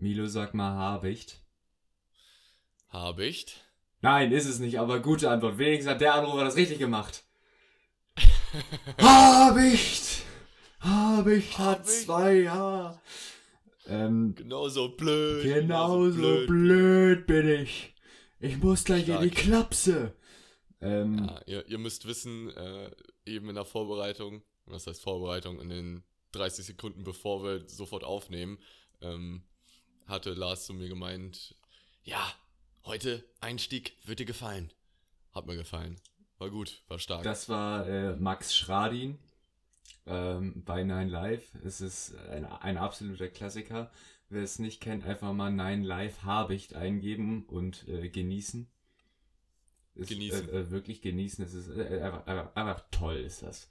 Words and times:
Milo, 0.00 0.26
sag 0.26 0.54
mal 0.54 0.76
Habicht. 0.76 1.40
Habicht? 2.90 3.64
Nein, 4.00 4.30
ist 4.32 4.46
es 4.46 4.60
nicht, 4.60 4.78
aber 4.78 5.00
gute 5.00 5.28
Antwort. 5.30 5.58
Wenigstens 5.58 5.90
hat 5.92 6.00
der 6.00 6.14
Anrufer 6.14 6.44
das 6.44 6.56
richtig 6.56 6.78
gemacht. 6.78 7.24
Habicht! 8.98 10.22
Habicht 10.80 11.58
hat 11.58 11.86
zwei 11.88 12.48
H. 12.48 13.00
Ähm, 13.86 14.34
Genauso 14.36 14.90
blöd. 14.90 15.42
genauso 15.42 16.46
blöd. 16.46 17.26
bin 17.26 17.48
ich. 17.48 17.94
Ich 18.38 18.58
muss 18.58 18.84
gleich 18.84 19.08
in 19.08 19.20
die 19.20 19.28
Stark. 19.30 19.34
Klapse. 19.34 20.14
Ähm, 20.80 21.24
Ja, 21.26 21.40
ihr, 21.46 21.66
ihr 21.68 21.78
müsst 21.78 22.06
wissen, 22.06 22.50
äh, 22.56 22.90
eben 23.26 23.48
in 23.48 23.56
der 23.56 23.64
Vorbereitung, 23.64 24.42
was 24.66 24.86
heißt 24.86 25.02
Vorbereitung, 25.02 25.60
in 25.60 25.68
den 25.70 26.04
30 26.32 26.66
Sekunden 26.66 27.02
bevor 27.02 27.42
wir 27.42 27.66
sofort 27.68 28.04
aufnehmen, 28.04 28.58
ähm, 29.00 29.42
hatte 30.08 30.32
Lars 30.32 30.66
zu 30.66 30.74
mir 30.74 30.88
gemeint, 30.88 31.54
ja, 32.02 32.32
heute 32.84 33.24
Einstieg 33.40 33.92
wird 34.04 34.20
dir 34.20 34.26
gefallen. 34.26 34.72
Hat 35.34 35.46
mir 35.46 35.56
gefallen. 35.56 36.00
War 36.38 36.50
gut, 36.50 36.82
war 36.88 36.98
stark. 36.98 37.22
Das 37.22 37.48
war 37.48 37.86
äh, 37.86 38.16
Max 38.16 38.56
Schradin 38.56 39.18
ähm, 40.06 40.62
bei 40.64 40.82
Nine 40.82 41.10
Live. 41.10 41.54
Es 41.64 41.80
ist 41.80 42.16
ein, 42.30 42.44
ein 42.44 42.78
absoluter 42.78 43.28
Klassiker. 43.28 43.90
Wer 44.30 44.42
es 44.42 44.58
nicht 44.58 44.80
kennt, 44.80 45.04
einfach 45.04 45.32
mal 45.32 45.50
Nine 45.50 45.84
Live 45.86 46.22
Habicht 46.22 46.74
eingeben 46.74 47.44
und 47.46 47.86
äh, 47.88 48.08
genießen. 48.08 48.68
Ist, 49.94 50.08
Genießen. 50.08 50.48
Äh, 50.48 50.60
äh, 50.60 50.70
wirklich 50.70 51.02
genießen. 51.02 51.44
Es 51.44 51.54
ist 51.54 51.68
äh, 51.68 52.00
einfach, 52.02 52.26
einfach, 52.26 52.56
einfach 52.56 52.84
toll 52.90 53.16
ist 53.16 53.42
das. 53.42 53.70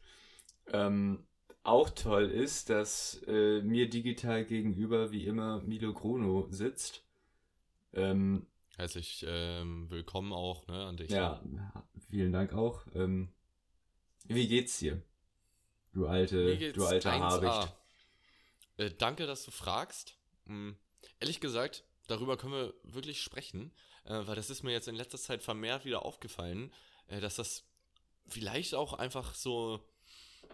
Ähm, 0.74 1.26
auch 1.68 1.90
toll 1.90 2.32
ist, 2.32 2.70
dass 2.70 3.22
äh, 3.28 3.62
mir 3.62 3.90
digital 3.90 4.46
gegenüber 4.46 5.12
wie 5.12 5.26
immer 5.26 5.62
Milo 5.64 5.94
Grono 5.94 6.48
sitzt. 6.50 7.04
Ähm, 7.94 8.48
Herzlich 8.78 9.26
ähm, 9.28 9.90
willkommen 9.90 10.32
auch 10.32 10.66
ne, 10.68 10.86
an 10.86 10.98
dich. 10.98 11.10
ja, 11.10 11.42
vielen 12.10 12.32
Dank 12.32 12.54
auch. 12.54 12.86
Ähm, 12.96 13.34
wie 14.26 14.48
geht's 14.48 14.80
dir? 14.80 15.02
Du 15.92 16.08
alte, 16.08 16.58
du 16.72 16.86
alter 16.86 17.12
1A. 17.12 17.20
Habicht. 17.20 17.76
Äh, 18.78 18.92
danke, 18.98 19.26
dass 19.26 19.44
du 19.44 19.52
fragst. 19.52 20.16
Hm, 20.46 20.78
ehrlich 21.20 21.42
gesagt, 21.42 21.84
darüber 22.08 22.38
können 22.38 22.54
wir 22.54 22.74
wirklich 22.84 23.22
sprechen, 23.22 23.74
äh, 24.06 24.26
weil 24.26 24.36
das 24.36 24.50
ist 24.50 24.64
mir 24.64 24.72
jetzt 24.72 24.88
in 24.88 24.96
letzter 24.96 25.18
Zeit 25.18 25.44
vermehrt 25.44 25.84
wieder 25.84 26.06
aufgefallen, 26.06 26.72
äh, 27.08 27.20
dass 27.20 27.36
das 27.36 27.66
vielleicht 28.28 28.74
auch 28.74 28.94
einfach 28.94 29.34
so 29.34 29.82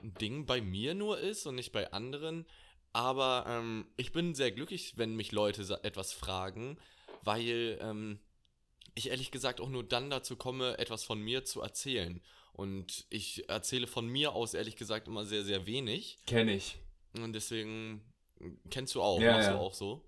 Ding 0.03 0.45
bei 0.45 0.61
mir 0.61 0.93
nur 0.93 1.19
ist 1.19 1.45
und 1.45 1.55
nicht 1.55 1.71
bei 1.71 1.91
anderen. 1.91 2.45
Aber 2.91 3.45
ähm, 3.47 3.87
ich 3.97 4.11
bin 4.11 4.35
sehr 4.35 4.51
glücklich, 4.51 4.93
wenn 4.97 5.15
mich 5.15 5.31
Leute 5.31 5.79
etwas 5.83 6.13
fragen, 6.13 6.77
weil 7.23 7.79
ähm, 7.81 8.19
ich 8.95 9.09
ehrlich 9.09 9.31
gesagt 9.31 9.59
auch 9.61 9.69
nur 9.69 9.83
dann 9.83 10.09
dazu 10.09 10.35
komme, 10.35 10.77
etwas 10.77 11.03
von 11.03 11.19
mir 11.19 11.43
zu 11.45 11.61
erzählen. 11.61 12.21
Und 12.51 13.05
ich 13.09 13.49
erzähle 13.49 13.87
von 13.87 14.05
mir 14.07 14.33
aus 14.33 14.53
ehrlich 14.53 14.75
gesagt 14.75 15.07
immer 15.07 15.25
sehr, 15.25 15.43
sehr 15.43 15.65
wenig. 15.65 16.19
Kenn 16.27 16.47
ich. 16.49 16.77
Und 17.17 17.33
deswegen 17.33 18.03
kennst 18.69 18.93
du 18.93 19.01
auch, 19.01 19.19
Ja, 19.19 19.31
machst 19.33 19.47
ja. 19.47 19.53
du 19.53 19.59
auch 19.59 19.73
so. 19.73 20.05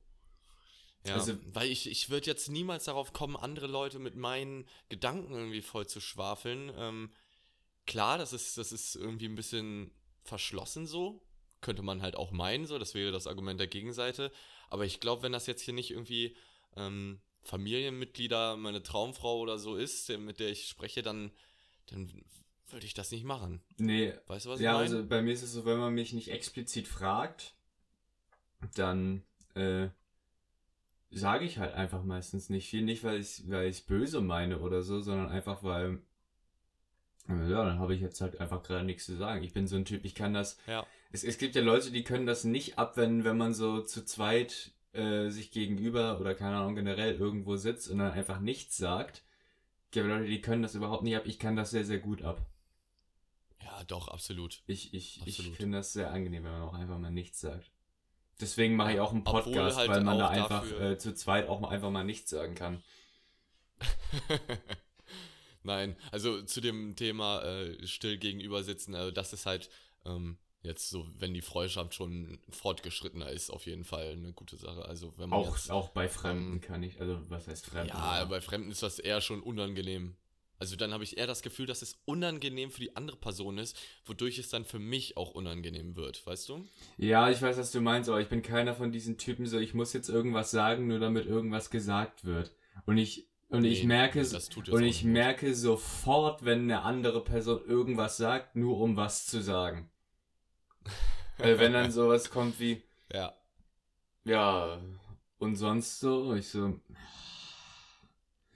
Ja, 1.08 1.16
Also- 1.16 1.38
weil 1.54 1.70
ich, 1.72 1.90
ich 1.90 2.10
würde 2.12 2.28
jetzt 2.28 2.50
niemals 2.50 2.86
darauf 2.86 3.14
kommen, 3.14 3.36
andere 3.36 3.66
Leute 3.68 3.98
mit 3.98 4.16
meinen 4.16 4.68
Gedanken 4.90 5.34
irgendwie 5.34 5.62
voll 5.64 5.88
zu 5.88 6.00
schwafeln. 6.00 6.72
Ähm, 6.78 7.12
klar, 7.86 8.18
das 8.18 8.34
ist, 8.34 8.58
das 8.58 8.72
ist 8.72 8.96
irgendwie 8.96 9.28
ein 9.28 9.36
bisschen 9.36 9.92
verschlossen 10.24 10.88
so. 10.88 11.22
Könnte 11.62 11.82
man 11.82 12.02
halt 12.02 12.16
auch 12.16 12.32
meinen, 12.32 12.66
so, 12.66 12.78
das 12.78 12.94
wäre 12.94 13.12
das 13.12 13.28
Argument 13.28 13.60
der 13.60 13.68
Gegenseite. 13.68 14.32
Aber 14.70 14.86
ich 14.86 15.00
glaube, 15.00 15.24
wenn 15.24 15.32
das 15.32 15.48
jetzt 15.48 15.62
hier 15.62 15.74
nicht 15.74 15.92
irgendwie 15.92 16.36
ähm, 16.76 17.22
Familienmitglieder, 17.42 18.58
meine 18.58 18.84
Traumfrau 18.84 19.40
oder 19.40 19.58
so 19.58 19.76
ist, 19.76 20.10
mit 20.18 20.40
der 20.40 20.50
ich 20.50 20.68
spreche, 20.68 21.02
dann, 21.02 21.32
dann 21.88 22.12
würde 22.70 22.86
ich 22.86 22.94
das 22.94 23.12
nicht 23.12 23.24
machen. 23.24 23.62
Nee, 23.78 24.14
Weißt 24.28 24.46
du, 24.46 24.50
was 24.50 24.60
ja, 24.60 24.72
ich 24.72 24.90
meine? 24.90 24.98
also 24.98 25.08
bei 25.08 25.22
mir 25.22 25.34
ist 25.34 25.44
es 25.44 25.54
so, 25.54 25.66
wenn 25.66 25.78
man 25.78 25.94
mich 25.94 26.14
nicht 26.14 26.30
explizit 26.30 26.88
fragt, 26.88 27.56
dann 28.76 29.24
äh, 29.54 29.90
sage 31.12 31.46
ich 31.46 31.58
halt 31.58 31.74
einfach 31.74 32.04
meistens 32.04 32.50
nicht 32.50 32.68
viel. 32.70 32.82
Nicht, 32.82 33.04
weil 33.04 33.20
ich 33.20 33.50
weil 33.50 33.70
ich 33.70 33.86
böse 33.86 34.22
meine 34.22 34.60
oder 34.60 34.82
so, 34.82 35.00
sondern 35.02 35.30
einfach, 35.30 35.64
weil 35.64 36.02
ja, 37.28 37.66
dann 37.66 37.80
habe 37.80 37.96
ich 37.96 38.02
jetzt 38.02 38.22
halt 38.22 38.40
einfach 38.40 38.64
gerade 38.64 38.86
nichts 38.86 39.06
zu 39.06 39.16
sagen. 39.16 39.44
Ich 39.44 39.54
bin 39.54 39.68
so 39.68 39.76
ein 39.76 39.86
Typ, 39.86 40.06
ich 40.06 40.16
kann 40.16 40.34
das 40.34 40.58
ja. 40.68 40.86
Es, 41.16 41.24
es 41.24 41.38
gibt 41.38 41.56
ja 41.56 41.62
Leute, 41.62 41.92
die 41.92 42.04
können 42.04 42.26
das 42.26 42.44
nicht 42.44 42.78
abwenden, 42.78 43.24
wenn 43.24 43.38
man 43.38 43.54
so 43.54 43.82
zu 43.82 44.04
zweit 44.04 44.72
äh, 44.92 45.30
sich 45.30 45.50
gegenüber 45.50 46.20
oder 46.20 46.36
keine 46.36 46.58
Ahnung 46.58 46.76
generell 46.76 47.16
irgendwo 47.16 47.56
sitzt 47.56 47.90
und 47.90 48.00
dann 48.00 48.12
einfach 48.12 48.42
nichts 48.42 48.76
sagt. 48.76 49.24
Es 49.86 49.92
gibt 49.92 50.08
Leute, 50.08 50.26
die 50.26 50.42
können 50.42 50.62
das 50.62 50.76
überhaupt 50.76 51.04
nicht 51.04 51.16
ab. 51.16 51.24
Ich 51.26 51.40
kann 51.40 51.56
das 51.56 51.72
sehr, 51.72 51.86
sehr 51.86 52.00
gut 52.00 52.22
ab. 52.22 52.42
Ja, 53.64 53.82
doch, 53.86 54.10
absolut. 54.10 54.62
Ich, 54.68 54.94
ich, 54.94 55.26
ich 55.26 55.42
finde 55.52 55.78
das 55.78 55.94
sehr 55.94 56.12
angenehm, 56.12 56.44
wenn 56.44 56.52
man 56.52 56.64
auch 56.64 56.74
einfach 56.74 57.00
mal 57.00 57.12
nichts 57.12 57.40
sagt. 57.40 57.72
Deswegen 58.42 58.76
mache 58.76 58.92
ich 58.92 59.00
auch 59.00 59.14
einen 59.14 59.24
Podcast, 59.24 59.78
halt 59.78 59.90
weil 59.90 60.04
man 60.04 60.20
da 60.20 60.28
einfach 60.28 60.70
äh, 60.82 60.98
zu 60.98 61.16
zweit 61.16 61.48
auch 61.48 61.62
mal 61.62 61.70
einfach 61.70 61.92
mal 61.92 62.04
nichts 62.04 62.30
sagen 62.30 62.56
kann. 62.56 62.84
Nein, 65.66 65.96
also 66.12 66.44
zu 66.44 66.62
dem 66.62 66.96
Thema 66.96 67.42
äh, 67.42 67.88
still 67.88 68.18
gegenüber 68.18 68.64
sitzen, 68.64 68.94
also 68.96 69.12
das 69.12 69.34
ist 69.34 69.46
halt 69.46 69.70
ähm, 70.06 70.38
jetzt 70.62 70.90
so, 70.90 71.08
wenn 71.18 71.34
die 71.34 71.42
Freundschaft 71.42 71.96
schon 71.96 72.40
fortgeschrittener 72.50 73.30
ist, 73.32 73.50
auf 73.50 73.66
jeden 73.66 73.84
Fall 73.84 74.12
eine 74.12 74.32
gute 74.32 74.58
Sache. 74.58 74.86
Also 74.86 75.14
wenn 75.18 75.30
man 75.30 75.40
Auch, 75.40 75.56
jetzt, 75.56 75.72
auch 75.72 75.90
bei 75.90 76.08
Fremden 76.08 76.54
ähm, 76.54 76.62
kann 76.62 76.84
ich, 76.84 77.02
also 77.02 77.20
was 77.30 77.48
heißt 77.48 77.66
Fremden? 77.66 77.90
ja, 77.90 78.26
bei 78.26 78.42
Fremden 78.42 78.72
ist 78.72 78.84
das 78.84 79.00
eher 79.00 79.22
schon 79.22 79.42
unangenehm. 79.42 80.16
Also 80.58 80.76
dann 80.76 80.94
habe 80.94 81.04
ich 81.04 81.18
eher 81.18 81.28
das 81.28 81.42
Gefühl, 81.42 81.66
dass 81.66 81.82
es 81.82 81.98
unangenehm 82.06 82.72
für 82.72 82.80
die 82.80 82.96
andere 82.96 83.18
Person 83.18 83.58
ist, 83.58 83.78
wodurch 84.06 84.38
es 84.40 84.50
dann 84.50 84.64
für 84.64 84.80
mich 84.80 85.18
auch 85.18 85.32
unangenehm 85.32 85.96
wird, 85.96 86.26
weißt 86.26 86.48
du? 86.48 86.66
Ja, 86.98 87.30
ich 87.30 87.42
weiß, 87.42 87.58
was 87.58 87.72
du 87.72 87.82
meinst, 87.82 88.10
aber 88.10 88.22
ich 88.22 88.30
bin 88.30 88.42
keiner 88.42 88.74
von 88.74 88.92
diesen 88.92 89.18
Typen, 89.18 89.48
so 89.48 89.60
ich 89.60 89.74
muss 89.74 89.92
jetzt 89.94 90.10
irgendwas 90.10 90.52
sagen, 90.52 90.88
nur 90.88 91.00
damit 91.00 91.26
irgendwas 91.26 91.70
gesagt 91.72 92.24
wird. 92.24 92.52
Und 92.86 92.98
ich 92.98 93.28
und 93.56 93.64
ich 93.66 93.82
Nee, 93.82 93.88
merke 93.88 94.20
das 94.20 94.50
tut 94.50 94.68
jetzt 94.68 94.76
und 94.76 94.84
ich 94.84 95.04
gut. 95.04 95.12
merke 95.14 95.54
sofort, 95.56 96.46
wenn 96.46 96.62
eine 96.64 96.82
andere 96.84 97.24
Person 97.24 97.62
irgendwas 97.66 98.18
sagt, 98.18 98.56
nur 98.56 98.80
um 98.80 98.96
was 98.98 99.26
zu 99.28 99.42
sagen. 99.42 99.90
Weil 101.38 101.60
wenn 101.60 101.74
dann 101.74 101.92
sowas 101.92 102.30
kommt 102.30 102.60
wie 102.60 102.82
Ja. 103.14 103.34
ja 104.24 104.80
und 105.40 105.56
sonst 105.56 106.00
so, 106.00 106.34
ich 106.34 106.48
so 106.50 106.80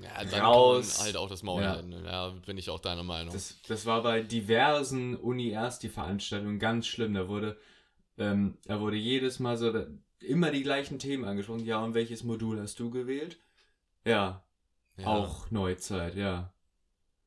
Ja, 0.01 0.23
dann 0.23 0.41
Raus. 0.41 0.99
halt 1.03 1.17
auch 1.17 1.29
das 1.29 1.43
Maul 1.43 1.61
Ja. 1.61 1.71
halten. 1.71 1.91
Ja, 2.05 2.29
bin 2.45 2.57
ich 2.57 2.69
auch 2.69 2.79
deiner 2.79 3.03
Meinung. 3.03 3.33
Das, 3.33 3.55
das 3.67 3.85
war 3.85 4.01
bei 4.01 4.21
diversen 4.21 5.15
Uni 5.17 5.49
erst 5.49 5.83
die 5.83 5.89
Veranstaltung 5.89 6.57
ganz 6.57 6.87
schlimm. 6.87 7.13
Da 7.13 7.27
wurde, 7.27 7.57
ähm, 8.17 8.57
da 8.65 8.79
wurde 8.79 8.95
jedes 8.95 9.39
Mal 9.39 9.57
so 9.57 9.71
da, 9.73 9.87
immer 10.21 10.51
die 10.51 10.63
gleichen 10.63 10.99
Themen 10.99 11.25
angesprochen. 11.25 11.65
Ja, 11.65 11.83
und 11.83 11.93
welches 11.93 12.23
Modul 12.23 12.61
hast 12.61 12.79
du 12.79 12.89
gewählt? 12.91 13.39
Ja, 14.05 14.43
ja. 14.99 15.07
auch 15.07 15.49
Neuzeit, 15.51 16.15
ja. 16.15 16.53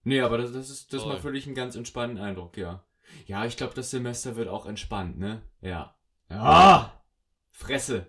Nee, 0.05 0.21
aber 0.21 0.39
das, 0.39 0.53
das 0.53 0.69
ist 0.71 0.93
das 0.93 1.03
Voll. 1.03 1.13
mal 1.15 1.21
völlig 1.21 1.47
einen 1.47 1.55
ganz 1.55 1.77
entspannten 1.77 2.19
Eindruck, 2.19 2.57
ja. 2.57 2.85
Ja, 3.27 3.45
ich 3.47 3.57
glaube, 3.57 3.75
das 3.75 3.91
Semester 3.91 4.37
wird 4.37 4.49
auch 4.49 4.67
entspannt, 4.67 5.19
ne? 5.19 5.43
Ja. 5.61 5.97
Ja! 6.31 7.05
Fresse! 7.51 8.07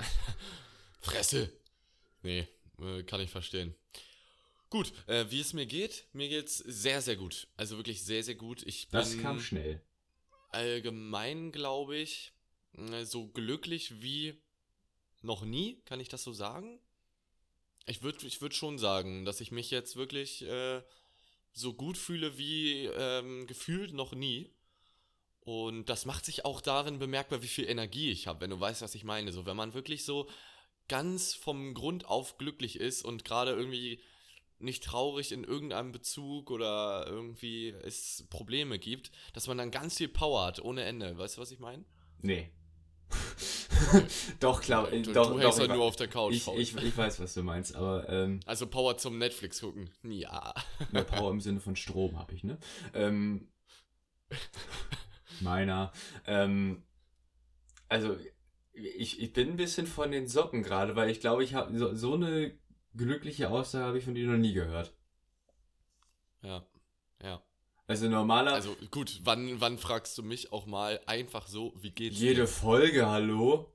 Fresse! 1.02 1.52
Nee, 2.22 2.48
äh, 2.80 3.04
kann 3.04 3.20
ich 3.22 3.30
verstehen. 3.30 3.76
Gut, 4.70 4.92
äh, 5.08 5.26
wie 5.30 5.42
es 5.42 5.54
mir 5.54 5.66
geht, 5.68 6.08
mir 6.14 6.30
geht's 6.30 6.58
sehr, 6.58 7.02
sehr 7.02 7.16
gut. 7.16 7.48
Also 7.58 7.78
wirklich 7.78 8.04
sehr, 8.04 8.24
sehr 8.24 8.36
gut. 8.36 8.64
Ich 8.66 8.90
bin 8.90 9.00
Das 9.00 9.18
kam 9.20 9.40
schnell. 9.40 9.82
allgemein, 10.50 11.52
glaube 11.52 11.98
ich, 11.98 12.34
äh, 12.78 13.04
so 13.04 13.28
glücklich 13.28 14.02
wie 14.02 14.42
noch 15.22 15.46
nie. 15.46 15.82
Kann 15.86 16.00
ich 16.00 16.10
das 16.10 16.24
so 16.24 16.34
sagen? 16.34 16.80
Ich 17.86 18.02
würde 18.02 18.26
ich 18.26 18.42
würd 18.42 18.54
schon 18.54 18.78
sagen, 18.78 19.26
dass 19.26 19.42
ich 19.42 19.52
mich 19.52 19.72
jetzt 19.72 19.96
wirklich 19.96 20.44
äh, 20.44 20.82
so 21.52 21.74
gut 21.74 21.98
fühle 21.98 22.38
wie 22.38 22.86
ähm, 22.86 23.48
gefühlt 23.48 23.94
noch 23.94 24.14
nie. 24.14 24.52
Und 25.42 25.90
das 25.90 26.06
macht 26.06 26.26
sich 26.26 26.46
auch 26.46 26.62
darin 26.62 27.00
bemerkbar, 27.00 27.44
wie 27.44 27.48
viel 27.48 27.70
Energie 27.70 28.12
ich 28.12 28.28
habe, 28.28 28.42
wenn 28.42 28.50
du 28.50 28.60
weißt, 28.60 28.82
was 28.82 28.96
ich 28.96 29.04
meine. 29.04 29.34
So, 29.34 29.46
wenn 29.46 29.58
man 29.58 29.74
wirklich 29.74 30.06
so 30.06 30.30
ganz 30.88 31.34
vom 31.34 31.74
Grund 31.74 32.06
auf 32.06 32.38
glücklich 32.38 32.80
ist 32.80 33.04
und 33.04 33.26
gerade 33.26 33.52
irgendwie 33.52 34.02
nicht 34.60 34.84
traurig 34.84 35.32
in 35.34 35.44
irgendeinem 35.44 35.92
Bezug 35.92 36.50
oder 36.50 37.06
irgendwie 37.08 37.70
es 37.70 38.26
Probleme 38.30 38.80
gibt, 38.80 39.12
dass 39.34 39.48
man 39.48 39.58
dann 39.58 39.72
ganz 39.72 39.98
viel 39.98 40.08
Power 40.08 40.46
hat, 40.46 40.62
ohne 40.62 40.84
Ende. 40.84 41.18
Weißt 41.18 41.38
du, 41.38 41.42
was 41.42 41.52
ich 41.52 41.60
meine? 41.60 41.84
Nee. 42.22 42.50
doch, 44.40 44.62
klar. 44.62 44.90
Du, 44.92 45.02
doch, 45.14 45.34
du 45.34 45.40
doch, 45.40 45.40
hängst 45.40 45.58
ich, 45.58 45.62
halt 45.62 45.72
nur 45.72 45.84
auf 45.86 45.96
der 45.96 46.08
Couch. 46.08 46.34
ich, 46.34 46.48
ich, 46.48 46.76
ich 46.76 46.98
weiß, 46.98 47.20
was 47.20 47.34
du 47.34 47.44
meinst, 47.44 47.76
aber 47.76 48.08
ähm, 48.10 48.40
also 48.46 48.68
Power 48.68 48.98
zum 48.98 49.18
Netflix 49.18 49.62
gucken. 49.62 49.90
Ja. 50.04 50.54
Mehr 50.92 51.04
Power 51.04 51.32
im 51.32 51.42
Sinne 51.42 51.60
von 51.60 51.76
Strom 51.76 52.18
habe 52.18 52.34
ich, 52.34 52.44
ne? 52.44 52.58
Ähm, 52.94 53.48
meiner. 55.40 55.92
Ähm, 56.28 56.84
also, 57.90 58.18
Ich, 58.74 59.22
ich 59.22 59.34
bin 59.34 59.50
ein 59.52 59.58
bisschen 59.58 59.86
von 59.88 60.12
den 60.12 60.28
Socken 60.28 60.64
gerade, 60.64 60.96
weil 60.96 61.10
ich 61.10 61.20
glaube, 61.20 61.44
ich 61.44 61.54
habe 61.54 61.78
so, 61.78 61.94
so 61.96 62.16
eine 62.16 62.58
glückliche 62.96 63.50
Aussage 63.50 63.86
habe 63.86 63.98
ich 64.00 64.06
von 64.06 64.16
dir 64.16 64.28
noch 64.28 64.38
nie 64.38 64.54
gehört. 64.54 64.96
Ja, 66.42 66.66
ja. 67.22 67.42
Also 67.88 68.08
normaler. 68.10 68.54
Also 68.54 68.76
gut, 68.92 69.20
wann, 69.24 69.60
wann 69.62 69.78
fragst 69.78 70.18
du 70.18 70.24
mich 70.24 70.52
auch 70.52 70.66
mal 70.66 71.02
einfach 71.06 71.48
so, 71.48 71.74
wie 71.78 71.92
geht's 71.92 72.18
jede 72.18 72.42
dir? 72.42 72.48
Folge, 72.48 73.06
hallo? 73.08 73.73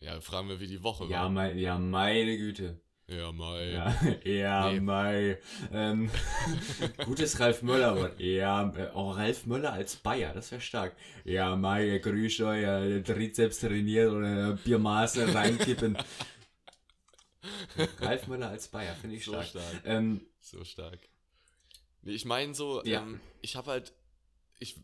Ja, 0.00 0.20
fragen 0.20 0.48
wir, 0.48 0.60
wie 0.60 0.66
die 0.66 0.82
Woche 0.82 1.04
Ja, 1.06 1.22
war. 1.22 1.30
mein, 1.30 1.58
ja, 1.58 1.78
meine 1.78 2.36
Güte. 2.38 2.80
Ja, 3.06 3.32
Mai. 3.32 3.70
Ja, 3.72 4.00
ja, 4.24 4.72
Nee. 4.72 4.80
Mai. 4.80 5.38
Ähm, 5.72 6.10
gutes 7.04 7.38
Ralf 7.40 7.60
Möller 7.62 7.96
Wort. 7.96 8.20
Ja, 8.20 8.72
äh, 8.74 8.90
oh, 8.94 9.10
Ralf 9.10 9.46
Möller 9.46 9.72
als 9.72 9.96
Bayer, 9.96 10.32
das 10.32 10.52
wäre 10.52 10.60
stark. 10.60 10.96
Ja, 11.24 11.56
Mai, 11.56 11.98
grüß 11.98 12.40
euch, 12.42 12.62
äh, 12.62 13.02
Trizeps 13.02 13.60
trainiert 13.60 14.12
oder 14.12 14.52
Biermaße 14.64 15.34
reinkippen. 15.34 15.98
Ralf 17.98 18.26
Möller 18.28 18.48
als 18.48 18.68
Bayer, 18.68 18.94
finde 18.94 19.16
ich 19.16 19.24
so 19.24 19.32
stark. 19.32 19.46
stark. 19.48 19.82
Ähm, 19.84 20.26
So 20.40 20.64
stark. 20.64 21.00
Nee, 22.02 22.12
ich 22.12 22.24
meine 22.24 22.54
so, 22.54 22.82
Ja. 22.84 23.02
ähm, 23.02 23.20
ich 23.42 23.56
habe 23.56 23.70
halt, 23.72 23.92
ich 24.60 24.76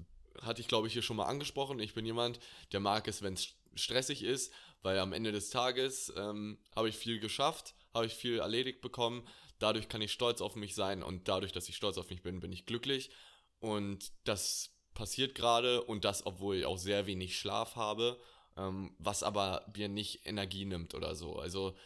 hatte 0.43 0.61
ich 0.61 0.69
glaube 0.69 0.89
ich 0.89 0.93
hier 0.93 1.03
schon 1.03 1.17
mal 1.17 1.27
angesprochen, 1.27 1.79
ich 1.79 1.95
bin 1.95 2.05
jemand, 2.05 2.41
der 2.73 2.81
mag 2.81 3.07
es, 3.09 3.23
wenn 3.23 3.35
es 3.35 3.55
stressig 3.75 4.23
ist, 4.25 4.53
weil 4.87 5.01
am 5.01 5.13
Ende 5.13 5.33
des 5.33 5.51
Tages 5.51 6.13
ähm, 6.17 6.59
habe 6.77 6.89
ich 6.89 6.97
viel 6.97 7.19
geschafft, 7.19 7.75
habe 7.93 8.07
ich 8.07 8.15
viel 8.15 8.39
erledigt 8.39 8.81
bekommen, 8.81 9.27
dadurch 9.59 9.89
kann 9.89 10.01
ich 10.01 10.13
stolz 10.13 10.41
auf 10.41 10.55
mich 10.55 10.77
sein 10.77 11.03
und 11.03 11.27
dadurch, 11.27 11.51
dass 11.51 11.69
ich 11.69 11.75
stolz 11.75 11.99
auf 11.99 12.09
mich 12.09 12.23
bin, 12.23 12.39
bin 12.39 12.53
ich 12.53 12.67
glücklich 12.67 13.11
und 13.59 14.13
das 14.23 14.71
passiert 14.95 15.35
gerade 15.35 15.83
und 15.83 16.05
das, 16.05 16.25
obwohl 16.25 16.59
ich 16.59 16.67
auch 16.67 16.79
sehr 16.79 17.07
wenig 17.07 17.37
Schlaf 17.37 17.75
habe, 17.75 18.21
ähm, 18.57 18.95
was 19.01 19.25
aber 19.25 19.67
mir 19.77 19.89
nicht 19.89 20.25
Energie 20.25 20.65
nimmt 20.65 20.95
oder 20.95 21.17
so. 21.17 21.35
Also 21.35 21.77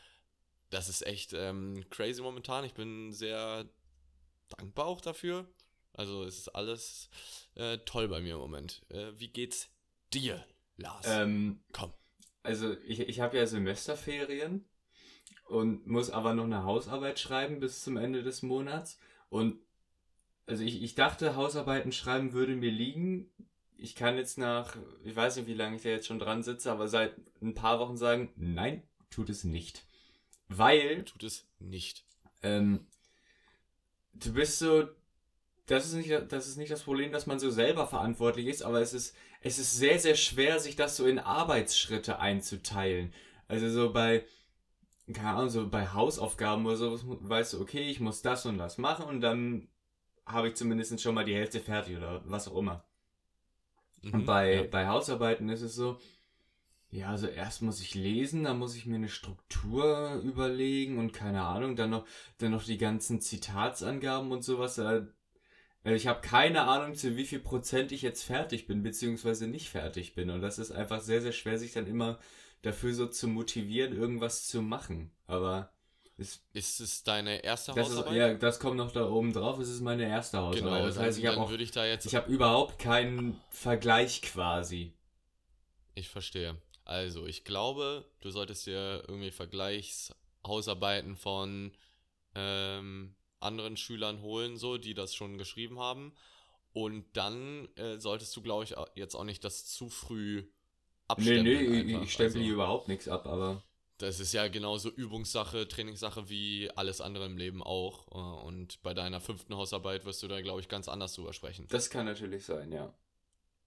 das 0.69 0.91
ist 0.91 1.07
echt 1.07 1.33
ähm, 1.33 1.87
crazy 1.89 2.21
momentan. 2.21 2.67
Ich 2.67 2.75
bin 2.75 3.15
sehr 3.15 3.67
dankbar 4.59 4.85
auch 4.85 5.01
dafür. 5.01 5.49
Also 5.95 6.25
es 6.25 6.37
ist 6.37 6.49
alles 6.49 7.09
äh, 7.55 7.79
toll 7.79 8.09
bei 8.09 8.21
mir 8.21 8.35
im 8.35 8.41
Moment. 8.41 8.83
Äh, 8.91 9.19
wie 9.19 9.29
geht's 9.29 9.71
dir, 10.13 10.45
Lars? 10.77 11.07
ähm, 11.09 11.63
Komm. 11.73 11.95
Also 12.43 12.77
ich, 12.87 13.01
ich 13.01 13.21
habe 13.21 13.37
ja 13.37 13.47
Semesterferien 13.47 14.65
und 15.45 15.87
muss 15.87 16.11
aber 16.11 16.35
noch 16.35 16.45
eine 16.45 16.65
Hausarbeit 16.65 17.19
schreiben 17.19 17.61
bis 17.61 17.83
zum 17.83 17.97
Ende 17.97 18.23
des 18.23 18.43
Monats. 18.43 18.99
Und 19.29 19.59
also 20.47 20.63
ich, 20.65 20.83
ich 20.83 20.95
dachte, 20.95 21.37
Hausarbeiten 21.37 21.93
schreiben 21.93 22.33
würde 22.33 22.57
mir 22.57 22.71
liegen. 22.71 23.31
Ich 23.77 23.95
kann 23.95 24.17
jetzt 24.17 24.39
nach, 24.39 24.77
ich 25.05 25.17
weiß 25.17 25.37
nicht, 25.37 25.47
wie 25.47 25.55
lange 25.55 25.77
ich 25.77 25.83
da 25.83 25.89
jetzt 25.89 26.07
schon 26.07 26.19
dran 26.19 26.43
sitze, 26.43 26.71
aber 26.71 26.89
seit 26.89 27.15
ein 27.41 27.55
paar 27.55 27.79
Wochen 27.81 27.97
sagen, 27.97 28.31
nein, 28.37 28.83
tut 29.11 29.31
es 29.31 29.45
nicht. 29.45 29.85
Weil 30.49 31.05
Tut 31.05 31.23
es 31.23 31.47
nicht. 31.59 32.05
ähm, 32.43 32.87
du 34.13 34.33
bist 34.33 34.59
so, 34.59 34.89
das 35.67 35.87
ist, 35.87 35.95
nicht, 35.95 36.11
das 36.11 36.49
ist 36.49 36.57
nicht 36.57 36.73
das 36.73 36.83
Problem, 36.83 37.13
dass 37.13 37.27
man 37.27 37.39
so 37.39 37.51
selber 37.51 37.87
verantwortlich 37.87 38.47
ist, 38.47 38.63
aber 38.63 38.81
es 38.81 38.93
ist, 38.93 39.15
es 39.41 39.59
ist 39.59 39.77
sehr, 39.77 39.99
sehr 39.99 40.17
schwer, 40.17 40.61
sich 40.61 40.77
das 40.77 40.97
so 40.97 41.07
in 41.07 41.19
Arbeitsschritte 41.19 42.19
einzuteilen. 42.21 43.13
Also 43.49 43.71
so 43.71 43.93
bei, 43.93 44.25
keine 45.13 45.31
Ahnung, 45.31 45.51
so 45.51 45.69
bei 45.69 45.89
Hausaufgaben 45.89 46.67
oder 46.67 46.77
so, 46.77 46.99
weißt 47.23 47.55
du, 47.55 47.61
okay, 47.61 47.91
ich 47.91 48.01
muss 48.01 48.23
das 48.23 48.47
und 48.47 48.59
das 48.59 48.79
machen 48.79 49.07
und 49.07 49.21
dann 49.21 49.69
habe 50.27 50.49
ich 50.49 50.57
zumindest 50.57 51.01
schon 51.01 51.15
mal 51.15 51.25
die 51.25 51.35
Hälfte 51.35 51.61
fertig 51.61 51.97
oder 51.97 52.23
was 52.27 52.49
auch 52.49 52.57
immer. 52.59 52.85
Mhm, 54.03 54.13
Und 54.13 54.25
bei, 54.27 54.55
ja. 54.55 54.63
bei 54.71 54.87
Hausarbeiten 54.89 55.49
ist 55.49 55.63
es 55.63 55.75
so, 55.75 55.99
ja, 56.91 57.11
also 57.11 57.29
erst 57.29 57.63
muss 57.63 57.81
ich 57.81 57.95
lesen, 57.95 58.45
dann 58.45 58.59
muss 58.59 58.77
ich 58.77 58.87
mir 58.87 58.97
eine 58.97 59.09
Struktur 59.09 60.21
überlegen 60.25 60.99
und 60.99 61.13
keine 61.13 61.43
Ahnung, 61.45 61.77
dann 61.77 61.91
noch, 61.91 62.07
dann 62.39 62.53
noch 62.53 62.65
die 62.65 62.79
ganzen 62.79 63.21
Zitatsangaben 63.21 64.33
und 64.33 64.43
sowas. 64.45 64.79
Äh, 64.79 65.03
ich 65.85 66.07
habe 66.07 66.21
keine 66.21 66.63
Ahnung, 66.63 66.95
zu 66.95 67.17
wie 67.17 67.25
viel 67.25 67.41
Prozent 67.41 67.93
ich 67.93 68.03
jetzt 68.03 68.23
fertig 68.23 68.67
bin, 68.67 68.83
beziehungsweise 68.83 69.47
nicht 69.47 69.71
fertig 69.71 70.15
bin. 70.15 70.31
Und 70.31 70.43
das 70.43 70.59
ist 70.59 70.73
einfach 70.73 71.01
sehr, 71.01 71.23
sehr 71.23 71.33
schwer, 71.33 71.59
sich 71.59 71.73
dann 71.73 71.87
immer 71.87 72.19
dafür 72.63 72.93
so 72.95 73.07
zu 73.07 73.29
motivieren, 73.29 73.97
irgendwas 73.97 74.47
zu 74.47 74.61
machen. 74.61 75.11
Aber 75.27 75.73
es, 76.19 76.45
Ist 76.53 76.81
es 76.81 77.03
deine 77.03 77.43
erste 77.43 77.73
das, 77.73 77.89
ist, 77.89 77.97
Hausarbeit? 77.97 78.17
ja, 78.17 78.35
das 78.35 78.61
kommt 78.61 78.77
noch 78.77 78.93
da 78.93 79.09
oben 79.09 79.33
drauf. 79.33 79.59
Es 79.59 79.71
ist 79.71 79.81
meine 79.81 80.07
erste 80.07 80.39
Hausarbeit. 80.39 80.73
genau. 80.75 80.87
das 80.87 80.99
heißt, 80.99 81.19
ich 81.19 81.27
habe 81.27 81.39
auch 81.39 81.51
ich 81.51 81.75
ich 81.77 82.15
habe 82.15 82.31
überhaupt 82.31 82.79
keinen 82.79 83.41
Vergleich 83.49 84.21
quasi. 84.21 84.93
Ich 85.95 86.11
verstehe. 86.11 86.57
Also, 86.85 87.27
ich 87.27 87.45
glaube, 87.45 88.05
du 88.21 88.31
solltest 88.31 88.67
dir 88.67 89.03
irgendwie 89.09 89.31
Vergleichshausarbeiten 89.31 91.17
von 91.17 91.73
ähm, 92.35 93.15
anderen 93.41 93.77
Schülern 93.77 94.23
holen, 94.23 94.57
so, 94.57 94.79
die 94.79 94.95
das 94.95 95.15
schon 95.15 95.39
geschrieben 95.39 95.79
haben. 95.79 96.13
Und 96.73 97.05
dann 97.17 97.69
äh, 97.77 97.99
solltest 97.99 98.37
du, 98.37 98.43
glaube 98.43 98.65
ich, 98.65 98.75
jetzt 98.95 99.15
auch 99.17 99.25
nicht 99.25 99.43
das 99.45 99.67
zu 99.67 99.89
früh 99.89 100.43
Nee, 100.43 100.47
abstempeln. 101.09 101.45
nee, 101.45 101.81
ich, 101.81 101.89
einfach. 101.95 102.03
ich 102.05 102.13
stempel 102.13 102.37
Also, 102.37 102.45
hier 102.45 102.53
überhaupt 102.55 102.89
nichts 102.89 103.09
ab, 103.09 103.27
aber. 103.27 103.63
Das 103.99 104.19
ist 104.21 104.33
ja 104.33 104.49
genauso 104.49 104.89
Übungssache, 104.89 105.69
Trainingssache 105.69 106.31
wie 106.31 106.71
alles 106.77 107.01
andere 107.01 107.27
im 107.27 107.37
Leben 107.37 107.63
auch. 107.63 108.07
Äh, 108.13 108.47
Und 108.47 108.81
bei 108.83 108.95
deiner 108.95 109.21
fünften 109.21 109.57
Hausarbeit 109.57 110.05
wirst 110.05 110.23
du 110.23 110.29
da, 110.29 110.41
glaube 110.41 110.61
ich, 110.61 110.69
ganz 110.69 110.89
anders 110.89 111.15
drüber 111.15 111.33
sprechen. 111.33 111.67
Das 111.69 111.91
kann 111.91 112.07
natürlich 112.07 112.45
sein, 112.47 112.71
ja. 112.73 112.95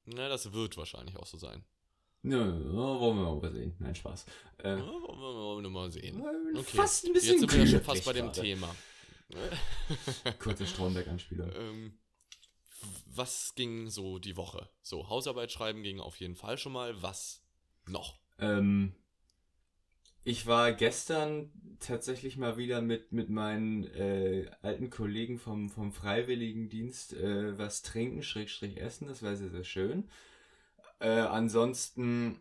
Na, 0.06 0.30
das 0.30 0.52
wird 0.54 0.76
wahrscheinlich 0.78 1.18
auch 1.18 1.28
so 1.28 1.38
sein. 1.38 1.64
Nö, 2.24 2.38
wollen 2.74 3.18
wir 3.18 3.36
mal 3.36 3.52
sehen. 3.52 3.76
Nein, 3.80 3.94
Spaß. 3.96 4.26
Äh, 4.64 4.78
Ja, 4.78 4.86
wollen 4.88 5.64
wir 5.64 5.69
mal 5.69 5.92
sehen. 5.92 6.22
äh, 6.22 6.58
Okay. 6.60 6.78
Fast 6.78 7.06
ein 7.06 7.14
bisschen 7.14 7.31
Jetzt 7.34 7.40
sind 7.42 7.52
wir 7.54 7.60
ja 7.66 7.68
schon 7.68 7.81
fast 7.81 8.06
bei 8.06 8.14
dem 8.14 8.28
gerade. 8.28 8.42
Thema. 8.42 8.74
Kurze 10.39 10.65
Stromberg-Anspielung. 10.65 11.51
ähm, 11.56 11.97
was 13.06 13.53
ging 13.56 13.89
so 13.89 14.19
die 14.19 14.35
Woche? 14.35 14.69
So, 14.81 15.09
Hausarbeit 15.09 15.51
schreiben 15.51 15.83
ging 15.83 16.00
auf 16.00 16.18
jeden 16.18 16.35
Fall 16.35 16.57
schon 16.57 16.74
mal. 16.74 17.01
Was 17.01 17.41
noch? 17.88 18.18
Ähm, 18.39 18.94
ich 20.24 20.47
war 20.47 20.71
gestern 20.71 21.51
tatsächlich 21.80 22.38
mal 22.38 22.57
wieder 22.57 22.81
mit, 22.81 23.12
mit 23.12 23.30
meinen 23.30 23.83
äh, 23.94 24.50
alten 24.62 24.89
Kollegen 24.89 25.38
vom, 25.38 25.69
vom 25.69 25.91
Freiwilligendienst 25.91 27.13
äh, 27.13 27.57
was 27.57 27.81
trinken, 27.81 28.24
Schrägstrich 28.24 28.77
essen. 28.77 29.07
Das 29.07 29.21
war 29.21 29.35
sehr, 29.35 29.50
sehr 29.50 29.65
schön. 29.65 30.09
Äh, 31.00 31.09
ansonsten 31.09 32.39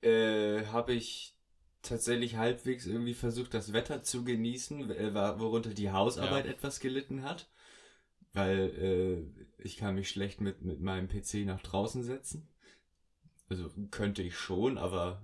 äh, 0.00 0.64
habe 0.66 0.94
ich 0.94 1.33
tatsächlich 1.84 2.36
halbwegs 2.36 2.86
irgendwie 2.86 3.14
versucht, 3.14 3.54
das 3.54 3.72
Wetter 3.72 4.02
zu 4.02 4.24
genießen, 4.24 4.90
äh, 4.90 5.14
worunter 5.38 5.70
die 5.70 5.90
Hausarbeit 5.92 6.46
Ja. 6.46 6.50
etwas 6.52 6.80
gelitten 6.80 7.22
hat. 7.22 7.48
Weil 8.32 8.58
äh, 9.58 9.62
ich 9.62 9.76
kann 9.76 9.94
mich 9.94 10.08
schlecht 10.10 10.40
mit, 10.40 10.62
mit 10.62 10.80
meinem 10.80 11.08
PC 11.08 11.44
nach 11.46 11.60
draußen 11.62 12.02
setzen. 12.02 12.48
Also 13.48 13.70
könnte 13.92 14.22
ich 14.22 14.36
schon, 14.36 14.76
aber 14.78 15.22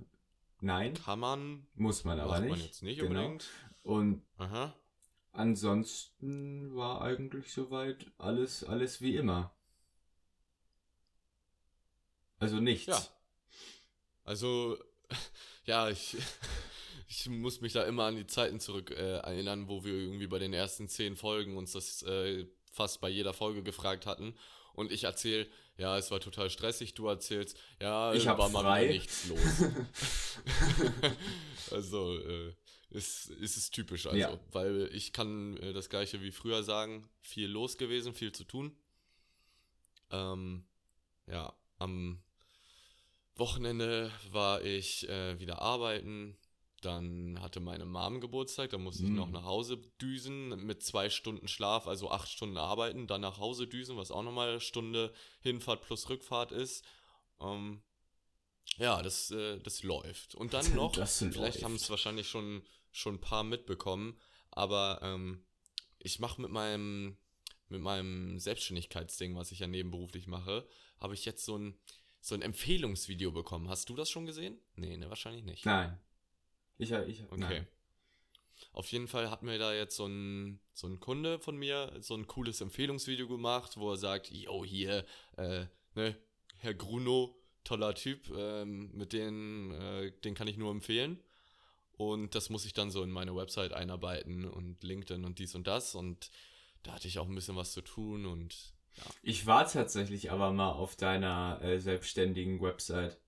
nein, 0.61 0.95
Kann 0.95 1.19
man, 1.19 1.67
muss 1.75 2.05
man 2.05 2.21
aber 2.21 2.33
macht 2.33 2.43
nicht. 2.43 2.51
man 2.51 2.61
jetzt 2.61 2.83
nicht 2.83 3.01
Genau. 3.01 3.09
unbedingt. 3.21 3.49
Und 3.83 4.23
Aha. 4.37 4.77
ansonsten 5.33 6.77
war 6.77 7.01
eigentlich 7.03 7.51
soweit 7.53 8.07
alles, 8.19 8.63
alles 8.63 9.01
wie 9.01 9.17
immer. 9.17 9.53
Also 12.39 12.61
nichts. 12.61 12.87
Ja. 12.87 13.03
Also, 14.25 14.79
ja, 15.71 15.89
ich, 15.89 16.17
ich 17.09 17.29
muss 17.29 17.61
mich 17.61 17.73
da 17.73 17.85
immer 17.85 18.05
an 18.05 18.17
die 18.17 18.27
Zeiten 18.27 18.61
zurück 18.61 18.91
äh, 18.91 19.19
erinnern, 19.19 19.69
wo 19.69 19.85
wir 19.85 19.95
irgendwie 19.95 20.27
bei 20.27 20.39
den 20.39 20.53
ersten 20.53 20.89
zehn 20.89 21.17
Folgen 21.17 21.57
uns 21.57 21.73
das 21.73 22.03
äh, 22.03 22.47
fast 22.73 23.01
bei 23.01 23.09
jeder 23.09 23.33
Folge 23.33 23.63
gefragt 23.63 24.05
hatten. 24.07 24.35
Und 24.75 24.93
ich 24.93 25.05
erzähle, 25.05 25.47
ja, 25.77 25.97
es 25.97 26.11
war 26.11 26.21
total 26.21 26.51
stressig, 26.51 26.95
du 26.95 27.07
erzählst, 27.07 27.57
ja, 27.81 28.13
Ich 28.13 28.27
war 28.27 28.49
mal 28.49 28.83
wieder 28.83 28.93
nichts 28.93 29.29
los. 29.29 29.39
also, 31.71 32.19
äh, 32.19 32.55
ist, 32.91 33.31
ist 33.31 33.57
es 33.57 33.71
typisch, 33.71 34.07
also, 34.07 34.19
Ja. 34.19 34.39
weil 34.51 34.91
ich 34.93 35.13
kann 35.13 35.57
äh, 35.59 35.73
das 35.73 35.89
gleiche 35.89 36.21
wie 36.23 36.33
früher 36.33 36.63
sagen, 36.63 37.09
viel 37.21 37.49
los 37.49 37.79
gewesen, 37.79 38.15
viel 38.15 38.33
zu 38.33 38.45
tun. 38.45 38.77
Ähm, 40.11 40.65
ja, 41.27 41.55
am 41.79 42.21
Wochenende 43.41 44.13
war 44.31 44.63
ich 44.63 45.09
äh, 45.09 45.41
wieder 45.41 45.61
arbeiten. 45.61 46.39
Dann 46.81 47.41
hatte 47.43 47.61
meine 47.61 47.85
Mom 47.85 48.21
Geburtstag, 48.21 48.71
da 48.71 48.79
musste 48.79 49.05
ich 49.05 49.11
Mm. 49.11 49.17
noch 49.17 49.31
nach 49.31 49.45
Hause 49.45 49.79
düsen 50.01 50.65
mit 50.65 50.83
zwei 50.83 51.11
Stunden 51.11 51.49
Schlaf, 51.49 51.87
also 51.87 52.11
acht 52.11 52.29
Stunden 52.29 52.57
arbeiten, 52.57 53.07
dann 53.07 53.21
nach 53.21 53.39
Hause 53.39 53.67
düsen, 53.67 53.97
was 53.97 54.11
auch 54.11 54.23
nochmal 54.23 54.51
eine 54.51 54.61
Stunde 54.61 55.13
Hinfahrt 55.41 55.83
plus 55.83 56.09
Rückfahrt 56.09 56.53
ist. 56.53 56.85
Ähm, 57.41 57.83
ja, 58.79 59.03
das, 59.03 59.31
äh, 59.31 59.59
das 59.59 59.83
läuft. 59.83 60.35
Und 60.35 60.55
dann 60.55 60.75
noch, 60.75 60.95
vielleicht 60.95 61.65
haben 61.65 61.75
es 61.75 61.91
wahrscheinlich 61.91 62.29
schon, 62.29 62.63
schon 62.93 63.17
ein 63.17 63.21
paar 63.21 63.45
mitbekommen, 63.45 64.19
aber 64.51 65.01
ähm, 65.03 65.45
ich 65.99 66.19
mache 66.19 66.41
mit 66.41 66.51
meinem, 66.51 67.19
mit 67.69 67.83
meinem 67.83 68.39
Selbstständigkeitsding, 68.39 69.37
was 69.37 69.53
ich 69.53 69.59
ja 69.59 69.67
nebenberuflich 69.67 70.27
mache, 70.27 70.67
habe 70.99 71.15
ich 71.15 71.25
jetzt 71.27 71.45
so 71.45 71.59
ein, 71.59 71.79
so 72.21 72.35
ein 72.35 72.43
Empfehlungsvideo 72.43 73.33
bekommen. 73.33 73.69
Hast 73.69 73.89
du 73.89 73.97
das 73.97 74.11
schon 74.11 74.27
gesehen? 74.27 74.59
Nee, 74.77 74.97
ne, 74.97 75.09
wahrscheinlich 75.09 75.45
nicht. 75.45 75.65
Nein. 75.67 75.99
Ich, 76.79 76.91
ich, 76.93 77.25
Okay. 77.25 77.37
nein. 77.37 77.67
Auf 78.73 78.93
jeden 78.93 79.09
Fall 79.09 79.31
hat 79.31 79.43
mir 79.43 79.59
da 79.59 79.73
jetzt 79.73 79.97
so 79.97 80.07
ein, 80.07 80.61
so 80.75 80.87
ein 80.87 81.01
Kunde 81.01 81.39
von 81.39 81.57
mir 81.57 81.97
so 82.01 82.15
ein 82.15 82.27
cooles 82.27 82.61
Empfehlungsvideo 82.61 83.27
gemacht, 83.27 83.77
wo 83.79 83.91
er 83.93 83.97
sagt, 83.97 84.31
yo, 84.31 84.65
hier, 84.65 85.07
äh, 85.37 85.65
ne, 85.95 86.17
Herr 86.59 86.75
Gruno, 86.75 87.37
toller 87.65 87.95
Typ, 87.95 88.31
ähm, 88.37 88.91
mit 88.93 89.13
denen, 89.15 89.73
äh, 89.73 90.13
den 90.25 90.35
kann 90.35 90.47
ich 90.47 90.59
nur 90.59 90.71
empfehlen. 90.71 91.19
Und 91.93 92.35
das 92.35 92.49
muss 92.51 92.65
ich 92.65 92.73
dann 92.73 92.91
so 92.91 93.03
in 93.03 93.11
meine 93.11 93.35
Website 93.35 93.73
einarbeiten 93.73 94.47
und 94.47 94.83
LinkedIn 94.83 95.25
und 95.25 95.39
dies 95.39 95.55
und 95.55 95.67
das. 95.67 95.95
Und 95.95 96.31
da 96.83 96.93
hatte 96.93 97.09
ich 97.09 97.19
auch 97.19 97.29
ein 97.29 97.35
bisschen 97.35 97.57
was 97.57 97.73
zu 97.73 97.83
tun 97.83 98.25
und 98.27 98.75
ja. 98.97 99.05
Ich 99.23 99.47
war 99.47 99.67
tatsächlich 99.67 100.31
aber 100.31 100.53
mal 100.53 100.73
auf 100.73 100.95
deiner 100.97 101.61
äh, 101.63 101.79
selbstständigen 101.81 102.61
Website. 102.61 103.19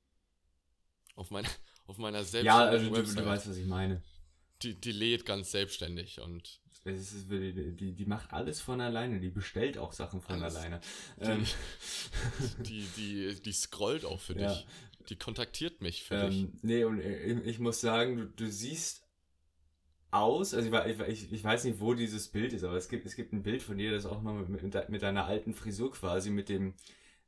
Auf, 1.17 1.31
mein, 1.31 1.47
auf 1.87 1.97
meiner 1.99 2.23
Ja, 2.39 2.65
selbstständigen 2.65 2.67
also 2.67 2.91
du, 2.91 3.03
Website, 3.03 3.17
du 3.17 3.25
weißt, 3.25 3.49
was 3.49 3.57
ich 3.57 3.67
meine. 3.67 4.03
die, 4.63 4.81
die 4.81 4.93
lädt 4.93 5.27
ganz 5.27 5.51
selbstständig 5.51 6.19
und 6.21 6.63
Es 6.85 7.13
ist, 7.13 7.31
die, 7.31 7.75
die, 7.77 7.93
die 7.95 8.05
macht 8.07 8.33
alles 8.33 8.61
von 8.61 8.81
alleine, 8.81 9.21
die 9.21 9.31
bestellt 9.31 9.79
auch 9.79 9.93
Sachen 9.93 10.21
von 10.21 10.43
Alles. 10.43 10.43
alleine. 10.43 10.81
die, 11.27 11.35
Ähm, 11.35 11.47
die, 12.67 12.89
die, 12.89 13.41
die 13.43 13.53
scrollt 13.53 14.05
auch 14.05 14.21
für 14.21 14.35
Ja. 14.35 14.37
dich. 14.37 14.67
Die 15.09 15.17
kontaktiert 15.17 15.81
mich 15.81 16.03
für 16.05 16.17
dich. 16.17 16.47
ähm, 16.47 16.59
nee, 16.63 16.85
und 16.85 17.01
äh, 17.01 17.41
ich 17.43 17.59
muss 17.59 17.81
sagen, 17.81 18.17
du, 18.17 18.27
du 18.27 18.51
siehst 18.51 19.02
aus, 20.13 20.55
also 20.55 20.69
ich, 20.85 21.01
ich, 21.01 21.33
ich, 21.33 21.45
weiß 21.45 21.65
nicht, 21.65 21.81
wo 21.81 21.95
dieses 21.95 22.29
Bild 22.29 22.53
ist, 22.53 22.65
aber 22.65 22.77
es 22.77 22.89
gibt, 22.89 23.07
es 23.07 23.17
gibt 23.17 23.33
ein 23.33 23.43
Bild 23.43 23.63
von 23.63 23.79
dir, 23.79 23.91
das 23.93 24.07
auch 24.07 24.23
mal 24.23 24.35
mit, 24.35 24.49
mit, 24.63 24.75
de- 24.75 24.85
mit 24.91 25.03
deiner 25.03 25.25
alten 25.25 25.55
Frisur 25.55 25.91
quasi, 25.93 26.31
mit 26.31 26.49
dem, 26.49 26.75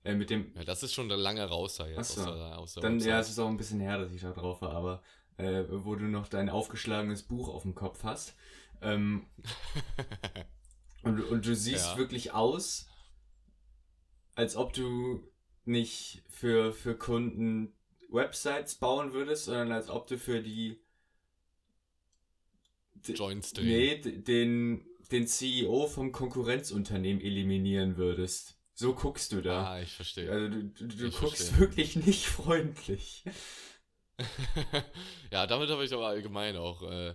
äh, 0.05 0.15
mit 0.15 0.31
dem, 0.31 0.53
Ja, 0.55 0.65
das 0.65 0.83
ist 0.83 0.93
schon 0.95 1.09
lange 1.09 1.45
raus 1.49 1.77
da 1.77 1.87
jetzt 1.87 1.99
Ach 1.99 2.05
so. 2.05 2.21
aus 2.21 2.27
der, 2.27 2.59
aus 2.59 2.75
der 2.75 2.83
dann, 2.83 3.01
ja, 3.01 3.19
es 3.21 3.31
ist 3.31 3.39
auch 3.39 3.49
ein 3.49 3.57
bisschen 3.57 3.81
her, 3.81 3.99
dass 3.99 4.13
ich 4.13 4.21
da 4.21 4.33
drauf 4.33 4.61
war, 4.63 4.73
aber 4.75 5.03
äh, 5.39 5.65
wo 5.69 5.95
du 5.97 6.05
noch 6.05 6.29
dein 6.29 6.49
aufgeschlagenes 6.49 7.23
Buch 7.25 7.49
auf 7.49 7.63
dem 7.63 7.75
Kopf 7.75 8.05
hast. 8.05 8.35
Ähm, 8.83 9.27
Und, 11.03 11.21
und 11.23 11.47
du 11.47 11.55
siehst 11.55 11.85
Ja. 11.85 11.99
wirklich 11.99 12.33
aus, 12.33 12.87
als 14.35 14.57
ob 14.57 14.73
du 14.73 15.29
nicht 15.65 16.23
für, 16.29 16.73
für 16.73 16.97
Kunden 16.97 17.73
Websites 18.11 18.77
bauen 18.77 19.13
würdest, 19.13 19.47
sondern 19.47 19.73
als 19.73 19.89
ob 19.89 20.07
du 20.07 20.19
für 20.19 20.43
die. 20.43 20.81
D- 23.07 23.13
Joint 23.15 23.45
Stream. 23.45 23.67
Nee, 23.67 23.97
den, 24.01 24.85
den 25.11 25.27
CEO 25.27 25.87
vom 25.87 26.13
Konkurrenzunternehmen 26.13 27.23
eliminieren 27.23 27.97
würdest. 27.97 28.57
So 28.75 28.95
guckst 28.95 29.33
du 29.33 29.41
da. 29.41 29.73
Ah, 29.75 29.81
ich 29.83 29.93
verstehe. 29.93 30.31
Also 30.31 30.49
du, 30.49 30.63
du, 30.65 30.87
du 30.89 31.11
guckst 31.11 31.49
verstehe. 31.49 31.59
wirklich 31.59 31.97
nicht 31.97 32.27
freundlich. 32.27 33.25
ja, 35.31 35.47
damit 35.47 35.71
habe 35.71 35.85
ich 35.85 35.93
aber 35.93 36.07
allgemein 36.09 36.57
auch, 36.57 36.83
äh, 36.83 37.15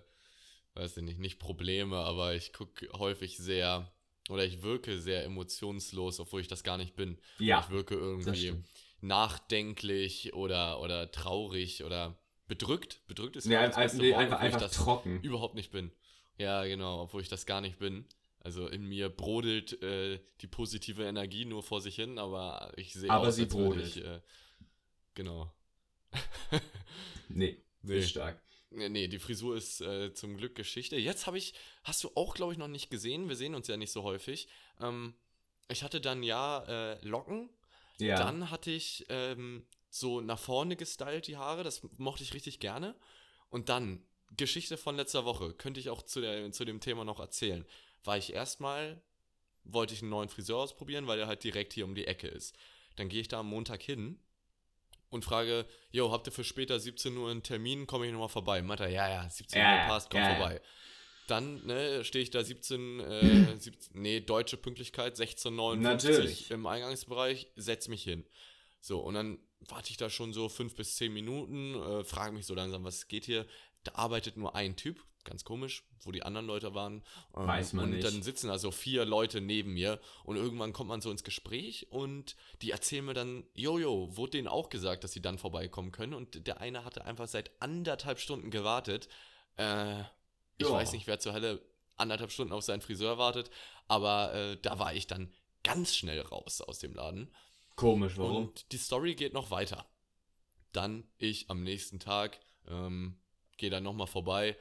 weiß 0.76 0.98
ich 0.98 1.04
nicht, 1.04 1.20
nicht 1.20 1.40
Probleme, 1.40 1.98
aber 1.98 2.34
ich 2.36 2.54
gucke 2.54 2.90
häufig 2.94 3.38
sehr, 3.38 3.92
oder 4.30 4.46
ich 4.46 4.62
wirke 4.62 5.00
sehr 5.00 5.24
emotionslos, 5.24 6.20
obwohl 6.20 6.42
ich 6.42 6.48
das 6.48 6.64
gar 6.64 6.78
nicht 6.78 6.96
bin. 6.96 7.18
Ja, 7.40 7.62
Ich 7.66 7.70
wirke 7.70 7.96
irgendwie 7.96 8.54
nachdenklich 9.02 10.34
oder, 10.34 10.82
oder 10.82 11.12
traurig 11.12 11.84
oder 11.84 12.18
bedrückt. 12.50 13.02
Bedrückt 13.08 13.38
ist 13.38 13.46
Nee, 13.46 13.54
ja 13.54 13.62
ein, 13.62 13.70
das 13.70 13.78
ein, 13.78 13.84
beste 13.84 13.98
nee, 14.00 14.12
Wort, 14.12 14.20
einfach, 14.20 14.40
einfach 14.42 14.60
das 14.60 14.74
trocken. 14.74 15.22
überhaupt 15.22 15.56
nicht 15.56 15.72
bin. 15.72 15.92
Ja, 16.38 16.66
genau, 16.66 17.04
obwohl 17.04 17.22
ich 17.22 17.30
das 17.30 17.46
gar 17.46 17.62
nicht 17.62 17.80
bin. 17.80 18.06
Also 18.42 18.68
in 18.68 18.86
mir 18.86 19.10
brodelt 19.10 19.82
äh, 19.84 20.20
die 20.42 20.48
positive 20.48 21.04
Energie 21.06 21.46
nur 21.46 21.64
vor 21.64 21.80
sich 21.82 21.96
hin, 21.96 22.18
aber 22.18 22.74
ich 22.76 22.94
sehe 22.94 23.10
Aber 23.10 23.28
aus, 23.30 23.36
sie 23.36 23.46
brodelt. 23.46 23.96
Ich, 23.96 24.04
äh, 24.04 24.20
genau. 25.14 25.54
Nee, 27.30 27.62
Nee. 27.82 28.00
ist 28.00 28.10
stark. 28.10 28.42
Nee, 28.72 28.90
nee, 28.90 29.08
die 29.08 29.20
Frisur 29.20 29.56
ist 29.56 29.82
äh, 29.82 30.14
zum 30.14 30.38
Glück 30.38 30.56
Geschichte. 30.56 30.96
Jetzt 30.96 31.28
habe 31.28 31.38
ich, 31.38 31.54
hast 31.84 32.04
du 32.04 32.12
auch, 32.16 32.34
glaube 32.36 32.54
ich, 32.54 32.60
noch 32.60 32.68
nicht 32.68 32.90
gesehen. 32.90 33.30
Wir 33.30 33.36
sehen 33.36 33.56
uns 33.56 33.68
ja 33.68 33.78
nicht 33.78 33.92
so 33.92 34.04
häufig. 34.04 34.48
Ähm, 34.80 35.14
ich 35.70 35.84
hatte 35.84 36.02
dann 36.02 36.24
ja 36.24 36.64
äh, 36.68 37.06
Locken. 37.06 37.50
Ja. 38.00 38.18
Dann 38.18 38.50
hatte 38.52 38.72
ich 38.72 39.06
ähm, 39.10 39.66
so 39.90 40.22
nach 40.22 40.40
vorne 40.40 40.76
gestylt 40.76 41.28
die 41.28 41.38
Haare. 41.38 41.64
Das 41.64 41.82
mochte 41.98 42.24
ich 42.24 42.34
richtig 42.34 42.60
gerne. 42.60 42.96
Und 43.50 43.70
dann, 43.70 44.04
Geschichte 44.38 44.78
von 44.78 44.96
letzter 44.96 45.26
Woche, 45.26 45.54
könnte 45.54 45.80
ich 45.80 45.90
auch 45.90 46.04
zu, 46.04 46.22
der, 46.22 46.52
zu 46.52 46.66
dem 46.66 46.80
Thema 46.80 47.04
noch 47.04 47.20
erzählen. 47.20 47.66
War 48.04 48.18
ich 48.18 48.34
erstmal, 48.34 49.02
wollte 49.64 49.94
ich 49.94 50.02
einen 50.02 50.12
neuen 50.12 50.30
Friseur 50.30 50.60
ausprobieren, 50.60 51.08
weil 51.08 51.18
der 51.18 51.28
halt 51.28 51.44
direkt 51.44 51.74
hier 51.74 51.86
um 51.86 51.96
die 51.96 52.08
Ecke 52.08 52.28
ist. 52.28 52.56
Dann 52.96 53.10
gehe 53.10 53.22
ich 53.22 53.28
da 53.28 53.40
am 53.40 53.48
Montag 53.48 53.82
hin 53.82 54.20
und 55.10 55.26
frage, 55.26 55.66
yo, 55.92 56.12
habt 56.12 56.28
ihr 56.28 56.32
für 56.32 56.44
später 56.44 56.80
17 56.80 57.18
Uhr 57.18 57.32
einen 57.32 57.44
Termin, 57.44 57.88
komme 57.88 58.06
ich 58.06 58.12
nochmal 58.12 58.30
vorbei? 58.30 58.62
Meint 58.62 58.82
er, 58.82 58.90
ja, 58.90 59.10
ja, 59.10 59.30
17 59.30 59.60
Ja, 59.60 59.66
Uhr 59.72 59.78
ja, 59.80 59.88
passt, 59.88 60.10
komm 60.12 60.22
ja, 60.22 60.30
ja. 60.30 60.36
vorbei. 60.36 60.62
Dann 61.28 61.66
ne, 61.66 62.04
stehe 62.04 62.24
ich 62.24 62.32
da 62.32 62.44
17, 62.44 63.00
äh, 63.00 63.58
17, 63.58 64.02
nee, 64.02 64.20
deutsche 64.20 64.58
Pünktlichkeit, 64.58 65.16
16.59 65.16 65.76
Natürlich. 65.78 66.52
im 66.52 66.66
Eingangsbereich, 66.66 67.48
setz 67.56 67.88
mich 67.88 68.04
hin. 68.04 68.26
So, 68.82 69.00
und 69.00 69.14
dann 69.16 69.40
warte 69.68 69.92
ich 69.92 69.98
da 69.98 70.10
schon 70.10 70.34
so 70.34 70.50
fünf 70.50 70.76
bis 70.76 70.96
zehn 70.96 71.14
Minuten, 71.14 71.76
äh, 71.76 72.04
frage 72.04 72.34
mich 72.34 72.46
so 72.46 72.54
langsam, 72.54 72.84
was 72.84 73.08
geht 73.08 73.26
hier? 73.26 73.46
Da 73.84 73.94
arbeitet 73.96 74.38
nur 74.38 74.56
ein 74.56 74.76
Typ, 74.76 75.04
ganz 75.24 75.44
komisch, 75.44 75.84
wo 76.02 76.12
die 76.12 76.24
anderen 76.24 76.48
Leute 76.48 76.74
waren. 76.74 77.04
Ähm, 77.36 77.48
Weiß 77.48 77.74
man 77.74 77.86
und 77.86 77.92
nicht. 77.92 78.06
dann 78.06 78.24
sitzen 78.24 78.50
also 78.50 78.72
vier 78.72 79.06
Leute 79.06 79.42
neben 79.42 79.74
mir 79.74 80.00
und 80.24 80.38
irgendwann 80.38 80.74
kommt 80.74 80.90
man 80.90 81.02
so 81.02 81.12
ins 81.12 81.24
Gespräch 81.24 81.88
und 81.92 82.36
die 82.62 82.72
erzählen 82.72 83.06
mir 83.06 83.14
dann, 83.14 83.46
Jojo, 83.54 84.16
wurde 84.16 84.32
denen 84.32 84.48
auch 84.48 84.70
gesagt, 84.70 85.04
dass 85.04 85.12
sie 85.12 85.22
dann 85.22 85.38
vorbeikommen 85.38 85.92
können 85.92 86.14
und 86.14 86.48
der 86.48 86.62
eine 86.62 86.86
hatte 86.86 87.06
einfach 87.06 87.28
seit 87.28 87.52
anderthalb 87.62 88.20
Stunden 88.20 88.52
gewartet. 88.52 89.08
Äh, 89.58 90.02
ich 90.58 90.70
weiß 90.70 90.92
nicht, 90.92 91.08
wer 91.08 91.20
zur 91.20 91.34
Hölle 91.34 91.62
anderthalb 91.96 92.32
Stunden 92.32 92.54
auf 92.54 92.64
seinen 92.64 92.82
Friseur 92.82 93.18
wartet, 93.18 93.50
aber 93.88 94.34
äh, 94.34 94.58
da 94.62 94.80
war 94.80 94.94
ich 94.94 95.08
dann 95.08 95.32
ganz 95.64 95.96
schnell 95.96 96.22
raus 96.22 96.62
aus 96.62 96.80
dem 96.80 96.94
Laden. 96.94 97.34
Komisch, 97.80 98.18
warum? 98.18 98.48
Und 98.48 98.74
die 98.74 98.78
Story 98.78 99.16
geht 99.16 99.32
noch 99.32 99.52
weiter. 99.52 99.86
Dann 100.74 101.06
ich 101.18 101.50
am 101.50 101.64
nächsten 101.64 101.98
Tag 101.98 102.42
ähm, 102.68 103.18
gehe 103.56 103.70
dann 103.70 103.84
nochmal 103.84 104.08
vorbei, 104.08 104.58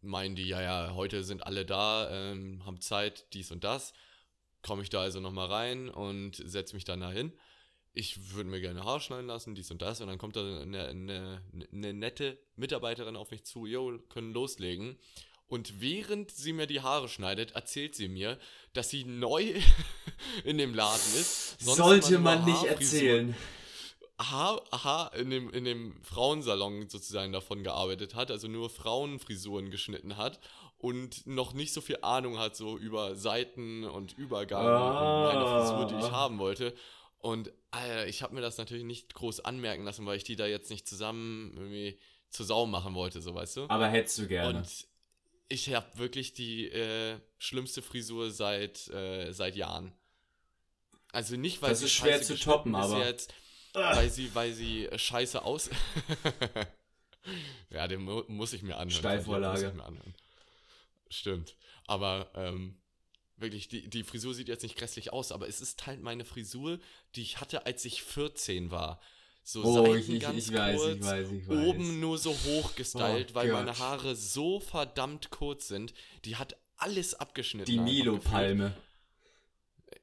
meinen 0.00 0.34
die, 0.34 0.48
ja, 0.48 0.60
ja, 0.60 0.94
heute 0.94 1.22
sind 1.22 1.46
alle 1.46 1.64
da, 1.64 2.10
ähm, 2.10 2.66
haben 2.66 2.80
Zeit, 2.80 3.32
dies 3.32 3.52
und 3.52 3.62
das. 3.62 3.92
Komme 4.62 4.82
ich 4.82 4.90
da 4.90 5.02
also 5.02 5.20
nochmal 5.20 5.46
rein 5.46 5.88
und 5.88 6.42
setze 6.44 6.74
mich 6.74 6.82
dann 6.82 7.00
dahin. 7.00 7.32
Ich 7.92 8.34
würde 8.34 8.50
mir 8.50 8.60
gerne 8.60 8.82
Haar 8.84 8.98
schneiden 8.98 9.28
lassen, 9.28 9.54
dies 9.54 9.70
und 9.70 9.80
das. 9.80 10.00
Und 10.00 10.08
dann 10.08 10.18
kommt 10.18 10.34
da 10.34 10.62
eine, 10.62 10.88
eine, 10.88 11.42
eine 11.72 11.94
nette 11.94 12.40
Mitarbeiterin 12.56 13.14
auf 13.14 13.30
mich 13.30 13.44
zu, 13.44 13.66
jo, 13.66 14.00
können 14.08 14.32
loslegen. 14.32 14.98
Und 15.48 15.80
während 15.80 16.30
sie 16.30 16.52
mir 16.52 16.66
die 16.66 16.80
Haare 16.80 17.08
schneidet, 17.08 17.52
erzählt 17.52 17.94
sie 17.94 18.08
mir, 18.08 18.38
dass 18.72 18.90
sie 18.90 19.04
neu 19.04 19.54
in 20.44 20.58
dem 20.58 20.74
Laden 20.74 21.14
ist. 21.14 21.60
Sonst 21.60 21.76
Sollte 21.78 22.18
man 22.18 22.44
nur 22.44 22.48
nicht 22.52 22.64
erzählen. 22.64 23.36
Haar, 24.18 24.62
Haar 24.72 25.14
in, 25.14 25.28
dem, 25.30 25.50
in 25.50 25.64
dem 25.64 26.02
Frauensalon 26.02 26.88
sozusagen 26.88 27.32
davon 27.32 27.62
gearbeitet 27.62 28.14
hat, 28.14 28.30
also 28.30 28.48
nur 28.48 28.70
Frauenfrisuren 28.70 29.70
geschnitten 29.70 30.16
hat 30.16 30.40
und 30.78 31.26
noch 31.26 31.52
nicht 31.52 31.72
so 31.74 31.80
viel 31.82 31.98
Ahnung 32.00 32.38
hat, 32.38 32.56
so 32.56 32.78
über 32.78 33.14
Seiten 33.14 33.84
und 33.84 34.16
Übergang 34.16 34.66
Ah. 34.66 35.28
und 35.28 35.34
meine 35.34 35.46
Frisur, 35.46 35.86
die 35.86 36.06
ich 36.06 36.10
haben 36.10 36.38
wollte. 36.38 36.74
Und 37.18 37.52
Alter, 37.70 38.06
ich 38.06 38.22
habe 38.22 38.34
mir 38.34 38.40
das 38.40 38.56
natürlich 38.56 38.84
nicht 38.84 39.12
groß 39.14 39.40
anmerken 39.40 39.84
lassen, 39.84 40.06
weil 40.06 40.16
ich 40.16 40.24
die 40.24 40.36
da 40.36 40.46
jetzt 40.46 40.70
nicht 40.70 40.88
zusammen 40.88 41.52
irgendwie 41.54 41.98
zur 42.30 42.46
Sau 42.46 42.64
machen 42.66 42.94
wollte, 42.94 43.20
so 43.20 43.34
weißt 43.34 43.56
du. 43.58 43.66
Aber 43.68 43.88
hättest 43.88 44.18
du 44.18 44.26
gerne. 44.28 44.58
Und 44.60 44.86
ich 45.48 45.72
habe 45.74 45.86
wirklich 45.98 46.32
die 46.34 46.68
äh, 46.70 47.18
schlimmste 47.38 47.82
Frisur 47.82 48.30
seit, 48.30 48.88
äh, 48.88 49.32
seit 49.32 49.56
Jahren. 49.56 49.92
Also 51.12 51.36
nicht, 51.36 51.62
weil 51.62 51.70
Das 51.70 51.80
sie 51.80 51.84
ist 51.86 51.92
schwer 51.92 52.18
scheiße 52.18 52.36
zu 52.36 52.44
toppen, 52.44 52.74
aber- 52.74 53.04
Jetzt, 53.06 53.32
weil 53.72 54.10
sie, 54.10 54.34
weil 54.34 54.52
sie 54.52 54.86
äh, 54.86 54.98
scheiße 54.98 55.42
aus. 55.42 55.70
ja, 57.70 57.86
den 57.88 58.02
mu 58.02 58.22
muss 58.28 58.52
ich 58.52 58.62
mir 58.62 58.76
anhören. 58.76 58.90
Steilvorlage. 58.98 59.60
Muss 59.62 59.70
ich 59.70 59.74
mir 59.76 59.84
anhören. 59.84 60.14
Stimmt. 61.10 61.56
Aber 61.86 62.30
ähm, 62.34 62.78
wirklich, 63.36 63.68
die, 63.68 63.88
die 63.88 64.02
Frisur 64.04 64.34
sieht 64.34 64.48
jetzt 64.48 64.62
nicht 64.62 64.76
grässlich 64.76 65.12
aus, 65.12 65.32
aber 65.32 65.48
es 65.48 65.60
ist 65.60 65.86
halt 65.86 66.00
meine 66.02 66.24
Frisur, 66.24 66.78
die 67.14 67.22
ich 67.22 67.40
hatte, 67.40 67.66
als 67.66 67.84
ich 67.84 68.02
14 68.02 68.70
war. 68.70 69.00
So 69.48 69.62
oh, 69.62 69.84
Seiten 69.84 69.98
ich, 69.98 70.08
ich, 70.08 70.20
ganz 70.20 70.48
ich 70.48 70.52
weiß, 70.52 70.76
kurz, 70.76 70.96
ich 70.96 71.04
weiß, 71.04 71.30
ich 71.30 71.48
weiß. 71.48 71.66
oben 71.68 72.00
nur 72.00 72.18
so 72.18 72.30
hoch 72.32 72.74
gestylt, 72.74 73.28
Oh 73.30 73.34
weil 73.36 73.48
Gott. 73.48 73.58
meine 73.60 73.78
Haare 73.78 74.16
so 74.16 74.58
verdammt 74.58 75.30
kurz 75.30 75.68
sind. 75.68 75.94
Die 76.24 76.34
hat 76.34 76.56
alles 76.76 77.14
abgeschnitten. 77.14 77.70
Die 77.70 77.78
Milo-Palme. 77.78 78.74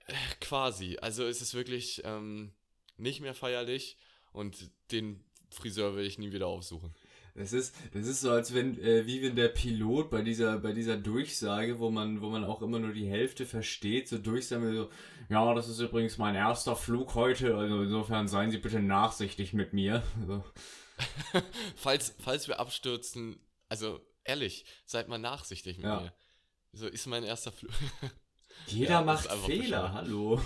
gefühlt. 0.07 0.39
Quasi. 0.39 0.97
Also 1.01 1.25
es 1.25 1.41
ist 1.41 1.53
wirklich 1.55 2.01
ähm, 2.05 2.53
nicht 2.95 3.19
mehr 3.19 3.33
feierlich 3.33 3.97
und 4.31 4.71
den 4.93 5.21
Friseur 5.49 5.97
will 5.97 6.05
ich 6.05 6.17
nie 6.17 6.31
wieder 6.31 6.47
aufsuchen. 6.47 6.95
Das 7.35 7.51
ist, 7.51 7.73
das 7.93 8.05
ist 8.05 8.21
so, 8.21 8.29
als 8.31 8.53
wenn, 8.53 8.79
äh, 8.79 9.07
wie 9.07 9.23
wenn 9.23 9.35
der 9.35 9.47
Pilot 9.47 10.11
bei 10.11 10.21
dieser, 10.21 10.59
bei 10.59 10.71
dieser 10.71 10.97
Durchsage, 10.97 11.79
wo 11.79 11.89
man, 11.89 12.21
wo 12.21 12.29
man 12.29 12.43
auch 12.43 12.61
immer 12.61 12.77
nur 12.77 12.93
die 12.93 13.07
Hälfte 13.09 13.47
versteht, 13.47 14.07
so 14.07 14.19
durchsagen 14.19 14.71
so, 14.75 14.89
ja, 15.29 15.53
das 15.55 15.67
ist 15.67 15.79
übrigens 15.79 16.19
mein 16.19 16.35
erster 16.35 16.75
Flug 16.75 17.15
heute, 17.15 17.55
also 17.57 17.81
insofern 17.81 18.27
seien 18.27 18.51
Sie 18.51 18.59
bitte 18.59 18.79
nachsichtig 18.81 19.53
mit 19.53 19.73
mir. 19.73 20.03
So. 20.27 20.43
falls, 21.75 22.13
falls 22.19 22.47
wir 22.47 22.59
abstürzen, 22.59 23.39
also 23.67 23.99
ehrlich, 24.23 24.65
seid 24.85 25.07
mal 25.07 25.17
nachsichtig 25.17 25.77
mit 25.77 25.85
Ja. 25.87 26.01
mir. 26.01 26.13
So 26.71 26.87
ist 26.87 27.07
mein 27.07 27.23
erster 27.23 27.51
Flug. 27.51 27.71
Jeder 28.67 28.91
Ja, 28.91 29.01
macht 29.01 29.25
Fehler, 29.31 29.81
bescheuert. 29.81 29.93
hallo. 29.93 30.41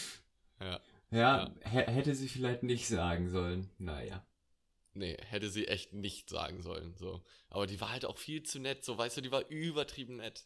ja. 0.60 0.80
Ja, 1.10 1.50
hä- 1.60 1.90
hätte 1.90 2.14
sie 2.14 2.28
vielleicht 2.28 2.62
nicht 2.62 2.88
sagen 2.88 3.28
sollen. 3.28 3.68
Naja. 3.78 4.24
Nee, 4.94 5.16
hätte 5.28 5.48
sie 5.48 5.68
echt 5.68 5.92
nicht 5.92 6.28
sagen 6.28 6.62
sollen. 6.62 6.94
So. 6.96 7.22
Aber 7.48 7.66
die 7.66 7.80
war 7.80 7.90
halt 7.90 8.04
auch 8.04 8.18
viel 8.18 8.42
zu 8.42 8.58
nett, 8.58 8.84
so 8.84 8.98
weißt 8.98 9.16
du, 9.16 9.20
die 9.22 9.32
war 9.32 9.48
übertrieben 9.48 10.16
nett. 10.16 10.44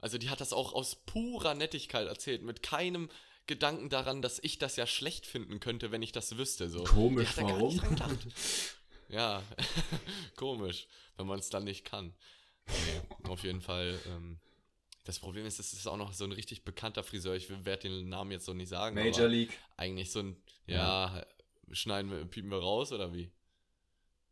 Also 0.00 0.18
die 0.18 0.28
hat 0.28 0.40
das 0.40 0.52
auch 0.52 0.74
aus 0.74 0.94
purer 0.94 1.54
Nettigkeit 1.54 2.06
erzählt, 2.06 2.42
mit 2.42 2.62
keinem 2.62 3.08
Gedanken 3.46 3.88
daran, 3.88 4.22
dass 4.22 4.38
ich 4.42 4.58
das 4.58 4.76
ja 4.76 4.86
schlecht 4.86 5.24
finden 5.24 5.60
könnte, 5.60 5.92
wenn 5.92 6.02
ich 6.02 6.12
das 6.12 6.36
wüsste. 6.36 6.68
So. 6.68 6.84
Komisch, 6.84 7.36
warum? 7.36 7.80
Ja, 9.08 9.42
komisch, 10.36 10.88
wenn 11.16 11.26
man 11.26 11.38
es 11.38 11.48
dann 11.48 11.64
nicht 11.64 11.84
kann. 11.84 12.12
Nee, 12.66 13.28
auf 13.28 13.44
jeden 13.44 13.60
Fall. 13.60 13.98
Ähm, 14.06 14.40
das 15.04 15.20
Problem 15.20 15.46
ist, 15.46 15.60
es 15.60 15.72
ist 15.72 15.86
auch 15.86 15.96
noch 15.96 16.12
so 16.12 16.24
ein 16.24 16.32
richtig 16.32 16.64
bekannter 16.64 17.04
Friseur. 17.04 17.36
Ich 17.36 17.48
werde 17.64 17.88
den 17.88 18.08
Namen 18.08 18.32
jetzt 18.32 18.44
so 18.44 18.52
nicht 18.52 18.68
sagen. 18.68 18.96
Major 18.96 19.28
League. 19.28 19.56
Eigentlich 19.76 20.10
so 20.10 20.18
ein, 20.18 20.36
ja, 20.66 21.24
schneiden 21.70 22.10
wir, 22.10 22.24
piepen 22.24 22.50
wir 22.50 22.58
raus 22.58 22.90
oder 22.90 23.14
wie? 23.14 23.30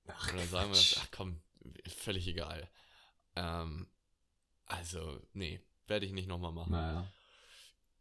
Ach, 0.07 0.33
Oder 0.33 0.47
sagen 0.47 0.71
wir 0.71 0.77
das, 0.77 0.97
ach 1.01 1.09
komm, 1.11 1.41
völlig 1.87 2.27
egal. 2.27 2.69
Ähm, 3.37 3.89
also, 4.67 5.21
nee, 5.33 5.61
werde 5.87 6.07
ich 6.07 6.13
nicht 6.13 6.29
nochmal 6.29 6.53
machen. 6.53 6.73
Naja. 6.73 7.13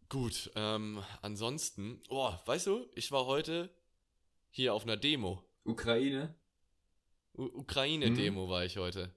Gut, 0.10 0.52
ähm, 0.56 1.04
ansonsten, 1.22 2.02
oh, 2.10 2.34
weißt 2.46 2.68
du, 2.68 2.88
ich 2.96 3.12
war 3.12 3.26
heute 3.26 3.74
hier 4.50 4.74
auf 4.74 4.84
einer 4.84 4.98
Demo. 4.98 5.44
Ukraine? 5.64 6.36
Ukraine-Demo 7.34 8.48
war 8.48 8.64
ich 8.64 8.78
heute. 8.78 9.16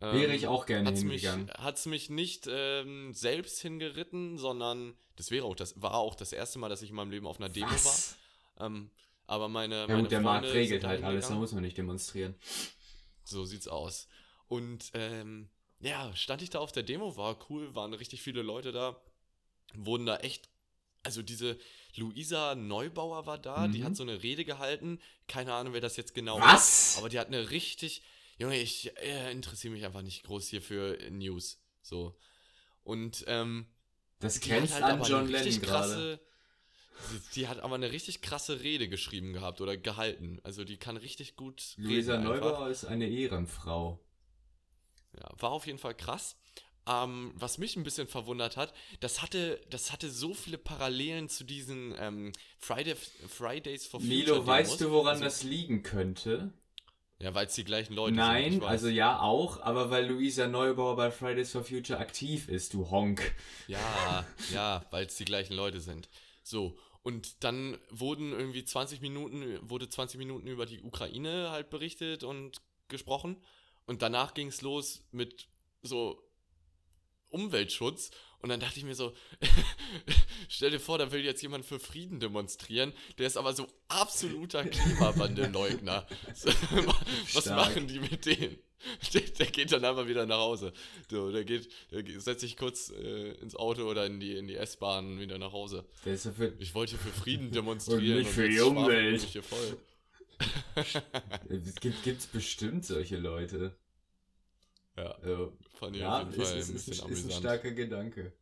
Ähm, 0.00 0.20
Wäre 0.20 0.34
ich 0.34 0.46
auch 0.46 0.66
gerne 0.66 0.88
hat's 0.88 1.02
mich, 1.02 1.22
hingegangen. 1.22 1.50
hat's 1.62 1.86
mich 1.86 2.10
nicht 2.10 2.46
ähm, 2.48 3.12
selbst 3.12 3.60
hingeritten, 3.60 4.38
sondern 4.38 4.96
das 5.16 5.30
wäre 5.30 5.44
auch 5.44 5.54
das 5.54 5.80
war 5.80 5.94
auch 5.94 6.14
das 6.14 6.32
erste 6.32 6.58
Mal, 6.58 6.68
dass 6.68 6.82
ich 6.82 6.90
in 6.90 6.96
meinem 6.96 7.10
Leben 7.10 7.26
auf 7.26 7.38
einer 7.38 7.48
Demo 7.48 7.70
Was? 7.70 8.16
war. 8.56 8.66
Ähm, 8.66 8.90
aber 9.26 9.48
meine, 9.48 9.74
Ja 9.76 9.86
meine 9.88 10.02
gut, 10.02 10.10
der 10.12 10.20
Markt 10.20 10.44
Freunde 10.44 10.58
regelt 10.60 10.82
sind 10.82 10.88
halt 10.90 11.02
alles, 11.04 11.04
da 11.04 11.10
hingegangen. 11.12 11.40
muss 11.40 11.52
man 11.52 11.62
nicht 11.62 11.76
demonstrieren. 11.78 12.34
So 13.24 13.44
sieht's 13.44 13.68
aus. 13.68 14.08
Und 14.48 14.90
ähm, 14.94 15.48
ja, 15.80 16.14
stand 16.14 16.42
ich 16.42 16.50
da 16.50 16.58
auf 16.60 16.72
der 16.72 16.82
Demo, 16.82 17.16
war 17.16 17.38
cool, 17.50 17.74
waren 17.74 17.94
richtig 17.94 18.22
viele 18.22 18.42
Leute 18.42 18.72
da, 18.72 19.00
wurden 19.74 20.06
da 20.06 20.16
echt, 20.18 20.48
also 21.02 21.22
diese 21.22 21.58
Luisa 21.96 22.54
Neubauer 22.54 23.26
war 23.26 23.38
da, 23.38 23.68
die 23.68 23.80
Mhm. 23.80 23.84
hat 23.84 23.96
so 23.96 24.02
eine 24.02 24.22
Rede 24.22 24.44
gehalten, 24.44 25.00
keine 25.28 25.52
Ahnung, 25.54 25.72
wer 25.72 25.80
das 25.80 25.96
jetzt 25.96 26.14
genau 26.14 26.38
Was? 26.40 26.90
ist, 26.90 26.98
aber 26.98 27.08
die 27.08 27.18
hat 27.18 27.28
eine 27.28 27.50
richtig, 27.50 28.02
Junge, 28.38 28.58
ich 28.60 28.96
äh, 28.98 29.30
interessiere 29.32 29.72
mich 29.74 29.84
einfach 29.84 30.02
nicht 30.02 30.24
groß 30.24 30.48
hier 30.48 30.60
für 30.62 30.98
News, 31.10 31.58
so. 31.82 32.16
Und 32.82 33.24
ähm, 33.26 33.66
Das 34.20 34.40
die 34.40 34.48
grenzt 34.48 34.74
halt 34.74 34.84
an 34.84 35.02
John 35.02 35.26
Lennon 35.28 35.44
richtig 35.46 35.60
gerade. 35.62 36.20
Die, 37.12 37.40
die 37.40 37.48
hat 37.48 37.60
aber 37.60 37.74
eine 37.74 37.92
richtig 37.92 38.22
krasse 38.22 38.60
Rede 38.62 38.88
geschrieben 38.88 39.32
gehabt 39.32 39.60
oder 39.60 39.76
gehalten, 39.76 40.40
also 40.42 40.64
die 40.64 40.76
kann 40.76 40.96
richtig 40.96 41.36
gut 41.36 41.74
Luisa 41.76 42.14
reden 42.14 42.26
einfach. 42.26 42.42
Neubauer 42.42 42.68
ist 42.68 42.84
eine 42.84 43.08
Ehrenfrau. 43.08 44.00
Ja, 45.16 45.28
war 45.38 45.50
auf 45.50 45.66
jeden 45.66 45.78
Fall 45.78 45.94
krass. 45.94 46.36
Ähm, 46.86 47.32
was 47.34 47.56
mich 47.56 47.76
ein 47.76 47.82
bisschen 47.82 48.08
verwundert 48.08 48.58
hat, 48.58 48.74
das 49.00 49.22
hatte, 49.22 49.58
das 49.70 49.90
hatte 49.90 50.10
so 50.10 50.34
viele 50.34 50.58
Parallelen 50.58 51.30
zu 51.30 51.44
diesen 51.44 51.94
ähm, 51.98 52.32
Friday, 52.58 52.94
Fridays 52.94 53.86
for 53.86 54.00
Future. 54.00 54.16
Milo, 54.16 54.46
weißt 54.46 54.80
Demos. 54.80 54.90
du, 54.90 54.90
woran 54.90 55.12
also, 55.12 55.24
das 55.24 55.42
liegen 55.44 55.82
könnte? 55.82 56.52
Ja, 57.20 57.34
weil 57.34 57.46
es 57.46 57.54
die 57.54 57.64
gleichen 57.64 57.94
Leute 57.94 58.16
sind. 58.16 58.16
Nein, 58.16 58.52
ich 58.54 58.60
weiß. 58.60 58.68
also 58.68 58.88
ja 58.88 59.20
auch, 59.20 59.62
aber 59.62 59.88
weil 59.88 60.06
Luisa 60.06 60.46
Neubauer 60.46 60.96
bei 60.96 61.10
Fridays 61.10 61.52
for 61.52 61.64
Future 61.64 61.98
aktiv 61.98 62.48
ist, 62.48 62.74
du 62.74 62.90
Honk. 62.90 63.34
Ja, 63.66 64.26
ja, 64.52 64.84
weil 64.90 65.06
es 65.06 65.16
die 65.16 65.24
gleichen 65.24 65.54
Leute 65.54 65.80
sind. 65.80 66.10
So, 66.44 66.78
und 67.02 67.42
dann 67.42 67.78
wurden 67.90 68.32
irgendwie 68.32 68.64
20 68.64 69.00
Minuten, 69.00 69.58
wurde 69.68 69.88
20 69.88 70.18
Minuten 70.18 70.46
über 70.46 70.64
die 70.64 70.82
Ukraine 70.82 71.50
halt 71.50 71.68
berichtet 71.68 72.22
und 72.22 72.62
gesprochen. 72.88 73.42
Und 73.86 74.00
danach 74.00 74.32
ging 74.34 74.48
es 74.48 74.62
los 74.62 75.04
mit 75.10 75.48
so 75.82 76.22
Umweltschutz. 77.34 78.10
Und 78.44 78.50
dann 78.50 78.60
dachte 78.60 78.78
ich 78.78 78.84
mir 78.84 78.94
so, 78.94 79.14
stell 80.50 80.70
dir 80.70 80.78
vor, 80.78 80.98
da 80.98 81.10
will 81.10 81.24
jetzt 81.24 81.40
jemand 81.40 81.64
für 81.64 81.80
Frieden 81.80 82.20
demonstrieren, 82.20 82.92
der 83.16 83.26
ist 83.26 83.38
aber 83.38 83.54
so 83.54 83.66
absoluter 83.88 84.64
Klimawandelleugner. 84.64 86.06
Was 87.32 87.46
machen 87.46 87.88
die 87.88 88.00
mit 88.00 88.26
denen? 88.26 88.58
Der, 89.14 89.22
der 89.22 89.46
geht 89.46 89.72
dann 89.72 89.82
einfach 89.82 90.06
wieder 90.06 90.26
nach 90.26 90.40
Hause. 90.40 90.74
So, 91.10 91.32
der 91.32 91.44
geht, 91.44 91.70
der 91.90 92.04
setzt 92.20 92.42
sich 92.42 92.58
kurz 92.58 92.90
äh, 92.90 93.30
ins 93.40 93.56
Auto 93.56 93.84
oder 93.84 94.04
in 94.04 94.20
die, 94.20 94.36
in 94.36 94.46
die 94.46 94.56
S-Bahn 94.56 95.12
und 95.12 95.20
wieder 95.20 95.38
nach 95.38 95.52
Hause. 95.52 95.86
Ich 96.58 96.74
wollte 96.74 96.98
für 96.98 97.08
Frieden 97.08 97.50
demonstrieren. 97.52 98.18
nicht 98.18 98.30
für 98.30 98.46
die 98.46 98.56
jetzt 98.56 98.64
schwafeln 98.64 98.76
Umwelt. 98.76 99.22
Hier 99.22 99.42
voll. 99.42 99.78
es 101.48 101.74
gibt 101.76 102.02
gibt's 102.02 102.26
bestimmt 102.26 102.84
solche 102.84 103.16
Leute. 103.16 103.74
Ja, 104.96 105.10
Also, 105.22 105.52
fand 105.78 105.96
ich 105.96 106.02
ja, 106.02 106.18
auf 106.22 106.30
jeden 106.30 106.42
ist, 106.42 106.48
Fall 106.50 106.58
ist, 106.58 106.68
ein 106.70 106.76
ist, 106.76 106.86
bisschen 106.86 106.92
ist 106.92 107.00
ein 107.00 107.06
amüsant. 107.06 107.32
starker 107.34 107.70
Gedanke. 107.72 108.32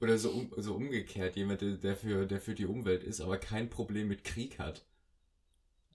Oder 0.00 0.16
so, 0.16 0.30
um, 0.30 0.52
so 0.56 0.74
umgekehrt, 0.74 1.34
jemand, 1.36 1.60
der- 1.60 1.96
für, 1.96 2.24
der 2.26 2.40
für 2.40 2.54
die 2.54 2.66
Umwelt 2.66 3.02
ist, 3.02 3.20
aber 3.20 3.36
kein 3.36 3.68
Problem 3.68 4.08
mit 4.08 4.22
Krieg 4.24 4.58
hat. 4.58 4.84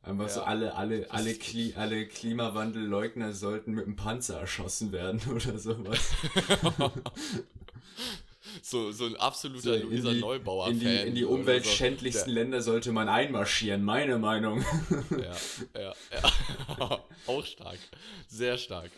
Einfach 0.02 0.28
so 0.28 0.42
Ja, 0.42 0.46
alle, 0.48 0.76
alle, 0.76 1.02
das- 1.02 1.12
alle, 1.12 1.34
Kli 1.36 1.74
alle 1.78 2.06
Klimawandelleugner 2.08 3.32
sollten 3.32 3.72
mit 3.74 3.86
einem 3.86 3.96
Panzer 3.96 4.40
erschossen 4.42 4.92
werden 4.92 5.22
oder 5.34 5.58
sowas. 5.58 6.12
so, 8.62 8.92
so 8.92 9.06
ein 9.06 9.16
absoluter 9.16 9.62
So, 9.62 9.74
in 9.74 9.82
Luisa 9.90 10.12
die- 10.12 10.20
Neubauer-Fan. 10.20 10.74
In 10.74 10.80
die, 10.80 10.96
in 11.08 11.16
die 11.16 11.24
umweltschändlichsten 11.26 12.34
Länder 12.34 12.62
sollte 12.62 12.92
man 12.92 13.08
einmarschieren, 13.10 13.84
meine 13.84 14.18
Meinung. 14.20 14.64
So. 15.10 15.18
Ja, 15.18 15.36
ja, 15.82 15.94
ja. 16.12 17.00
Auch 17.28 17.46
stark. 17.46 17.80
Sehr 18.28 18.58
stark. 18.58 18.92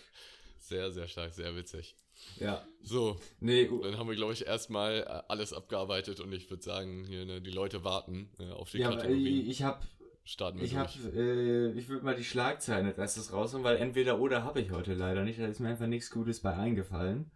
Sehr, 0.68 0.92
sehr 0.92 1.08
stark, 1.08 1.34
sehr 1.34 1.56
witzig. 1.56 1.96
ja. 2.40 2.66
So, 2.82 3.20
Nee, 3.40 3.70
dann 3.84 3.98
haben 3.98 4.10
wir, 4.10 4.16
glaube 4.16 4.34
ich, 4.34 4.48
erstmal 4.48 5.02
äh, 5.02 5.24
alles 5.32 5.54
abgearbeitet 5.54 6.20
und 6.20 6.32
ich 6.34 6.50
würde 6.50 6.64
sagen, 6.64 7.04
hier, 7.06 7.26
ne, 7.26 7.40
die 7.42 7.52
Leute 7.52 7.84
warten 7.84 8.30
äh, 8.40 8.50
auf 8.52 8.72
die 8.72 8.80
ja, 8.80 8.90
Kategorien. 8.90 9.42
ich, 9.42 9.48
ich 9.50 9.64
hab, 9.64 9.86
Starten 10.24 10.58
wir 10.58 10.66
ich 10.66 10.76
hab, 10.76 10.90
äh, 11.14 11.72
ich 11.74 11.88
würde 11.88 12.04
mal 12.04 12.16
die 12.16 12.24
Schlagzeilen 12.24 12.88
als 12.88 12.98
erstes 12.98 13.32
rausholen, 13.32 13.64
weil 13.64 13.78
entweder 13.78 14.20
oder 14.20 14.44
habe 14.44 14.60
ich 14.60 14.72
heute 14.72 14.96
leider 14.96 15.24
nicht, 15.24 15.40
da 15.40 15.46
ist 15.46 15.60
mir 15.60 15.70
einfach 15.70 15.86
nichts 15.88 16.10
Gutes 16.10 16.40
bei 16.40 16.56
eingefallen. 16.56 17.30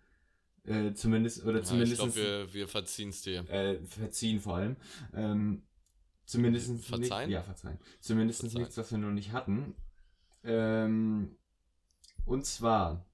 Äh, 0.63 0.93
zumindest, 0.93 1.43
oder 1.45 1.57
Ja, 1.57 1.59
ich 1.61 1.67
zumindest, 1.67 1.95
glaube, 1.97 2.15
wir, 2.15 2.53
wir 2.53 2.67
verziehen 2.67 3.09
es 3.09 3.21
dir. 3.21 3.47
äh, 3.49 3.79
verziehen 3.85 4.39
vor 4.39 4.55
allem. 4.55 4.75
Ähm, 5.13 5.63
zumindest 6.25 6.83
Verzeihen? 6.83 7.29
Nicht, 7.29 7.35
ja, 7.35 7.43
verzeihen. 7.43 7.79
Zumindest 8.01 8.39
Verzeihen. 8.41 8.61
nichts, 8.61 8.77
was 8.77 8.91
wir 8.91 8.97
noch 8.97 9.11
nicht 9.11 9.31
hatten. 9.33 9.75
Ähm, 10.43 11.35
und 12.25 12.45
zwar, 12.45 13.05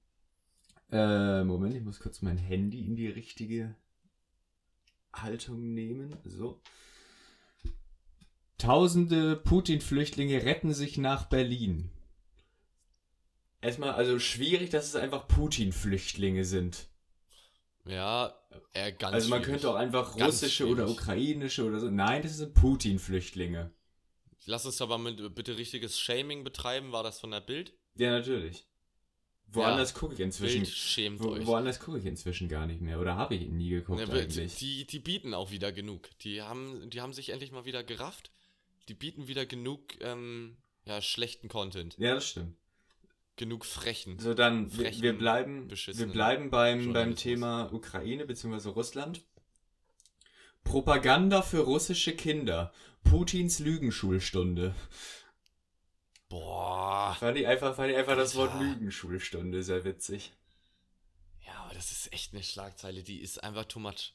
äh, 0.90 1.44
Moment, 1.44 1.74
ich 1.74 1.82
muss 1.82 2.00
kurz 2.00 2.22
mein 2.22 2.38
Handy 2.38 2.86
in 2.86 2.96
die 2.96 3.08
richtige 3.08 3.74
Haltung 5.12 5.74
nehmen. 5.74 6.16
So. 6.24 6.60
Tausende 8.58 9.36
Putin-Flüchtlinge 9.36 10.44
retten 10.44 10.72
sich 10.72 10.96
nach 10.98 11.26
Berlin. 11.26 11.90
Erstmal, 13.60 13.90
also 13.90 14.18
schwierig, 14.18 14.70
dass 14.70 14.86
es 14.86 14.96
einfach 14.96 15.28
Putin-Flüchtlinge 15.28 16.44
sind. 16.44 16.88
Ja, 17.84 18.34
äh, 18.72 18.92
ganz 18.92 19.14
also 19.14 19.28
man 19.28 19.38
schwierig. 19.40 19.52
könnte 19.52 19.70
auch 19.70 19.76
einfach 19.76 20.16
Ganz 20.16 20.34
russische 20.42 20.66
oder 20.66 20.88
ukrainische 20.88 21.64
oder 21.64 21.80
so. 21.80 21.90
Nein, 21.90 22.22
das 22.22 22.36
sind 22.36 22.54
Putin-Flüchtlinge. 22.54 23.72
Lass 24.44 24.66
uns 24.66 24.80
aber 24.80 24.98
mit, 24.98 25.34
bitte 25.34 25.56
richtiges 25.56 25.98
Shaming 25.98 26.44
betreiben. 26.44 26.92
War 26.92 27.02
das 27.02 27.18
von 27.20 27.32
der 27.32 27.40
Bild? 27.40 27.74
Ja, 27.96 28.10
natürlich. 28.10 28.66
Woanders 29.52 29.94
gucke 29.94 30.14
ich 30.14 30.20
inzwischen. 30.20 30.62
Bild 30.62 30.68
schämt 30.74 31.20
Wo, 31.20 31.30
euch. 31.30 31.46
woanders 31.46 31.80
gucke 31.80 31.98
ich 31.98 32.06
inzwischen 32.06 32.48
gar 32.48 32.66
nicht 32.66 32.80
mehr. 32.80 33.00
Oder 33.00 33.16
habe 33.16 33.34
ich 33.34 33.48
nie 33.48 33.70
geguckt 33.70 34.00
Ja, 34.00 34.08
eigentlich. 34.08 34.56
die, 34.56 34.86
die 34.86 34.98
bieten 34.98 35.34
auch 35.34 35.50
wieder 35.50 35.72
genug. 35.72 36.08
Die 36.20 36.42
haben, 36.42 36.90
die 36.90 37.00
haben 37.00 37.12
sich 37.12 37.30
endlich 37.30 37.52
mal 37.52 37.64
wieder 37.64 37.82
gerafft. 37.84 38.30
Die 38.88 38.94
bieten 38.94 39.28
wieder 39.28 39.46
genug 39.46 40.00
ähm, 40.00 40.56
ja, 40.84 41.00
schlechten 41.00 41.48
Content. 41.48 41.96
Ja, 41.98 42.14
das 42.14 42.28
stimmt. 42.28 42.56
Genug 43.36 43.66
frechen. 43.66 44.18
So, 44.18 44.34
dann, 44.34 44.72
wir, 44.72 44.86
Frechen, 44.86 45.02
wir 45.02 45.12
bleiben, 45.16 45.70
wir 45.70 46.06
bleiben 46.06 46.50
beim, 46.50 46.92
beim. 46.92 47.16
Thema 47.16 47.70
Ukraine 47.72 48.24
bzw. 48.24 48.70
Russland. 48.70 49.22
Propaganda 50.64 51.42
für 51.42 51.60
russische 51.60 52.16
Kinder. 52.16 52.72
Putins 53.04 53.58
Lügenschulstunde. 53.58 54.74
Boah. 56.28 57.16
Fand 57.18 57.38
ich 57.38 57.46
einfach, 57.46 57.74
fand 57.76 57.90
ich 57.90 57.96
einfach 57.96 58.16
das 58.16 58.34
Wort. 58.34 58.58
Lügenschulstunde 58.60 59.62
sehr 59.62 59.84
witzig. 59.84 60.32
Ja, 61.46 61.54
aber 61.64 61.74
das 61.74 61.92
ist 61.92 62.12
echt 62.12 62.32
eine 62.34 62.42
Schlagzeile, 62.42 63.02
die 63.02 63.20
ist 63.20 63.42
einfach 63.44 63.64
too 63.66 63.78
much. 63.78 64.14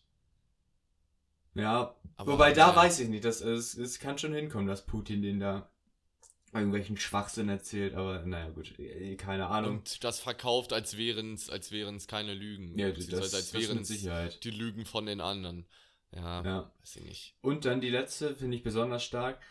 Ja, 1.54 1.96
Aber, 2.16 2.34
wobei 2.34 2.54
da 2.54 2.72
äh, 2.72 2.76
weiß 2.76 3.00
ich 3.00 3.10
nicht, 3.10 3.26
das, 3.26 3.42
es, 3.42 3.76
es 3.78 4.00
kann 4.00 4.18
schon 4.18 4.34
hinkommen, 4.34 4.68
dass 4.68 4.86
Putin 4.86 5.22
den 5.22 5.40
da 5.40 5.70
irgendwelchen 6.54 6.98
Schwachsinn 6.98 7.48
erzählt, 7.50 7.94
aber 7.94 8.26
naja 8.26 8.50
gut, 8.50 8.78
eh, 8.80 9.16
keine 9.16 9.48
Ahnung. 9.48 9.78
Und 9.80 10.04
das 10.04 10.20
verkauft, 10.20 10.74
als 10.74 10.98
wären 10.98 11.34
es 11.34 11.50
als 11.50 11.72
wären's 11.72 12.08
keine 12.08 12.34
Lügen. 12.34 12.78
ja, 12.78 12.92
das, 12.92 13.08
das 13.08 13.34
als 13.34 13.54
wären 13.54 13.84
Sicherheit. 13.86 14.44
die 14.44 14.52
Lügen 14.52 14.86
von 14.86 15.06
den 15.06 15.22
anderen. 15.22 15.66
Ja, 16.14 16.44
Ja. 16.44 16.72
weiß 16.82 16.98
ich 16.98 17.04
nicht. 17.04 17.36
Und 17.42 17.64
dann 17.66 17.80
die 17.80 17.90
letzte, 17.90 18.36
finde 18.36 18.58
ich 18.58 18.64
besonders 18.64 19.04
stark. 19.04 19.42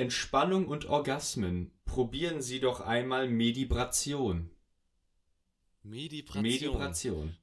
Entspannung 0.00 0.66
und 0.68 0.86
Orgasmen. 0.86 1.70
Probieren 1.84 2.40
Sie 2.42 2.60
doch 2.60 2.80
einmal 2.80 3.28
Medibration. 3.28 4.50
Medibration. 5.82 6.42
Medibration. 6.42 7.36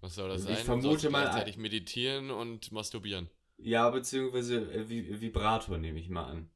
Was 0.00 0.14
soll 0.14 0.28
das 0.30 0.40
Ich 0.42 0.46
sein? 0.48 0.56
Du 0.56 0.62
vermute 0.64 1.10
mal- 1.10 1.22
Gleichzeitig 1.22 1.56
meditieren 1.58 2.30
und 2.30 2.72
masturbieren. 2.72 3.28
Ja, 3.58 3.88
beziehungsweise 3.90 4.56
äh, 4.72 4.84
Vi- 4.88 5.20
Vibrator 5.20 5.78
nehme 5.78 6.00
ich 6.00 6.08
mal 6.08 6.24
an. 6.24 6.50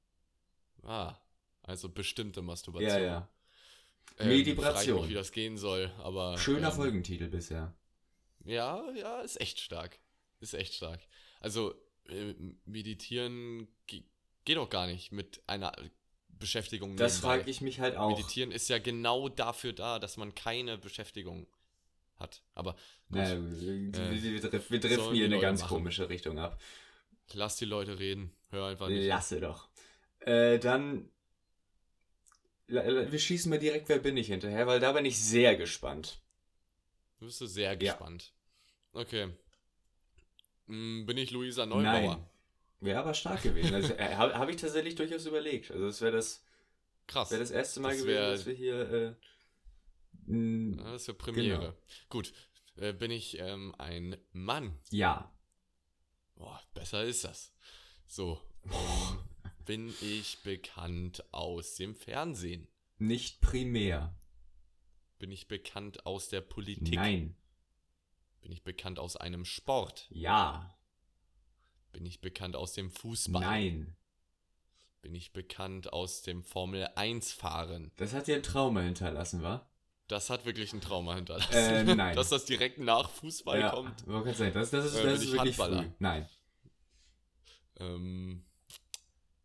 Ah, 0.82 1.16
also 1.62 1.88
bestimmte 1.88 2.42
Masturbation. 2.42 2.88
Ja, 2.90 2.98
ja. 2.98 3.28
Ähm, 4.18 4.28
Medibration. 4.28 4.96
ich 4.96 5.02
mich, 5.02 5.10
wie 5.10 5.14
das 5.14 5.32
gehen 5.32 5.56
soll, 5.58 5.92
aber. 5.98 6.38
Schöner 6.38 6.68
ähm, 6.70 6.74
Folgentitel 6.74 7.28
bisher. 7.28 7.74
Ja, 8.44 8.90
ja, 8.92 9.20
ist 9.20 9.40
echt 9.40 9.60
stark. 9.60 9.98
Ist 10.40 10.54
echt 10.54 10.74
stark. 10.74 11.00
Also, 11.40 11.74
äh, 12.08 12.34
meditieren 12.64 13.68
geht 14.46 14.56
doch 14.56 14.70
gar 14.70 14.86
nicht 14.86 15.12
mit 15.12 15.42
einer 15.46 15.72
Beschäftigung. 16.30 16.96
Das 16.96 17.18
frage 17.18 17.48
ich 17.50 17.60
mich 17.60 17.80
halt 17.80 17.96
auch. 17.96 18.08
Meditieren 18.16 18.50
ist 18.52 18.68
ja 18.68 18.78
genau 18.78 19.28
dafür 19.28 19.74
da, 19.74 19.98
dass 19.98 20.16
man 20.16 20.34
keine 20.34 20.78
Beschäftigung 20.78 21.46
hat. 22.18 22.42
Aber 22.54 22.72
gut, 23.08 23.18
Naja, 23.18 23.36
wir, 23.38 23.72
Äh, 24.00 24.22
wir, 24.22 24.40
drif- 24.42 24.70
wir 24.70 24.80
driften 24.80 25.14
hier 25.14 25.26
in 25.26 25.32
eine 25.32 25.34
Leute 25.36 25.40
ganz 25.46 25.60
machen. 25.60 25.68
komische 25.76 26.08
Richtung 26.08 26.38
ab. 26.38 26.58
lass 27.34 27.56
die 27.56 27.64
Leute 27.66 27.98
reden. 27.98 28.32
Hör 28.50 28.66
einfach 28.68 28.88
nicht. 28.88 29.06
Lasse 29.06 29.40
doch. 29.40 29.68
Äh, 30.20 30.58
dann. 30.58 31.10
Wir 32.68 33.18
schießen 33.18 33.48
mal 33.50 33.58
direkt 33.60 33.88
Wer 33.88 33.98
bin 33.98 34.16
ich 34.16 34.26
hinterher, 34.28 34.66
weil 34.66 34.80
da 34.80 34.92
bin 34.92 35.04
ich 35.04 35.18
sehr 35.18 35.56
gespannt. 35.56 36.18
Du 37.18 37.26
bist 37.26 37.38
sehr 37.38 37.70
Ja. 37.72 37.74
gespannt. 37.74 38.32
Okay. 38.92 39.28
Hm, 40.66 41.06
bin 41.06 41.16
ich 41.16 41.30
Luisa 41.30 41.64
Neubauer? 41.66 42.16
Nein. 42.16 42.26
Wäre 42.86 43.00
aber 43.00 43.14
stark 43.14 43.42
gewesen. 43.42 43.74
Also, 43.74 43.92
äh, 43.94 44.14
Habe 44.14 44.34
hab 44.38 44.48
ich 44.48 44.56
tatsächlich 44.56 44.94
durchaus 44.94 45.26
überlegt. 45.26 45.70
Also, 45.70 45.86
es 45.88 46.00
wäre 46.00 46.12
das, 46.12 46.44
Krass. 47.06 47.30
wär 47.30 47.38
das 47.40 47.50
erste 47.50 47.80
Mal 47.80 47.90
Das 47.90 47.98
gewesen, 48.02 48.16
wär- 48.16 48.30
dass 48.30 48.46
wir 48.46 48.54
hier. 48.54 48.90
Äh, 48.90 49.14
das 50.82 51.02
ist 51.02 51.08
ja 51.08 51.14
Premiere. 51.14 51.58
Genau. 51.58 51.74
Gut. 52.08 52.32
Äh, 52.76 52.92
bin 52.92 53.10
ich 53.10 53.38
ähm, 53.38 53.74
ein 53.78 54.16
Mann? 54.32 54.78
ja. 54.90 55.32
Boah, 56.34 56.60
besser 56.74 57.02
ist 57.02 57.24
das. 57.24 57.54
So. 58.06 58.38
Bin 59.64 59.88
ich 60.02 60.38
bekannt 60.44 61.24
aus 61.32 61.76
dem 61.76 61.94
Fernsehen? 61.96 62.68
Nicht 62.98 63.40
primär. 63.40 64.14
Bin 65.18 65.30
ich 65.32 65.48
bekannt 65.48 66.04
aus 66.04 66.28
der 66.28 66.42
Politik? 66.42 66.94
Nein. 66.94 67.34
Bin 68.42 68.52
ich 68.52 68.62
bekannt 68.64 68.98
aus 68.98 69.16
einem 69.16 69.46
Sport? 69.46 70.06
Ja. 70.10 70.78
Bin 71.96 72.04
ich 72.04 72.20
bekannt 72.20 72.56
aus 72.56 72.74
dem 72.74 72.90
Fußball? 72.90 73.40
Nein. 73.40 73.96
Bin 75.00 75.14
ich 75.14 75.32
bekannt 75.32 75.94
aus 75.94 76.20
dem 76.20 76.44
Formel 76.44 76.86
1 76.94 77.32
Fahren? 77.32 77.90
Das 77.96 78.12
hat 78.12 78.26
dir 78.26 78.36
ein 78.36 78.42
Trauma 78.42 78.82
hinterlassen, 78.82 79.42
wa? 79.42 79.66
Das 80.06 80.28
hat 80.28 80.44
wirklich 80.44 80.74
ein 80.74 80.82
Trauma 80.82 81.14
hinterlassen. 81.14 81.54
Äh, 81.54 81.84
nein. 81.94 82.14
Dass 82.14 82.28
das 82.28 82.44
direkt 82.44 82.76
nach 82.76 83.08
Fußball 83.08 83.60
ja. 83.60 83.70
kommt. 83.70 84.04
gerade 84.04 84.34
sagen, 84.34 84.52
das, 84.52 84.68
das 84.72 84.84
ist, 84.84 84.96
Äh, 84.96 84.96
das 84.96 85.04
bin 85.04 85.14
ist 85.14 85.22
ich 85.22 85.32
wirklich 85.32 85.58
Handballer? 85.58 85.82
früh. 85.84 85.90
Nein. 85.98 86.28
Ähm, 87.78 88.44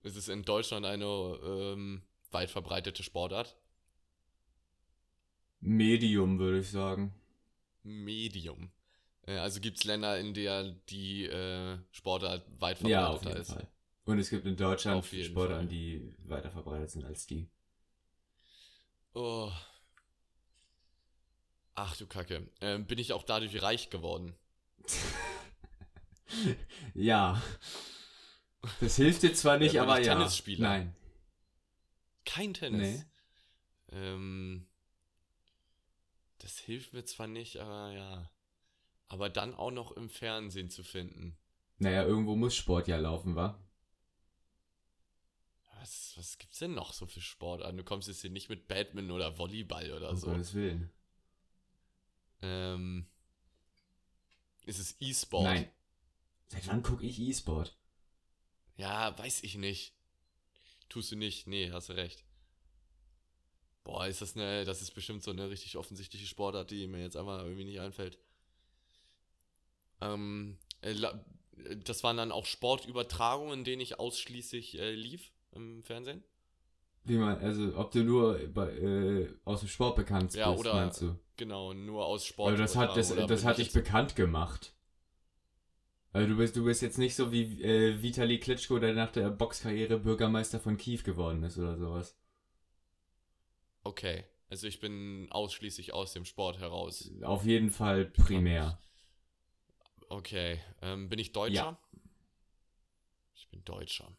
ist 0.04 0.18
es 0.18 0.28
in 0.28 0.44
Deutschland 0.44 0.86
eine 0.86 1.06
ähm, 1.06 2.02
weit 2.32 2.52
verbreitete 2.52 3.02
Sportart? 3.02 3.56
Medium, 5.62 6.38
würde 6.38 6.60
ich 6.60 6.70
sagen. 6.70 7.14
Medium. 7.84 8.72
Äh, 9.28 9.38
also 9.38 9.60
gibt 9.60 9.78
es 9.78 9.84
Länder, 9.84 10.20
in 10.20 10.34
der 10.34 10.72
die 10.90 11.26
äh, 11.26 11.78
Sportart 11.92 12.46
weit 12.60 12.82
Ja, 12.82 13.08
auf 13.08 13.22
verbreiteter 13.22 13.30
jeden 13.30 13.42
ist. 13.42 13.54
Fall. 13.54 13.68
Und 14.06 14.20
es 14.20 14.30
gibt 14.30 14.46
in 14.46 14.56
Deutschland 14.56 15.06
Sportarten, 15.06 15.70
die 15.70 16.14
weiter 16.26 16.52
verbreitet 16.52 16.90
sind 16.90 17.06
als 17.06 17.28
die. 17.28 17.50
Oh. 19.14 19.52
Ach 21.76 21.96
du 21.98 22.08
Kacke. 22.08 22.50
Ähm, 22.62 22.86
bin 22.86 23.00
ich 23.00 23.14
auch 23.14 23.24
dadurch 23.24 23.62
reich 23.62 23.90
geworden? 23.90 24.36
ja. 26.94 27.42
Das 28.80 28.96
hilft 28.96 29.24
dir 29.24 29.34
zwar 29.34 29.58
nicht, 29.58 29.74
bin 29.74 29.82
aber 29.82 30.00
ich 30.00 30.08
ja. 30.08 30.16
Tennisspieler? 30.16 30.68
Nein. 30.68 30.96
Kein 32.26 32.54
Tennis. 32.54 33.00
Nee. 33.00 33.06
Ähm, 33.92 34.68
das 36.40 36.58
hilft 36.60 36.94
mir 36.94 37.06
zwar 37.06 37.28
nicht, 37.28 37.58
aber 37.58 37.92
ja. 37.92 38.32
Aber 39.12 39.30
dann 39.30 39.54
auch 39.54 39.72
noch 39.72 39.92
im 39.92 40.10
Fernsehen 40.10 40.70
zu 40.70 40.86
finden. 40.86 41.38
Naja, 41.80 42.06
irgendwo 42.06 42.38
muss 42.38 42.56
Sport 42.56 42.88
ja 42.88 42.96
laufen, 42.96 43.36
wa? 43.36 43.62
Was, 45.82 46.14
was 46.16 46.38
gibt's 46.38 46.60
denn 46.60 46.76
noch 46.76 46.94
so 46.94 47.06
für 47.06 47.20
Sportarten? 47.20 47.76
Du 47.76 47.84
kommst 47.84 48.08
jetzt 48.08 48.22
hier 48.22 48.30
nicht 48.30 48.48
mit 48.48 48.70
Badminton 48.70 49.14
oder 49.14 49.38
Volleyball 49.38 49.92
oder 49.92 50.12
Um 50.12 50.16
so. 50.16 50.28
Gottes 50.28 50.54
Willen. 50.54 50.90
Ähm, 52.42 53.06
ist 54.66 54.80
es 54.80 54.96
E-Sport? 55.02 55.44
Nein. 55.44 55.70
Seit 56.48 56.66
wann 56.68 56.82
gucke 56.82 57.06
ich 57.06 57.20
E-Sport? 57.20 57.78
Ja, 58.78 59.18
weiß 59.20 59.44
ich 59.44 59.56
nicht. 59.56 59.94
Tust 60.88 61.12
du 61.12 61.18
nicht? 61.18 61.48
Nee, 61.48 61.70
hast 61.72 61.90
du 61.90 61.94
recht. 61.94 62.24
Boah, 63.84 64.08
ist 64.08 64.22
das 64.22 64.38
eine, 64.38 64.64
das 64.64 64.82
ist 64.82 64.92
bestimmt 64.92 65.22
so 65.22 65.32
eine 65.32 65.50
richtig 65.50 65.76
offensichtliche 65.76 66.28
Sportart, 66.28 66.72
die 66.72 66.88
mir 66.88 67.02
jetzt 67.02 67.18
einfach 67.18 67.40
irgendwie 67.44 67.66
nicht 67.66 67.82
einfällt. 67.82 68.18
Ähm, 70.02 70.58
äh, 70.82 70.92
äh, 70.92 71.78
das 71.84 72.04
waren 72.04 72.18
dann 72.18 72.32
auch 72.32 72.46
Sportübertragungen, 72.46 73.60
in 73.60 73.64
denen 73.64 73.82
ich 73.82 74.00
ausschließlich 74.00 74.80
äh, 74.80 74.94
lief 74.94 75.32
im 75.54 75.84
Fernsehen? 75.84 76.24
Wie 77.04 77.18
man, 77.18 77.38
also 77.40 77.76
ob 77.78 77.92
du 77.92 78.04
nur 78.04 78.40
bei, 78.54 78.70
äh, 78.70 79.34
aus 79.44 79.62
dem 79.62 79.70
Sport 79.70 79.96
bekannt 79.96 80.34
Ja, 80.34 80.52
bist, 80.52 80.60
oder 80.60 80.74
meinst 80.76 81.02
du? 81.02 81.16
Genau, 81.38 81.74
nur 81.74 82.06
aus 82.06 82.26
Sport. 82.26 82.52
Also 82.52 82.64
das 82.64 82.76
hat 82.76 82.96
das, 82.96 83.16
das 83.16 83.44
hat 83.44 83.58
ich 83.58 83.68
dich 83.68 83.74
bekannt 83.74 84.16
gemacht. 84.16 84.74
Also 86.14 86.28
du 86.28 86.38
bist, 86.38 86.56
du 86.56 86.66
bist 86.66 86.82
jetzt 86.82 86.98
nicht 86.98 87.16
so 87.16 87.32
wie 87.32 87.64
äh, 87.64 88.02
Vitali 88.04 88.40
Klitschko, 88.40 88.80
der 88.80 88.94
nach 88.94 89.12
der 89.12 89.30
Boxkarriere 89.30 89.98
Bürgermeister 89.98 90.60
von 90.60 90.78
Kiew 90.78 91.04
geworden 91.04 91.42
ist 91.44 91.58
oder 91.58 91.78
sowas. 91.78 92.18
Okay, 93.84 94.26
also 94.50 94.68
ich 94.68 94.80
bin 94.80 95.28
ausschließlich 95.32 95.94
aus 95.94 96.14
dem 96.14 96.26
Sport 96.26 96.60
heraus. 96.60 97.10
Auf 97.24 97.46
jeden 97.46 97.72
Fall 97.72 98.06
primär. 98.06 98.78
Okay, 100.12 100.60
ähm, 100.82 101.08
bin 101.08 101.20
ich 101.20 101.32
Deutscher? 101.32 101.56
Ja. 101.56 101.80
Ich 103.34 103.48
bin 103.48 103.64
Deutscher. 103.64 104.12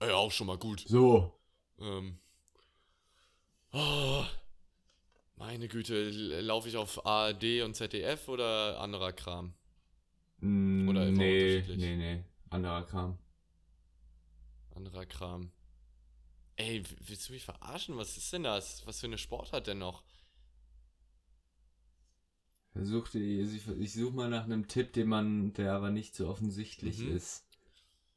Ja, 0.00 0.14
auch 0.14 0.32
schon 0.32 0.46
mal 0.46 0.56
gut. 0.56 0.82
So. 0.88 1.38
Ähm. 1.78 2.18
Oh, 3.72 4.24
meine 5.36 5.68
Güte, 5.68 6.40
laufe 6.40 6.70
ich 6.70 6.78
auf 6.78 7.04
ARD 7.04 7.60
und 7.62 7.74
ZDF 7.76 8.28
oder 8.28 8.80
anderer 8.80 9.12
Kram? 9.12 9.52
Mm, 10.38 10.88
Oder 10.88 11.06
immer 11.06 11.18
nee, 11.18 11.56
unterschiedlich? 11.56 11.78
nee, 11.78 11.96
nee. 11.96 12.24
Anderer 12.48 12.86
Kram. 12.86 13.18
Anderer 14.74 15.04
Kram. 15.04 15.52
Ey, 16.56 16.82
willst 17.00 17.28
du 17.28 17.34
mich 17.34 17.44
verarschen? 17.44 17.98
Was 17.98 18.16
ist 18.16 18.32
denn 18.32 18.44
das? 18.44 18.86
Was 18.86 19.00
für 19.00 19.06
eine 19.06 19.18
Sportart 19.18 19.66
denn 19.66 19.78
noch? 19.78 20.02
Versuchte, 22.72 23.18
ich, 23.18 23.66
ich 23.68 23.92
suche 23.92 24.14
mal 24.14 24.30
nach 24.30 24.44
einem 24.44 24.66
Tipp, 24.66 24.92
den 24.94 25.08
man, 25.08 25.52
der 25.54 25.74
aber 25.74 25.90
nicht 25.90 26.14
so 26.14 26.28
offensichtlich 26.28 26.98
Mhm. 27.00 27.16
ist. 27.16 27.46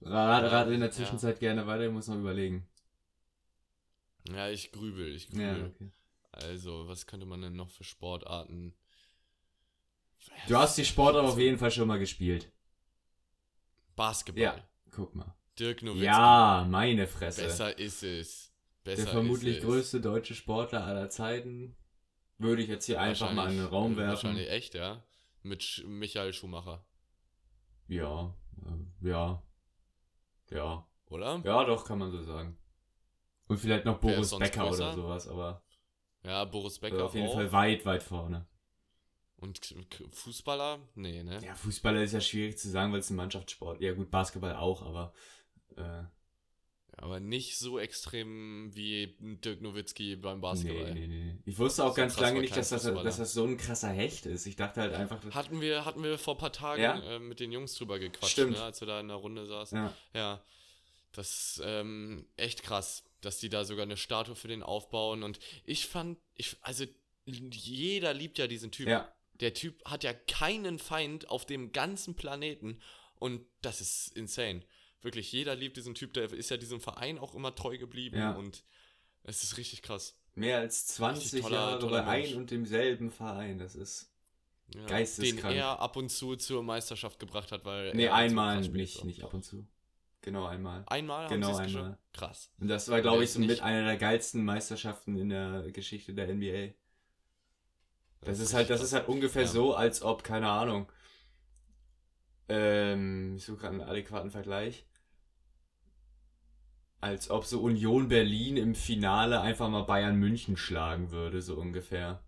Rat, 0.02 0.44
Ja, 0.44 0.48
rat 0.50 0.68
in 0.70 0.80
der 0.80 0.90
ja. 0.90 0.96
Zwischenzeit 0.96 1.40
gerne 1.40 1.68
weiter, 1.68 1.86
ich 1.88 1.92
muss 1.92 2.08
noch 2.08 2.18
überlegen. 2.18 2.68
Ja, 4.30 4.50
ich 4.50 4.72
grübel, 4.72 5.14
ich 5.14 5.30
grübel. 5.30 5.46
Ja, 5.60 5.66
okay. 5.66 5.92
Also, 6.32 6.88
was 6.88 7.06
könnte 7.06 7.26
man 7.26 7.42
denn 7.42 7.56
noch 7.56 7.70
für 7.70 7.84
Sportarten? 7.84 8.74
Du 10.48 10.58
hast 10.58 10.78
die 10.78 10.86
Sportart 10.86 11.26
auf 11.26 11.38
jeden 11.38 11.58
Fall 11.58 11.72
schon 11.72 11.88
mal 11.88 12.00
gespielt. 12.00 12.52
Basketball. 13.96 14.44
Ja. 14.44 14.70
Guck 14.92 15.16
mal. 15.16 15.36
Dirk 15.60 15.84
Nowitzki. 15.84 16.06
Ja, 16.06 16.66
meine 16.70 17.08
Fresse. 17.08 17.44
Besser 17.44 17.78
ist 17.78 18.04
es. 18.04 18.52
Besser 18.84 19.04
der 19.04 19.12
vermutlich 19.14 19.62
größte 19.62 20.02
deutsche 20.02 20.36
Sportler 20.36 20.84
aller 20.86 21.10
Zeiten. 21.10 21.76
Würde 22.38 22.62
ich 22.62 22.68
jetzt 22.68 22.86
hier 22.86 23.00
einfach 23.02 23.32
mal 23.34 23.50
in 23.52 23.58
den 23.58 23.68
Raum 23.68 23.96
werfen. 23.96 24.10
Wahrscheinlich 24.10 24.50
echt, 24.50 24.74
ja. 24.76 25.04
Mit 25.44 25.64
Sch 25.64 25.84
Michael 25.86 26.34
Schumacher, 26.34 26.86
Ja, 27.88 28.36
äh, 28.66 29.08
ja. 29.10 29.44
Ja. 30.50 30.88
oder? 31.06 31.42
Ja, 31.44 31.64
doch, 31.64 31.86
kann 31.86 32.00
man 32.00 32.12
so 32.12 32.22
sagen. 32.24 32.58
Und 33.48 33.58
vielleicht 33.60 33.86
noch 33.86 33.96
ist 33.96 34.02
Boris 34.02 34.38
Becker 34.38 34.68
größer? 34.68 34.84
oder 34.86 34.94
sowas, 34.96 35.28
aber 35.28 35.64
Ja, 36.24 36.44
Boris 36.46 36.80
Becker 36.80 36.96
also 36.96 37.06
auf 37.06 37.16
jeden 37.16 37.28
auch. 37.28 37.34
Fall 37.36 37.52
weit, 37.52 37.86
weit 37.86 38.04
vorne. 38.04 38.48
Und 39.38 39.76
Fußballer? 40.12 40.80
Nee, 40.96 41.22
ne? 41.24 41.40
Ja, 41.44 41.54
Fußballer 41.54 42.02
ist 42.02 42.14
ja 42.14 42.22
schwierig 42.22 42.58
zu 42.58 42.70
sagen, 42.70 42.92
weil 42.92 43.00
es 43.00 43.10
ein 43.10 43.16
Mannschaftssport. 43.18 43.82
Ja 43.82 43.94
gut, 43.94 44.10
Basketball 44.10 44.56
auch, 44.56 44.82
aber 44.82 45.14
äh, 45.76 46.04
Aber 46.98 47.20
nicht 47.20 47.58
so 47.58 47.78
extrem 47.78 48.74
wie 48.76 49.16
Dirk 49.20 49.62
Nowitzki 49.62 50.16
beim 50.16 50.38
nee, 50.38 50.42
Basketball. 50.42 50.94
nee, 50.94 51.08
nee. 51.08 51.38
Ich 51.46 51.58
wusste 51.60 51.84
auch 51.84 51.90
So 51.90 51.96
ganz 51.96 52.18
lange 52.20 52.40
nicht, 52.40 52.56
dass 52.56 52.70
das, 52.70 52.84
dass 52.84 53.18
das 53.18 53.34
so 53.34 53.44
ein 53.46 53.58
krasser 53.58 53.90
Hecht 53.90 54.26
ist. 54.26 54.46
Ich 54.46 54.56
dachte 54.56 54.82
halt 54.82 54.94
einfach, 54.94 55.20
dass, 55.20 55.34
Hatten 55.36 55.60
wir, 55.62 55.84
hatten 55.86 56.04
wir 56.04 56.18
vor 56.18 56.36
ein 56.36 56.40
paar 56.40 56.54
Tagen 56.54 56.82
Ja? 56.82 57.00
äh, 57.16 57.20
mit 57.20 57.40
den 57.40 57.52
Jungs 57.52 57.76
drüber 57.76 58.00
gequatscht, 58.00 58.32
Stimmt. 58.34 58.54
ne, 58.54 58.62
als 58.64 58.80
wir 58.82 58.88
da 58.88 59.00
in 59.02 59.10
der 59.10 59.18
Runde 59.18 59.46
saßen. 59.46 59.78
ja, 59.78 59.94
Ja, 60.14 60.42
das 61.12 61.58
ist 61.58 61.62
ähm, 61.66 62.26
echt 62.38 62.64
krass, 62.64 63.04
dass 63.22 63.40
die 63.40 63.50
da 63.50 63.66
sogar 63.66 63.84
eine 63.84 63.98
Statue 63.98 64.36
für 64.36 64.48
den 64.48 64.64
aufbauen. 64.64 65.24
Und 65.24 65.40
ich 65.66 65.86
fand, 65.88 66.18
ich, 66.36 66.56
also 66.62 66.86
jeder 67.26 68.14
liebt 68.14 68.38
ja 68.38 68.48
diesen 68.48 68.72
Typ. 68.72 68.88
ja, 68.88 69.12
Der 69.42 69.54
Typ 69.54 69.84
hat 69.86 70.04
ja 70.04 70.14
keinen 70.14 70.80
Feind 70.80 71.30
auf 71.30 71.46
dem 71.46 71.72
ganzen 71.72 72.16
Planeten. 72.16 72.80
Und 73.18 73.46
das 73.62 73.82
ist 73.82 74.16
insane. 74.16 74.62
Wirklich, 75.06 75.32
jeder 75.32 75.56
liebt 75.56 75.78
diesen 75.78 75.96
Typ. 75.96 76.14
Der 76.14 76.32
ist 76.34 76.50
ja 76.50 76.58
diesem 76.58 76.82
Verein 76.82 77.18
auch 77.18 77.34
immer 77.36 77.56
treu 77.56 77.78
geblieben. 77.78 78.18
Ja. 78.18 78.32
Und 78.34 78.64
es 79.24 79.44
ist 79.44 79.58
richtig 79.58 79.82
krass. 79.82 80.18
mehr 80.34 80.58
als 80.58 80.88
20 80.88 81.42
toller- 81.42 81.56
Jahre 81.56 81.80
toller 81.80 82.04
bei 82.04 82.18
Mensch. 82.20 82.32
ein 82.34 82.38
und 82.38 82.52
demselben 82.52 83.10
Verein. 83.12 83.58
Das 83.60 83.76
ist. 83.76 84.12
Ja, 84.74 84.82
den 84.82 84.88
Geisteskrank. 84.88 85.56
er 85.56 85.80
ab 85.80 85.96
und 85.96 86.10
zu 86.10 86.36
zur 86.36 86.64
Meisterschaft 86.64 87.20
gebracht 87.20 87.52
hat, 87.52 87.64
weil 87.66 87.94
Nee, 87.94 88.06
er 88.06 88.16
halt 88.16 88.32
so 88.32 88.38
einmal 88.40 88.64
spielt, 88.64 88.76
nicht, 88.78 88.98
so. 88.98 89.06
nicht 89.06 89.24
ab 89.24 89.34
und 89.34 89.44
zu. 89.46 89.66
Genau 90.22 90.46
einmal. 90.48 90.84
Einmal 90.88 91.28
Genau, 91.30 91.50
einmal. 91.50 91.66
geschafft? 91.68 92.00
Krass. 92.14 92.52
Und 92.60 92.68
das 92.68 92.90
war, 92.90 93.00
glaube 93.02 93.24
ich, 93.24 93.32
so 93.32 93.40
mit 93.40 93.62
einer 93.62 93.86
der 93.86 93.98
geilsten 93.98 94.44
Meisterschaften 94.44 95.16
in 95.18 95.30
der 95.30 95.70
Geschichte 95.72 96.16
der 96.16 96.28
NBA. 96.34 96.74
Das, 98.22 98.40
ist 98.40 98.56
halt, 98.56 98.72
das 98.72 98.82
ist 98.82 98.94
halt 98.94 99.08
ungefähr 99.08 99.44
Ja. 99.44 99.48
so, 99.48 99.76
als 99.76 100.02
ob, 100.02 100.24
keine 100.24 100.50
Ahnung. 100.50 100.92
Ähm, 102.50 103.36
ich 103.38 103.46
suche 103.46 103.58
gerade 103.58 103.74
einen 103.76 103.90
adäquaten 103.90 104.32
Vergleich. 104.32 104.86
Als 107.06 107.30
ob 107.30 107.46
so 107.46 107.62
Union 107.62 108.08
Berlin 108.08 108.58
im 108.58 108.74
Finale 108.74 109.40
einfach 109.40 109.70
mal 109.70 109.84
Bayern 109.84 110.16
München 110.16 110.58
schlagen 110.58 111.12
würde, 111.12 111.40
so 111.40 111.54
ungefähr. 111.54 112.24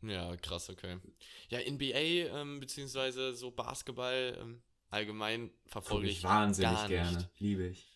Ja, 0.00 0.34
krass, 0.36 0.70
okay. 0.70 0.96
Ja, 1.50 1.58
NBA, 1.58 2.34
ähm, 2.34 2.60
beziehungsweise 2.60 3.34
so 3.34 3.50
Basketball 3.50 4.38
ähm, 4.40 4.62
allgemein 4.88 5.50
verfolge 5.66 6.06
ich 6.06 6.16
ich 6.16 6.24
wahnsinnig 6.24 6.86
gerne. 6.86 7.18
nicht. 7.18 7.28
Liebe 7.40 7.66
ich. 7.66 7.86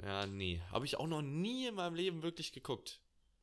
Ja, 0.00 0.26
nee. 0.26 0.62
Habe 0.70 0.84
ich 0.84 0.96
auch 0.96 1.08
noch 1.08 1.22
nie 1.22 1.66
in 1.66 1.74
meinem 1.74 1.96
Leben 1.96 2.22
wirklich 2.22 2.52
geguckt. 2.52 3.00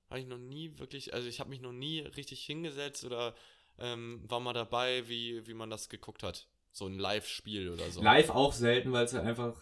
Habe 0.09 0.21
ich 0.21 0.27
noch 0.27 0.37
nie 0.37 0.79
wirklich, 0.79 1.13
also 1.13 1.27
ich 1.27 1.41
habe 1.41 1.49
mich 1.49 1.59
noch 1.59 1.73
nie 1.73 1.99
richtig 1.99 2.45
hingesetzt 2.45 3.03
oder 3.03 3.35
ähm, 3.77 4.21
war 4.23 4.39
mal 4.39 4.53
dabei, 4.53 5.09
wie, 5.09 5.45
wie 5.47 5.53
man 5.53 5.69
das 5.69 5.89
geguckt 5.89 6.23
hat. 6.23 6.47
So 6.71 6.85
ein 6.85 6.97
Live-Spiel 6.97 7.67
oder 7.71 7.91
so. 7.91 8.01
Live 8.01 8.29
auch 8.29 8.53
selten, 8.53 8.93
weil 8.93 9.03
es 9.03 9.13
halt 9.13 9.25
einfach 9.25 9.61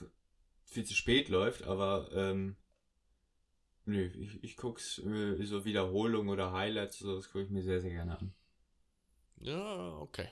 viel 0.69 0.86
zu 0.86 0.93
spät 0.95 1.29
läuft, 1.29 1.63
aber 1.63 2.10
ähm, 2.13 2.55
nö, 3.86 4.10
ich, 4.19 4.43
ich 4.43 4.58
guck's 4.58 4.99
äh, 4.99 5.43
so 5.43 5.65
Wiederholung 5.65 6.29
oder 6.29 6.53
Highlights, 6.53 6.99
so, 6.99 7.15
das 7.15 7.32
gucke 7.32 7.45
ich 7.45 7.49
mir 7.49 7.63
sehr, 7.63 7.82
sehr 7.82 7.91
gerne 7.91 8.17
an. 8.17 8.34
Ja, 9.41 9.97
okay. 9.97 10.29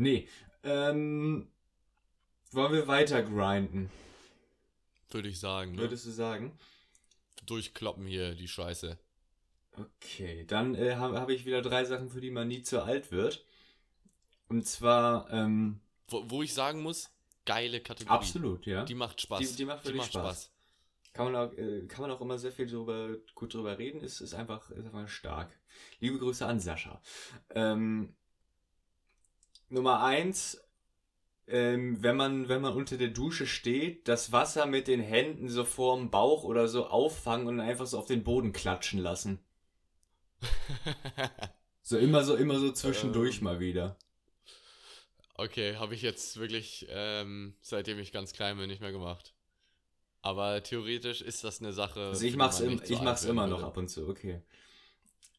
Nee, 0.00 0.26
ähm, 0.62 1.46
wollen 2.52 2.72
wir 2.72 2.88
weiter 2.88 3.22
grinden, 3.22 3.90
Würde 5.10 5.28
ich 5.28 5.38
sagen. 5.38 5.72
Ne? 5.72 5.82
würdest 5.82 6.06
du 6.06 6.10
sagen? 6.10 6.58
Durchkloppen 7.44 8.06
hier 8.06 8.34
die 8.34 8.48
Scheiße. 8.48 8.98
Okay, 9.72 10.46
dann 10.46 10.74
äh, 10.74 10.96
habe 10.96 11.20
hab 11.20 11.28
ich 11.28 11.44
wieder 11.44 11.60
drei 11.60 11.84
Sachen, 11.84 12.08
für 12.08 12.22
die 12.22 12.30
man 12.30 12.48
nie 12.48 12.62
zu 12.62 12.82
alt 12.82 13.12
wird. 13.12 13.44
Und 14.48 14.66
zwar, 14.66 15.30
ähm, 15.30 15.80
Wo, 16.08 16.24
wo 16.30 16.42
ich 16.42 16.54
sagen 16.54 16.80
muss, 16.80 17.10
geile 17.54 17.80
Kategorie. 17.80 18.16
absolut, 18.16 18.66
ja. 18.66 18.84
Die 18.84 18.94
macht 18.94 19.20
Spaß. 19.20 19.38
Die- 19.40 19.56
die 19.56 19.64
macht 19.64 19.84
wirklich 19.84 20.04
Spaß. 20.04 20.50
Kann 21.12 21.32
man, 21.32 21.34
auch, 21.36 21.52
äh, 21.54 21.86
kann 21.88 22.02
man 22.02 22.10
auch 22.12 22.20
immer 22.20 22.38
sehr 22.38 22.52
viel 22.52 22.68
drüber, 22.68 23.16
gut 23.34 23.52
drüber 23.52 23.76
reden, 23.78 24.00
ist, 24.00 24.20
ist, 24.20 24.32
einfach, 24.34 24.70
ist 24.70 24.86
einfach 24.86 25.08
stark. 25.08 25.50
Liebe 25.98 26.18
Grüße 26.18 26.46
an 26.46 26.60
Sascha. 26.60 27.02
Ähm, 27.50 28.14
Nummer 29.68 30.02
eins, 30.04 30.62
ähm, 31.48 32.00
wenn, 32.00 32.14
man, 32.16 32.48
wenn 32.48 32.60
man 32.62 32.74
unter 32.74 32.96
der 32.96 33.08
Dusche 33.08 33.46
steht, 33.48 34.06
das 34.06 34.30
Wasser 34.30 34.66
mit 34.66 34.86
den 34.86 35.00
Händen 35.00 35.48
so 35.48 35.64
vorm 35.64 36.10
Bauch 36.10 36.44
oder 36.44 36.68
so 36.68 36.86
auffangen 36.86 37.48
und 37.48 37.58
einfach 37.58 37.86
so 37.86 37.98
auf 37.98 38.06
den 38.06 38.22
Boden 38.22 38.52
klatschen 38.52 39.00
lassen. 39.00 39.40
So 41.82 41.98
immer 41.98 42.22
so, 42.22 42.36
immer 42.36 42.56
so 42.60 42.70
zwischendurch 42.70 43.38
Ähm. 43.38 43.44
mal 43.44 43.58
wieder. 43.58 43.96
Okay, 45.40 45.76
habe 45.76 45.94
ich 45.94 46.02
jetzt 46.02 46.36
wirklich, 46.38 46.86
ähm, 46.90 47.54
seitdem 47.62 47.98
ich 47.98 48.12
ganz 48.12 48.34
klein 48.34 48.58
bin, 48.58 48.68
nicht 48.68 48.82
mehr 48.82 48.92
gemacht. 48.92 49.32
Aber 50.20 50.62
theoretisch 50.62 51.22
ist 51.22 51.44
das 51.44 51.60
eine 51.60 51.72
Sache. 51.72 52.08
Also 52.08 52.26
ich 52.26 52.36
mach's, 52.36 52.60
im, 52.60 52.78
ich 52.86 53.00
mach's 53.00 53.24
immer 53.24 53.46
noch 53.46 53.58
würde. 53.58 53.66
ab 53.68 53.76
und 53.78 53.88
zu, 53.88 54.06
okay. 54.06 54.42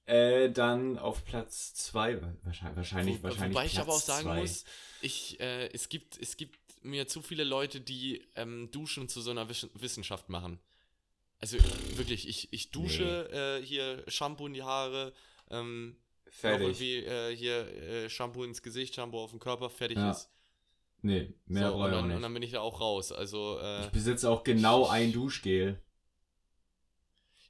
Äh, 0.05 0.49
dann 0.49 0.97
auf 0.97 1.23
Platz 1.23 1.75
zwei 1.75 2.19
wahrscheinlich, 2.41 2.77
wahrscheinlich, 2.77 3.19
Wo, 3.19 3.23
wahrscheinlich 3.23 3.55
wobei 3.55 3.65
ich 3.67 3.73
Platz 3.73 3.85
aber 3.85 3.93
auch 3.93 4.01
sagen 4.01 4.23
zwei. 4.23 4.41
muss, 4.41 4.65
ich, 5.01 5.39
äh, 5.39 5.67
es 5.67 5.87
gibt, 5.87 6.17
es 6.19 6.35
gibt 6.35 6.57
mir 6.81 7.07
zu 7.07 7.21
viele 7.21 7.43
Leute, 7.43 7.79
die 7.79 8.27
ähm, 8.35 8.71
Duschen 8.71 9.07
zu 9.07 9.21
so 9.21 9.29
einer 9.29 9.49
Wiss 9.49 9.69
Wissenschaft 9.75 10.29
machen. 10.29 10.59
Also 11.37 11.59
wirklich, 11.95 12.27
ich, 12.27 12.51
ich 12.51 12.71
dusche 12.71 13.59
äh, 13.61 13.63
hier 13.63 14.03
Shampoo 14.07 14.47
in 14.47 14.53
die 14.53 14.63
Haare, 14.63 15.13
ähm, 15.51 15.95
noch 16.32 16.39
Fertig. 16.39 16.82
irgendwie 16.82 16.96
äh, 17.06 17.36
hier 17.36 17.67
äh, 17.67 18.10
Shampoo 18.10 18.44
ins 18.44 18.62
Gesicht, 18.62 18.96
Shampoo 18.96 19.20
auf 19.20 19.32
den 19.32 19.39
Körper, 19.39 19.70
fertig 19.70 19.98
Ja, 19.98 20.12
ist. 20.12 20.30
Nee, 21.04 21.34
mehr 21.48 21.70
so, 21.70 21.76
und, 21.76 21.82
auch 21.82 21.91
dann, 21.91 22.08
nicht. 22.08 22.15
und 22.15 22.22
dann 22.22 22.34
bin 22.34 22.44
ich 22.44 22.52
da 22.52 22.62
auch 22.62 22.80
raus. 22.80 23.12
Also, 23.12 23.58
äh, 23.60 23.86
ich 23.86 23.91
besitze 23.91 24.30
auch 24.30 24.44
genau 24.44 24.88
ein 24.88 25.12
Duschgel. 25.12 25.82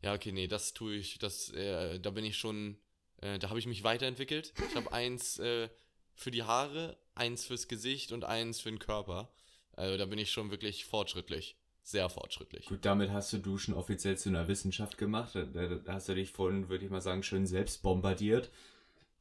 Ja, 0.01 0.13
okay, 0.13 0.31
nee, 0.31 0.47
das 0.47 0.73
tue 0.73 0.95
ich, 0.95 1.19
das, 1.19 1.49
äh, 1.51 1.99
da 1.99 2.09
bin 2.09 2.25
ich 2.25 2.37
schon, 2.37 2.77
äh, 3.21 3.37
da 3.39 3.49
habe 3.49 3.59
ich 3.59 3.67
mich 3.67 3.83
weiterentwickelt. 3.83 4.53
Ich 4.69 4.75
habe 4.75 4.91
eins 4.93 5.37
äh, 5.39 5.69
für 6.15 6.31
die 6.31 6.43
Haare, 6.43 6.97
eins 7.13 7.45
fürs 7.45 7.67
Gesicht 7.67 8.11
und 8.11 8.23
eins 8.23 8.61
für 8.61 8.69
den 8.69 8.79
Körper. 8.79 9.31
Also 9.73 9.97
da 9.97 10.05
bin 10.05 10.17
ich 10.17 10.31
schon 10.31 10.49
wirklich 10.49 10.85
fortschrittlich. 10.85 11.55
Sehr 11.83 12.09
fortschrittlich. 12.09 12.65
Gut, 12.65 12.85
damit 12.85 13.09
hast 13.11 13.33
du 13.33 13.37
Duschen 13.39 13.73
offiziell 13.73 14.17
zu 14.17 14.29
einer 14.29 14.47
Wissenschaft 14.47 14.97
gemacht. 14.97 15.35
Da, 15.35 15.43
da, 15.43 15.67
da 15.67 15.93
hast 15.93 16.09
du 16.09 16.15
dich 16.15 16.31
vorhin, 16.31 16.69
würde 16.69 16.85
ich 16.85 16.91
mal 16.91 17.01
sagen, 17.01 17.23
schön 17.23 17.45
selbst 17.47 17.81
bombardiert. 17.81 18.49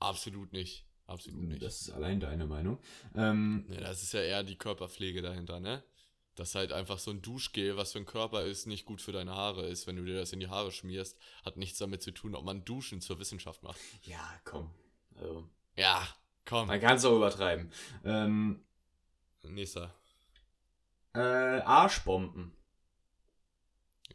Absolut 0.01 0.53
nicht. 0.53 0.85
Absolut 1.07 1.43
nicht. 1.43 1.63
Das 1.63 1.81
ist 1.83 1.91
allein 1.91 2.21
deine 2.21 2.47
Meinung. 2.47 2.79
Ähm, 3.15 3.65
nee, 3.69 3.77
das 3.79 4.03
ist 4.03 4.13
ja 4.13 4.21
eher 4.23 4.43
die 4.45 4.57
Körperpflege 4.57 5.23
dahinter, 5.23 5.61
ne? 5.61 5.83
Dass 6.37 6.55
halt 6.55 6.73
einfach 6.73 6.99
so 6.99 7.11
ein 7.11 7.21
Duschgel, 7.21 7.77
was 7.77 7.93
für 7.93 7.99
ein 7.99 8.07
Körper 8.07 8.45
ist, 8.45 8.67
nicht 8.67 8.85
gut 8.87 9.03
für 9.03 9.13
deine 9.13 9.35
Haare 9.35 9.67
ist, 9.67 9.87
wenn 9.87 9.97
du 9.97 10.05
dir 10.05 10.15
das 10.17 10.33
in 10.33 10.41
die 10.41 10.49
Haare 10.49 10.71
schmierst, 10.73 11.19
hat 11.45 11.57
nichts 11.57 11.79
damit 11.79 12.03
zu 12.03 12.13
tun, 12.13 12.35
ob 12.35 12.45
man 12.45 12.65
Duschen 12.65 13.01
zur 13.01 13.19
Wissenschaft 13.19 13.63
macht. 13.63 13.79
ja, 14.05 14.41
komm. 14.45 14.71
Also, 15.17 15.49
Ja, 15.77 16.07
komm. 16.45 16.69
man 16.69 16.81
kann 16.81 16.97
es 16.97 17.05
auch 17.05 17.17
übertreiben. 17.17 17.71
Ähm, 18.05 18.65
Nächster. 19.43 19.93
äh, 21.15 21.19
Arschbomben. 21.19 22.53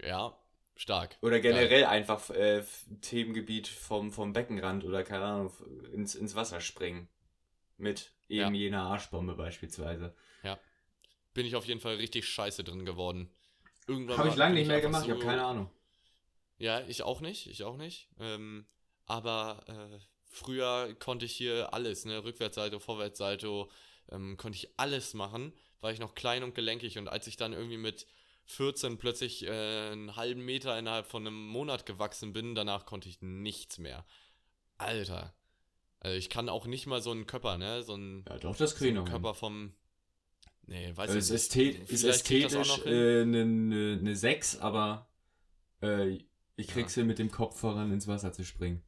Ja, 0.02 0.38
stark. 0.76 1.18
Oder 1.22 1.40
generell 1.40 1.86
einfach 1.86 2.30
äh, 2.32 2.64
Themengebiet 3.02 3.68
vom, 3.68 4.12
vom 4.12 4.34
Beckenrand 4.34 4.84
oder 4.84 5.04
keine 5.04 5.24
Ahnung, 5.26 5.54
ins, 5.94 6.16
ins 6.16 6.36
Wasser 6.36 6.60
springen. 6.62 7.08
Mit 7.78 8.14
eben 8.30 8.54
Ja. 8.56 8.62
jener 8.62 8.84
Arschbombe 8.84 9.36
beispielsweise. 9.36 10.16
bin 11.34 11.46
ich 11.46 11.56
auf 11.58 11.66
jeden 11.66 11.82
Fall 11.82 11.96
richtig 11.96 12.26
scheiße 12.30 12.64
drin 12.64 12.86
geworden. 12.86 13.30
Irgendwann 13.88 14.18
Habe 14.18 14.30
ich 14.30 14.36
lange 14.38 14.56
nicht 14.56 14.68
mehr 14.68 14.80
gemacht, 14.80 15.04
ich 15.04 15.10
so- 15.10 15.16
habe 15.16 15.26
keine 15.26 15.44
Ahnung. 15.44 15.70
Ja, 16.58 16.80
ich 16.88 17.04
auch 17.04 17.20
nicht, 17.20 17.48
ich 17.48 17.64
auch 17.64 17.76
nicht. 17.76 18.08
Ähm, 18.20 18.66
aber 19.06 19.66
äh, 19.68 20.00
früher 20.24 20.96
konnte 20.98 21.26
ich 21.26 21.34
hier 21.36 21.74
alles, 21.74 22.06
ne, 22.06 22.24
Rückwärtssalto, 22.24 22.80
Vorwärtssalto, 22.80 23.70
ähm, 24.12 24.38
konnte 24.38 24.56
ich 24.58 24.80
alles 24.80 25.14
machen, 25.14 25.52
war 25.82 25.92
ich 25.92 26.00
noch 26.00 26.16
klein 26.16 26.44
und 26.44 26.56
gelenkig 26.56 26.98
und 26.98 27.10
als 27.10 27.28
ich 27.28 27.36
dann 27.36 27.52
irgendwie 27.52 27.78
mit 27.78 28.08
14 28.46 28.98
plötzlich 28.98 29.44
äh, 29.46 29.92
einen 29.92 30.16
halben 30.16 30.44
Meter 30.46 30.78
innerhalb 30.78 31.08
von 31.08 31.26
einem 31.26 31.48
Monat 31.48 31.86
gewachsen 31.86 32.34
bin, 32.34 32.56
danach 32.56 32.86
konnte 32.86 33.10
ich 33.10 33.22
nichts 33.22 33.78
mehr. 33.78 34.06
Alter. 34.78 35.34
Also 36.00 36.18
ich 36.18 36.30
kann 36.30 36.50
auch 36.50 36.68
nicht 36.68 36.86
mal 36.88 37.02
so 37.02 37.12
einen 37.12 37.26
Körper, 37.26 37.58
ne, 37.58 37.84
so 37.84 37.94
einen, 37.94 38.26
Ja, 38.30 38.38
doch, 38.38 38.56
das 38.56 38.72
so 38.72 38.78
kriege 38.78 38.92
ich 38.92 38.96
einen 38.96 39.06
noch. 39.06 39.12
hin. 39.12 39.22
Körper 39.22 39.34
vom 39.36 39.74
Nee, 40.68 40.92
weiß 40.96 41.12
Also 41.12 41.34
ich 41.34 41.40
es 41.40 41.56
nicht. 41.56 41.78
ist, 41.80 41.92
ist 41.92 42.04
ästhetisch 42.04 42.86
eine 42.86 43.22
äh, 43.22 43.26
ne, 43.26 43.46
ne 43.98 44.16
6, 44.16 44.58
aber 44.60 45.08
äh, 45.82 46.18
ich 46.58 46.68
krieg's 46.68 46.96
hin, 46.96 47.08
mit 47.08 47.20
dem 47.20 47.32
Kopf 47.32 47.60
voran 47.60 47.92
ins 47.92 48.08
Wasser 48.08 48.34
zu 48.34 48.44
springen. 48.46 48.82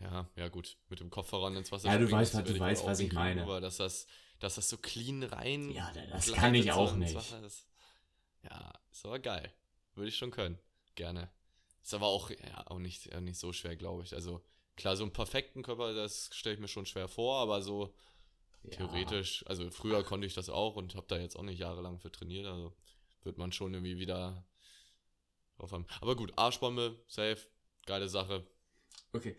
Ja, 0.00 0.28
ja 0.36 0.48
gut, 0.48 0.76
mit 0.88 1.00
dem 1.00 1.10
Kopf 1.10 1.28
voran 1.28 1.56
ins 1.56 1.72
Wasser 1.72 1.88
Ja, 1.88 1.98
du 1.98 2.04
springen, 2.06 2.20
weißt, 2.20 2.34
was- 2.34 2.42
du 2.44 2.46
werde 2.48 2.56
ich 2.56 2.60
weißt, 2.60 2.86
was 2.86 3.00
ich 3.00 3.12
meine. 3.12 3.42
Aber 3.42 3.60
dass 3.60 3.78
das, 3.78 4.06
dass 4.38 4.54
das 4.54 4.68
so 4.68 4.76
clean 4.76 5.22
rein 5.24 5.70
Ja, 5.72 5.90
das 6.12 6.32
kann 6.32 6.54
ich 6.54 6.72
so 6.72 6.78
auch 6.78 6.94
nicht. 6.96 7.14
Wasser, 7.14 7.40
das, 7.40 7.66
Ja, 8.50 8.72
ist 8.90 9.04
aber 9.04 9.18
geil. 9.18 9.52
Würde 9.94 10.08
ich 10.08 10.16
schon 10.16 10.30
können. 10.30 10.58
Gerne. 10.94 11.30
Ist 11.82 11.94
aber 11.94 12.06
auch, 12.06 12.30
ja, 12.30 12.66
auch 12.66 12.78
nicht, 12.78 13.14
auch 13.14 13.20
nicht 13.20 13.38
so 13.38 13.52
schwer, 13.52 13.76
glaube 13.76 14.02
ich. 14.04 14.14
Also, 14.14 14.42
klar, 14.76 14.96
so 14.96 15.04
einen 15.04 15.12
perfekten 15.12 15.62
Körper, 15.62 15.94
das 15.94 16.30
stelle 16.32 16.54
ich 16.54 16.60
mir 16.60 16.68
schon 16.68 16.86
schwer 16.86 17.08
vor, 17.08 17.38
aber 17.40 17.62
so 17.62 17.94
Ja. 18.64 18.76
theoretisch, 18.76 19.44
also 19.46 19.70
früher 19.70 20.04
konnte 20.04 20.26
ich 20.26 20.34
das 20.34 20.50
auch 20.50 20.76
und 20.76 20.94
habe 20.94 21.06
da 21.08 21.18
jetzt 21.18 21.36
auch 21.36 21.42
nicht 21.42 21.58
jahrelang 21.58 21.98
für 22.00 22.12
trainiert, 22.12 22.46
also 22.46 22.74
wird 23.24 23.38
man 23.38 23.52
schon 23.52 23.74
irgendwie 23.74 23.98
wieder 23.98 24.44
drauf 25.58 25.72
haben. 25.72 25.86
Aber 26.00 26.16
gut, 26.16 26.32
Arschbombe, 26.36 26.96
safe, 27.06 27.38
geile 27.86 28.08
Sache, 28.08 28.46
Okay. 29.14 29.36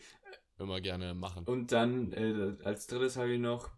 immer 0.59 0.79
gerne 0.81 1.13
machen. 1.15 1.47
Und 1.47 1.71
dann 1.71 2.13
äh, 2.13 2.63
als 2.63 2.87
drittes 2.87 3.17
habe 3.17 3.33
ich 3.33 3.39
noch 3.39 3.69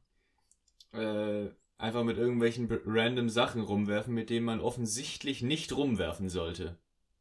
äh, 0.94 1.50
einfach 1.82 2.04
mit 2.04 2.18
irgendwelchen 2.18 2.68
random 2.86 3.30
Sachen 3.30 3.62
rumwerfen, 3.62 4.14
mit 4.14 4.30
denen 4.30 4.46
man 4.46 4.62
offensichtlich 4.62 5.42
nicht 5.42 5.76
rumwerfen 5.76 6.30
sollte. 6.30 6.78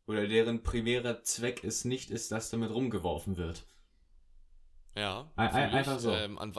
Oder 0.06 0.26
deren 0.28 0.62
primärer 0.62 1.22
Zweck 1.22 1.64
es 1.64 1.84
nicht 1.84 2.10
ist, 2.10 2.32
dass 2.32 2.50
damit 2.50 2.70
rumgeworfen 2.70 3.36
wird. 3.36 3.64
Ja, 4.94 5.30
Ein- 5.36 5.50
ein- 5.50 5.74
einfach 5.74 5.98
so. 5.98 6.12
Ähm, 6.12 6.38
an, 6.38 6.54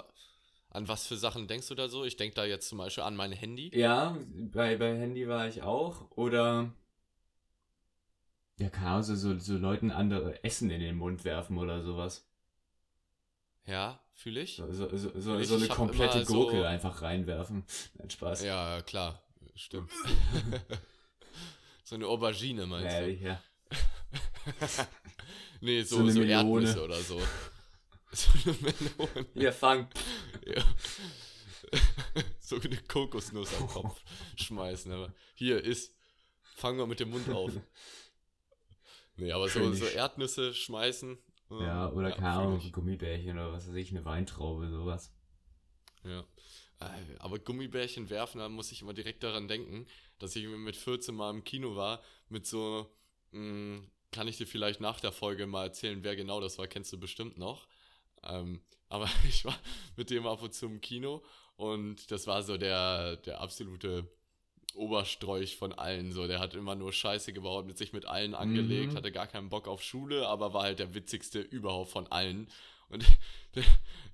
an 0.69 0.87
was 0.87 1.07
für 1.07 1.17
Sachen 1.17 1.47
denkst 1.47 1.67
du 1.67 1.75
da 1.75 1.87
so? 1.89 2.05
Ich 2.05 2.17
denke 2.17 2.35
da 2.35 2.45
jetzt 2.45 2.69
zum 2.69 2.77
Beispiel 2.77 3.03
an 3.03 3.15
mein 3.15 3.31
Handy. 3.31 3.69
Ja, 3.73 4.17
bei, 4.53 4.77
bei 4.77 4.97
Handy 4.97 5.27
war 5.27 5.47
ich 5.47 5.61
auch. 5.61 6.09
Oder. 6.11 6.71
Ja, 8.59 8.69
keine 8.69 8.87
Ahnung, 8.91 9.03
so, 9.03 9.15
so, 9.17 9.37
so 9.39 9.57
Leuten 9.57 9.91
andere 9.91 10.41
Essen 10.45 10.69
in 10.71 10.79
den 10.79 10.95
Mund 10.95 11.25
werfen 11.25 11.57
oder 11.57 11.83
sowas. 11.83 12.25
Ja, 13.65 13.99
fühle 14.13 14.41
ich. 14.41 14.55
So, 14.55 14.71
so, 14.71 14.89
so, 14.97 15.11
so, 15.19 15.39
Ich 15.39 15.47
so 15.47 15.55
eine 15.55 15.67
komplette 15.67 16.25
Gurke 16.25 16.67
einfach 16.67 17.01
reinwerfen. 17.01 17.63
Nein, 17.95 18.09
Spaß. 18.09 18.43
Ja, 18.43 18.81
klar, 18.81 19.21
stimmt. 19.55 19.91
so 21.83 21.95
eine 21.95 22.07
Aubergine 22.07 22.65
meinst 22.65 22.91
Ja, 22.93 23.01
du? 23.01 23.11
ja. 23.13 23.41
nee, 25.61 25.83
So 25.83 26.07
so. 26.09 26.21
Erdnüsse 26.21 26.83
oder 26.83 26.99
so. 27.01 27.21
So 28.13 28.29
eine 28.43 28.57
Melone. 28.59 29.27
Hier, 29.33 29.53
fang. 29.53 29.87
Ja. 30.45 30.63
so 32.39 32.59
eine 32.59 32.75
Kokosnuss 32.77 33.53
am 33.55 33.67
Kopf 33.67 34.01
schmeißen. 34.35 34.91
Aber 34.91 35.13
hier 35.35 35.63
ist, 35.63 35.95
fangen 36.55 36.77
wir 36.77 36.87
mit 36.87 36.99
dem 36.99 37.09
Mund 37.11 37.29
auf. 37.29 37.51
Nee, 39.15 39.31
aber 39.31 39.47
so, 39.47 39.71
so 39.73 39.85
Erdnüsse 39.85 40.53
schmeißen. 40.53 41.17
Ja, 41.59 41.91
oder 41.91 42.11
keine 42.11 42.33
fühl 42.33 42.43
Ahnung, 42.43 42.57
ich. 42.57 42.71
Gummibärchen 42.71 43.37
oder 43.37 43.51
was 43.51 43.67
weiß 43.67 43.75
ich, 43.75 43.91
eine 43.91 44.05
Weintraube, 44.05 44.69
sowas. 44.69 45.13
Ja. 46.03 46.21
Äh, 46.79 46.85
Aber 47.19 47.39
Gummibärchen 47.39 48.09
werfen, 48.09 48.39
da 48.39 48.49
muss 48.49 48.71
ich 48.71 48.81
immer 48.81 48.93
direkt 48.93 49.23
daran 49.23 49.47
denken, 49.47 49.85
dass 50.19 50.35
ich 50.35 50.47
mit 50.47 50.75
14 50.75 51.13
Mal 51.15 51.29
im 51.31 51.43
Kino 51.43 51.75
war, 51.75 52.01
mit 52.29 52.47
so, 52.47 52.89
mh, 53.31 53.81
kann 54.11 54.27
ich 54.27 54.37
dir 54.37 54.47
vielleicht 54.47 54.81
nach 54.81 54.99
der 54.99 55.11
Folge 55.11 55.47
mal 55.47 55.65
erzählen, 55.65 56.03
wer 56.03 56.15
genau 56.15 56.41
das 56.41 56.57
war, 56.57 56.67
kennst 56.67 56.91
du 56.93 56.99
bestimmt 56.99 57.37
noch. 57.37 57.67
Ähm, 58.23 58.61
aber 58.89 59.09
ich 59.27 59.45
war 59.45 59.57
mit 59.95 60.09
dem 60.09 60.27
ab 60.27 60.41
und 60.41 60.53
zu 60.53 60.65
im 60.65 60.81
Kino 60.81 61.23
und 61.55 62.11
das 62.11 62.27
war 62.27 62.43
so 62.43 62.57
der, 62.57 63.17
der 63.17 63.41
absolute 63.41 64.07
Oberstrolch 64.75 65.57
von 65.57 65.73
allen. 65.73 66.11
So, 66.11 66.27
der 66.27 66.39
hat 66.39 66.53
immer 66.53 66.75
nur 66.75 66.93
Scheiße 66.93 67.33
gebaut, 67.33 67.65
mit 67.65 67.77
sich 67.77 67.93
mit 67.93 68.05
allen 68.05 68.35
angelegt, 68.35 68.93
Mhm. 68.93 68.97
hatte 68.97 69.11
gar 69.11 69.27
keinen 69.27 69.49
Bock 69.49 69.67
auf 69.67 69.81
Schule, 69.83 70.27
aber 70.27 70.53
war 70.53 70.63
halt 70.63 70.79
der 70.79 70.93
witzigste 70.93 71.39
überhaupt 71.39 71.91
von 71.91 72.07
allen. 72.11 72.47
Und 72.89 73.05
der, 73.55 73.63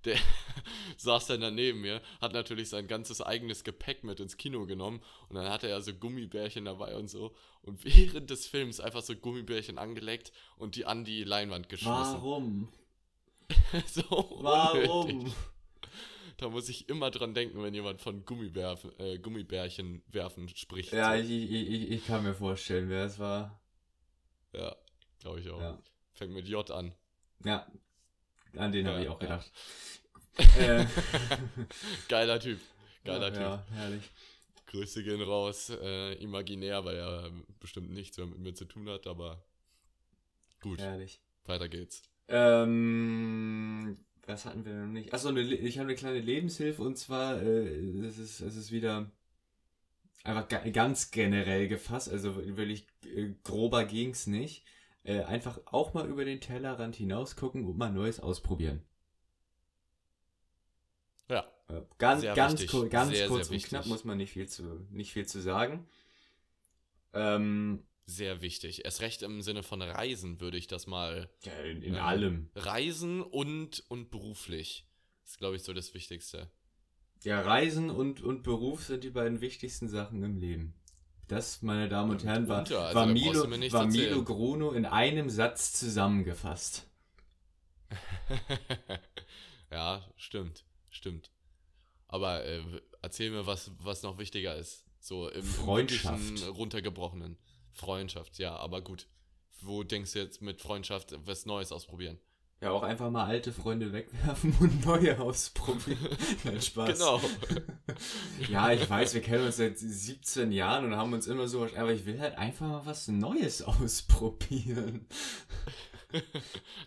der 0.05 0.17
saß 0.97 1.27
dann 1.27 1.41
daneben 1.41 1.81
mir, 1.81 2.01
hat 2.21 2.33
natürlich 2.33 2.69
sein 2.69 2.87
ganzes 2.87 3.21
eigenes 3.21 3.63
Gepäck 3.63 4.03
mit 4.03 4.19
ins 4.19 4.37
Kino 4.37 4.65
genommen 4.65 5.01
und 5.29 5.35
dann 5.35 5.49
hatte 5.49 5.67
er 5.67 5.81
so 5.81 5.93
Gummibärchen 5.93 6.65
dabei 6.65 6.95
und 6.95 7.07
so. 7.09 7.35
Und 7.63 7.83
während 7.83 8.29
des 8.29 8.45
Films 8.47 8.79
einfach 8.79 9.01
so 9.01 9.15
Gummibärchen 9.15 9.77
angelegt 9.77 10.31
und 10.57 10.75
die 10.75 10.85
an 10.85 11.05
die 11.05 11.23
Leinwand 11.23 11.69
geschmissen. 11.69 11.93
Warum? 12.21 12.69
so 13.87 14.03
Warum? 14.41 15.09
unnötig. 15.09 15.33
Da 16.37 16.49
muss 16.49 16.69
ich 16.69 16.87
immer 16.87 17.09
dran 17.11 17.33
denken, 17.33 17.61
wenn 17.63 17.73
jemand 17.73 17.99
von 18.01 18.23
Gummibärfen, 18.23 18.91
äh, 18.99 19.17
Gummibärchen 19.17 20.03
werfen 20.07 20.47
spricht. 20.49 20.93
Ja, 20.93 21.17
so. 21.17 21.23
ich, 21.23 21.29
ich, 21.31 21.51
ich, 21.51 21.91
ich 21.91 22.07
kann 22.07 22.23
mir 22.23 22.35
vorstellen, 22.35 22.89
wer 22.89 23.05
es 23.05 23.17
war. 23.17 23.59
ja 24.53 24.75
glaube 25.19 25.39
ich 25.41 25.49
auch. 25.49 25.61
Ja. 25.61 25.77
Fängt 26.13 26.33
mit 26.33 26.47
J 26.47 26.69
an. 26.71 26.93
Ja, 27.43 27.67
an 28.55 28.71
den 28.71 28.87
habe 28.87 28.97
Ja, 28.97 29.03
ich 29.03 29.09
auch 29.09 29.21
ja. 29.21 29.27
gedacht. 29.27 29.51
äh, 30.57 30.85
Geiler 32.09 32.39
Typ. 32.39 32.59
Geiler 33.03 33.27
ja, 33.27 33.31
Typ. 33.31 33.41
Ja, 33.41 33.65
herrlich. 33.73 34.03
Grüße 34.67 35.03
gehen 35.03 35.21
raus. 35.21 35.69
Äh, 35.69 36.13
imaginär, 36.15 36.83
weil 36.85 36.97
er 36.97 37.31
bestimmt 37.59 37.91
nichts 37.91 38.17
mehr 38.17 38.27
mit 38.27 38.39
mir 38.39 38.53
zu 38.53 38.65
tun 38.65 38.89
hat, 38.89 39.07
aber 39.07 39.43
gut, 40.61 40.79
Herrlich. 40.79 41.21
weiter 41.45 41.69
geht's. 41.69 42.03
Ähm, 42.27 43.97
was 44.27 44.45
hatten 44.45 44.65
wir 44.65 44.73
noch 44.73 44.87
nicht? 44.87 45.13
Achso, 45.13 45.29
eine, 45.29 45.41
ich 45.41 45.77
habe 45.79 45.87
eine 45.89 45.95
kleine 45.97 46.19
Lebenshilfe 46.19 46.81
und 46.83 46.97
zwar, 46.97 47.41
äh, 47.41 47.67
es 48.05 48.17
ist, 48.19 48.41
es 48.41 48.55
ist 48.55 48.71
wieder 48.71 49.09
einfach 50.23 50.47
ga 50.47 50.59
ganz 50.69 51.09
generell 51.11 51.67
gefasst, 51.67 52.07
also 52.11 52.35
wirklich 52.55 52.85
äh, 53.05 53.33
grober 53.43 53.83
ging's 53.85 54.27
nicht. 54.27 54.63
Äh, 55.03 55.23
einfach 55.23 55.59
auch 55.65 55.93
mal 55.95 56.07
über 56.07 56.23
den 56.25 56.39
Tellerrand 56.41 56.95
hinaus 56.95 57.35
gucken 57.35 57.65
und 57.65 57.77
mal 57.79 57.91
Neues 57.91 58.19
ausprobieren. 58.19 58.83
Ja, 61.29 61.45
Äh, 61.69 61.81
Ganz, 61.97 62.21
Sehr 62.21 62.35
ganz, 62.35 62.65
kur- 62.65 62.89
ganz 62.89 63.09
Sehr, 63.15 63.27
kurz 63.27 63.47
sehr 63.47 63.55
und 63.55 63.63
knapp 63.63 63.85
muss 63.85 64.03
man 64.05 64.17
nicht 64.17 64.31
viel 64.33 64.47
zu, 64.49 64.85
nicht 64.91 65.13
viel 65.13 65.25
zu 65.25 65.39
sagen. 65.41 65.87
Ähm, 67.13 67.83
sehr 68.07 68.41
wichtig. 68.41 68.85
Erst 68.85 69.01
recht 69.01 69.21
im 69.21 69.41
Sinne 69.41 69.61
von 69.61 69.81
Reisen 69.81 70.39
würde 70.39 70.57
ich 70.57 70.67
das 70.67 70.87
mal 70.87 71.29
ja, 71.43 71.51
in, 71.59 71.81
in 71.83 71.93
Ja. 71.95 72.05
allem. 72.05 72.49
reisen 72.55 73.21
und, 73.21 73.83
und 73.89 74.09
beruflich. 74.09 74.87
Das 75.23 75.31
ist, 75.33 75.37
glaube 75.37 75.57
ich, 75.57 75.63
so 75.63 75.73
das 75.73 75.93
Wichtigste. 75.93 76.49
Ja, 77.23 77.41
Reisen 77.41 77.89
und, 77.89 78.21
und 78.21 78.43
Beruf 78.43 78.85
sind 78.85 79.03
die 79.03 79.09
beiden 79.09 79.41
wichtigsten 79.41 79.89
Sachen 79.89 80.23
im 80.23 80.37
Leben. 80.37 80.73
Das, 81.27 81.61
meine 81.61 81.89
Damen 81.89 82.11
und 82.11 82.23
Herren, 82.23 82.47
war, 82.47 82.59
also 82.59 82.75
war, 82.75 83.05
Milo, 83.05 83.51
war 83.73 83.87
Milo. 83.87 84.23
Gruno 84.23 84.71
in 84.71 84.85
einem 84.85 85.29
Satz 85.29 85.73
zusammengefasst. 85.73 86.87
ja, 89.71 90.05
stimmt. 90.15 90.63
Stimmt. 90.89 91.31
Aber 92.07 92.45
äh, 92.45 92.61
erzähl 93.01 93.31
mir, 93.31 93.45
was, 93.45 93.71
was 93.79 94.03
noch 94.03 94.17
wichtiger 94.17 94.55
ist. 94.55 94.85
So 94.99 95.27
im, 95.29 95.43
Freundschaft. 95.43 96.47
runtergebrochenen. 96.47 97.37
Freundschaft, 97.77 98.39
ja, 98.39 98.55
aber 98.55 98.81
gut. 98.81 99.07
Wo 99.61 99.83
denkst 99.83 100.13
du 100.13 100.19
jetzt 100.19 100.41
mit 100.41 100.61
Freundschaft 100.61 101.15
was 101.25 101.45
Neues 101.45 101.71
ausprobieren? 101.71 102.19
Ja, 102.59 102.71
auch 102.71 102.81
einfach 102.81 103.11
mal 103.11 103.25
alte 103.25 103.53
Freunde 103.53 103.93
wegwerfen 103.93 104.55
und 104.59 104.83
neue 104.83 105.19
ausprobieren. 105.19 106.17
Nein, 106.43 106.61
Spaß. 106.61 106.97
Genau. 106.97 107.21
Ja, 108.49 108.71
ich 108.71 108.87
weiß, 108.87 109.13
wir 109.15 109.21
kennen 109.21 109.45
uns 109.45 109.57
seit 109.57 109.77
17 109.79 110.51
Jahren 110.51 110.85
und 110.85 110.95
haben 110.95 111.13
uns 111.13 111.25
immer 111.25 111.47
so, 111.47 111.63
aber 111.75 111.91
ich 111.91 112.05
will 112.05 112.19
halt 112.19 112.37
einfach 112.37 112.67
mal 112.67 112.85
was 112.85 113.07
Neues 113.07 113.61
ausprobieren. 113.63 115.07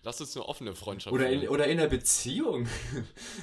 Lass 0.03 0.21
uns 0.21 0.37
eine 0.37 0.47
offene 0.47 0.75
Freundschaft 0.75 1.13
Oder 1.13 1.29
in, 1.31 1.49
oder 1.49 1.67
in 1.67 1.79
einer 1.79 1.89
Beziehung. 1.89 2.69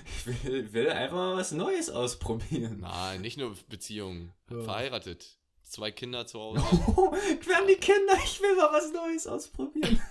Ich 0.06 0.44
will, 0.46 0.74
will 0.74 0.90
einfach 0.90 1.16
mal 1.16 1.38
was 1.38 1.52
Neues 1.52 1.90
ausprobieren. 1.90 2.80
Nein, 2.80 3.22
nicht 3.22 3.38
nur 3.38 3.56
Beziehungen. 3.70 4.34
Ja. 4.50 4.62
Verheiratet. 4.64 5.38
Zwei 5.69 5.91
Kinder 5.91 6.25
zu 6.25 6.39
Hause. 6.39 6.63
Oh, 6.95 7.12
wir 7.45 7.56
haben 7.56 7.67
die 7.67 7.75
Kinder, 7.75 8.13
ich 8.23 8.39
will 8.41 8.56
mal 8.56 8.69
was 8.71 8.91
Neues 8.93 9.27
ausprobieren. 9.27 10.01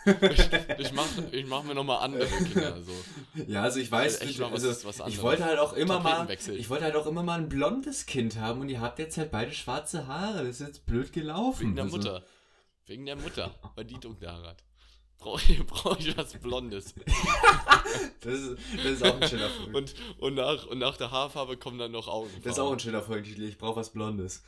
Ich 0.79 0.93
mach, 0.93 1.07
ich 1.33 1.47
mach 1.47 1.63
mir 1.65 1.75
nochmal 1.75 2.01
andere 2.05 2.27
Kinder. 2.27 2.83
So. 2.83 2.93
Ja, 3.47 3.63
also 3.63 3.81
ich 3.81 3.91
weiß, 3.91 4.21
Also 4.21 4.43
mal 4.43 4.53
was- 4.53 4.65
also 4.65 4.87
was 4.89 4.97
ich 4.97 5.03
anderes. 5.03 5.23
wollte 5.23 5.45
halt 5.47 5.59
auch 5.59 5.73
immer 5.73 5.99
mal, 6.01 6.29
ich 6.31 6.69
wollte 6.69 6.85
halt 6.85 6.95
auch 6.95 7.07
immer 7.07 7.23
mal 7.23 7.39
ein 7.39 7.49
blondes 7.49 8.05
Kind 8.05 8.37
haben 8.39 8.61
und 8.61 8.69
ihr 8.69 8.83
habt 8.83 8.99
jetzt 8.99 9.17
halt 9.17 9.31
beide 9.31 9.53
schwarze 9.53 10.07
Haare. 10.07 10.45
Das 10.45 10.61
ist 10.61 10.67
jetzt 10.67 10.85
blöd 10.87 11.13
gelaufen. 11.15 11.61
Wegen 11.63 11.75
der 11.77 11.85
Also, 11.85 11.97
Mutter. 11.97 12.23
Wegen 12.85 13.07
der 13.07 13.17
Mutter, 13.17 13.55
weil 13.75 13.85
die 13.87 13.99
dunkle 13.99 14.31
Haare 14.31 14.49
hat. 14.49 14.63
Brauche 15.19 15.41
ich, 15.51 15.67
brauch 15.67 15.99
ich 15.99 16.15
was 16.19 16.35
Blondes. 16.35 16.95
Das 18.21 18.35
ist, 18.35 18.59
das 18.77 18.85
ist 18.85 19.03
auch 19.05 19.21
ein 19.21 19.29
schöner 19.29 19.49
Folge. 19.49 19.77
Und, 19.79 19.95
und, 20.19 20.35
nach, 20.35 20.67
und 20.67 20.79
nach 20.79 20.97
der 20.97 21.11
Haarfarbe 21.13 21.57
kommen 21.57 21.79
dann 21.79 21.93
noch 21.93 22.09
Augen. 22.09 22.29
Das 22.43 22.55
ist 22.55 22.59
auch 22.59 22.73
ein 22.73 22.81
schöner 22.81 23.01
Folgentitel. 23.01 23.45
Ich 23.45 23.57
brauche 23.57 23.77
was 23.77 23.91
Blondes. 23.91 24.43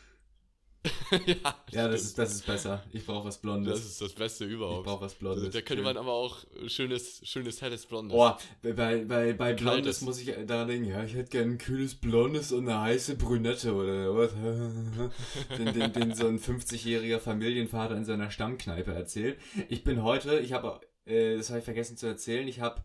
ja, 1.26 1.54
Ja, 1.70 1.88
das 1.88 2.02
ist, 2.02 2.18
das 2.18 2.32
ist 2.34 2.46
besser. 2.46 2.82
Ich 2.92 3.04
brauche 3.04 3.26
was 3.26 3.38
Blondes. 3.38 3.74
das 3.80 3.84
ist 3.86 4.00
das 4.00 4.12
Beste 4.12 4.44
ich 4.44 4.52
überhaupt. 4.52 4.84
brauche 4.86 5.04
was 5.04 5.14
Da, 5.14 5.18
Blondes. 5.18 5.50
da 5.52 5.60
könnte 5.60 5.82
man 5.82 5.96
aber 5.96 6.12
auch 6.12 6.44
schönes, 6.66 7.20
schönes 7.24 7.60
helles 7.62 7.86
Blondes. 7.86 8.14
Boah, 8.14 8.38
bei, 8.62 8.72
bei, 8.72 9.04
bei, 9.04 9.52
Blondes 9.54 9.62
Kaltes. 9.64 10.00
muss 10.02 10.20
ich 10.20 10.34
daran 10.46 10.68
denken, 10.68 10.88
ja, 10.88 11.02
ich 11.04 11.14
hätte 11.14 11.30
gern 11.30 11.52
ein 11.52 11.58
kühles 11.58 11.94
Blondes 11.94 12.52
und 12.52 12.68
eine 12.68 12.80
heiße 12.80 13.16
Brünette 13.16 13.74
oder 13.74 14.14
was. 14.14 14.32
den, 15.58 15.74
den, 15.74 15.92
den 15.92 16.14
so 16.14 16.26
ein 16.28 16.38
50-jähriger 16.38 17.18
Familienvater 17.18 17.96
in 17.96 18.04
seiner 18.04 18.30
Stammkneipe 18.30 18.92
erzählt. 18.92 19.38
Ich 19.68 19.84
bin 19.84 20.02
heute, 20.02 20.38
ich 20.38 20.52
habe, 20.52 20.80
äh, 21.06 21.36
das 21.36 21.48
habe 21.50 21.58
ich 21.58 21.64
vergessen 21.64 21.96
zu 21.96 22.06
erzählen, 22.06 22.46
ich 22.46 22.60
habe, 22.60 22.82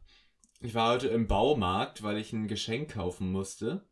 ich 0.62 0.74
war 0.74 0.94
heute 0.94 1.08
im 1.10 1.28
Baumarkt, 1.28 2.04
weil 2.04 2.18
ich 2.18 2.34
ein 2.34 2.48
Geschenk 2.48 2.94
kaufen 2.94 3.32
musste. 3.32 3.86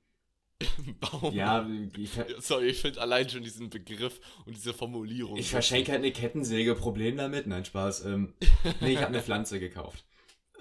Baumarkt. 1.00 1.36
Ja, 1.36 1.68
ich, 1.98 2.12
Sorry, 2.40 2.68
ich 2.68 2.82
finde 2.82 3.02
allein 3.02 3.30
schon 3.30 3.44
diesen 3.44 3.70
Begriff 3.70 4.20
und 4.46 4.56
diese 4.56 4.74
Formulierung. 4.74 5.38
ich 5.38 5.50
verschenke 5.50 5.92
halt 5.92 6.02
eine 6.02 6.12
Kettensäge, 6.12 6.76
Problem 6.76 7.18
damit. 7.18 7.48
Nein, 7.48 7.66
Spaß. 7.66 8.06
Ähm, 8.06 8.34
nee, 8.82 8.94
ich 8.94 8.98
habe 8.98 9.08
eine 9.08 9.22
Pflanze 9.22 9.60
gekauft. 9.60 10.06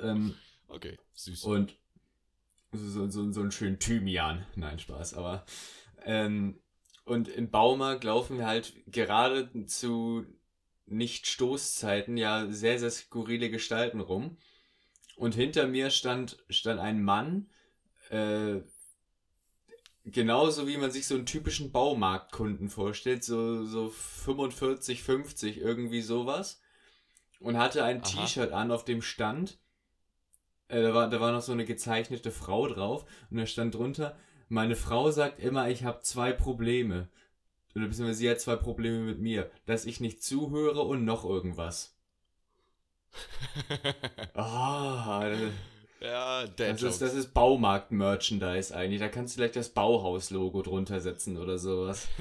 Ähm, 0.00 0.34
Okay, 0.68 0.96
süß. 1.14 1.44
und 1.44 1.76
so, 2.72 3.08
so, 3.08 3.32
so 3.32 3.40
einen 3.40 3.50
schönen 3.52 3.78
Thymian. 3.78 4.46
Nein, 4.54 4.78
Spaß, 4.78 5.14
aber. 5.14 5.44
Ähm, 6.04 6.60
und 7.04 7.28
im 7.28 7.50
Baumarkt 7.50 8.04
laufen 8.04 8.38
wir 8.38 8.46
halt 8.46 8.72
gerade 8.86 9.66
zu 9.66 10.24
Nicht-Stoßzeiten 10.86 12.16
ja 12.16 12.46
sehr, 12.50 12.78
sehr 12.78 12.90
skurrile 12.90 13.50
Gestalten 13.50 14.00
rum. 14.00 14.36
Und 15.16 15.34
hinter 15.34 15.66
mir 15.66 15.90
stand, 15.90 16.38
stand 16.48 16.80
ein 16.80 17.02
Mann, 17.02 17.50
äh, 18.10 18.60
genauso 20.04 20.66
wie 20.66 20.76
man 20.76 20.90
sich 20.90 21.06
so 21.06 21.14
einen 21.14 21.26
typischen 21.26 21.72
Baumarktkunden 21.72 22.68
vorstellt, 22.68 23.24
so, 23.24 23.64
so 23.64 23.88
45, 23.88 25.02
50, 25.02 25.58
irgendwie 25.58 26.02
sowas. 26.02 26.60
Und 27.38 27.58
hatte 27.58 27.84
ein. 27.84 28.02
T-Shirt 28.02 28.52
an, 28.52 28.70
auf 28.70 28.84
dem 28.84 29.00
stand, 29.00 29.58
äh, 30.68 30.82
da, 30.82 30.94
war, 30.94 31.08
da 31.08 31.20
war 31.20 31.32
noch 31.32 31.42
so 31.42 31.52
eine 31.52 31.64
gezeichnete 31.64 32.30
Frau 32.30 32.68
drauf 32.68 33.06
und 33.30 33.38
da 33.38 33.46
stand 33.46 33.74
drunter, 33.74 34.16
meine 34.48 34.76
Frau 34.76 35.10
sagt 35.10 35.40
immer, 35.40 35.68
ich 35.68 35.84
habe 35.84 36.02
zwei 36.02 36.32
Probleme. 36.32 37.08
Oder 37.74 37.86
beziehungsweise 37.86 38.18
sie 38.18 38.30
hat 38.30 38.40
zwei 38.40 38.56
Probleme 38.56 38.98
mit 39.00 39.20
mir, 39.20 39.50
dass 39.64 39.84
ich 39.84 40.00
nicht 40.00 40.22
zuhöre 40.22 40.82
und 40.82 41.04
noch 41.04 41.24
irgendwas. 41.24 41.96
Ah, 44.34 45.28
ja, 46.00 46.46
Dad 46.46 46.58
das 46.74 46.82
ist, 46.82 47.02
das 47.02 47.14
ist 47.14 47.34
Baumarkt-Merchandise 47.34 48.74
eigentlich. 48.74 49.00
Da 49.00 49.08
kannst 49.08 49.34
du 49.34 49.38
vielleicht 49.38 49.56
das 49.56 49.68
Bauhaus-Logo 49.70 50.62
drunter 50.62 51.00
setzen 51.00 51.36
oder 51.36 51.58
sowas. 51.58 52.08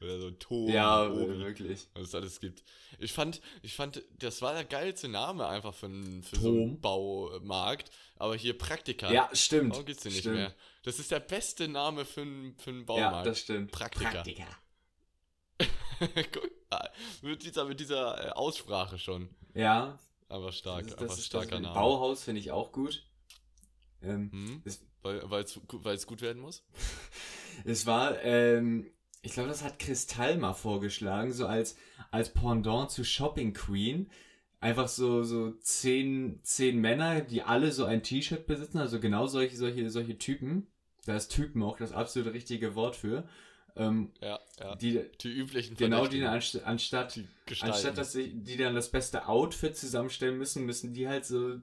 Oder 0.00 0.18
so 0.20 0.30
Ton. 0.32 0.68
ja, 0.68 1.06
Oben, 1.08 1.38
wirklich. 1.38 1.86
was 1.94 2.08
es 2.08 2.14
alles 2.14 2.40
gibt. 2.40 2.62
Ich 2.98 3.12
fand, 3.12 3.40
ich 3.62 3.74
fand, 3.74 4.02
das 4.18 4.42
war 4.42 4.52
der 4.52 4.64
geilste 4.64 5.08
Name 5.08 5.46
einfach 5.46 5.72
für, 5.72 5.86
einen- 5.86 6.22
für 6.22 6.36
so 6.36 6.48
einen 6.50 6.80
Baumarkt. 6.80 7.90
Aber 8.16 8.34
hier 8.36 8.58
Praktika. 8.58 9.10
Ja, 9.12 9.30
stimmt. 9.32 9.76
Oh, 9.78 9.82
gibt's 9.84 10.02
den 10.02 10.12
nicht 10.12 10.20
stimmt. 10.20 10.36
mehr. 10.36 10.54
Das 10.82 10.98
ist 10.98 11.10
der 11.10 11.20
beste 11.20 11.68
Name 11.68 12.04
für 12.04 12.20
einen, 12.22 12.54
für 12.58 12.70
einen 12.70 12.80
Ja, 12.80 12.84
Baumarkt. 12.86 13.26
das 13.28 13.40
stimmt. 13.40 13.70
Praktika. 13.72 14.24
Guck 16.32 16.50
mal, 16.70 16.90
mit 17.22 17.42
dieser, 17.44 17.64
mit 17.64 17.80
dieser 17.80 18.26
äh, 18.26 18.30
Aussprache 18.32 18.98
schon. 18.98 19.30
Ja, 19.54 19.98
Aber 20.34 20.50
stark, 20.50 20.88
das 20.88 20.96
das 20.96 21.18
ist 21.18 21.26
starker 21.26 21.60
Name. 21.60 21.74
Bauhaus 21.74 22.24
finde 22.24 22.40
ich 22.40 22.50
auch 22.50 22.72
gut. 22.72 23.06
Ähm, 24.02 24.32
Hm? 24.32 24.62
Es 24.64 24.84
weil 25.04 25.94
es 25.94 26.06
gut 26.06 26.22
werden 26.22 26.42
muss? 26.42 26.64
Es 27.64 27.86
war, 27.86 28.20
ähm, 28.24 28.90
ich 29.22 29.34
glaube, 29.34 29.48
das 29.48 29.62
hat 29.62 29.78
Kristall 29.78 30.38
mal 30.38 30.54
vorgeschlagen, 30.54 31.32
so 31.32 31.46
als, 31.46 31.76
als 32.10 32.34
Pendant 32.34 32.90
zu 32.90 33.04
Shopping 33.04 33.52
Queen. 33.52 34.10
Einfach 34.58 34.88
so, 34.88 35.22
so 35.22 35.52
zehn, 35.60 36.40
zehn 36.42 36.80
Männer, 36.80 37.20
die 37.20 37.44
alle 37.44 37.70
so 37.70 37.84
ein 37.84 38.02
T-Shirt 38.02 38.48
besitzen, 38.48 38.78
also 38.78 38.98
genau 38.98 39.28
solche, 39.28 39.56
solche, 39.56 39.88
solche 39.88 40.18
Typen. 40.18 40.66
Da 41.06 41.14
ist 41.14 41.28
Typen 41.28 41.62
auch 41.62 41.76
das 41.76 41.92
absolute 41.92 42.34
richtige 42.34 42.74
Wort 42.74 42.96
für. 42.96 43.28
Ähm, 43.76 44.12
Ja, 44.20 44.38
ja. 44.60 44.76
die, 44.76 45.00
Die 45.20 45.32
üblichen 45.32 45.76
genau, 45.76 46.06
die 46.06 46.24
anst 46.24 46.62
anstatt, 46.64 47.16
die 47.16 47.26
anstatt 47.60 47.98
dass 47.98 48.12
sie, 48.12 48.32
die 48.32 48.56
dann 48.56 48.74
das 48.74 48.90
beste 48.90 49.28
Outfit 49.28 49.76
zusammenstellen 49.76 50.38
müssen, 50.38 50.64
müssen 50.64 50.94
die 50.94 51.08
halt 51.08 51.24
so 51.26 51.56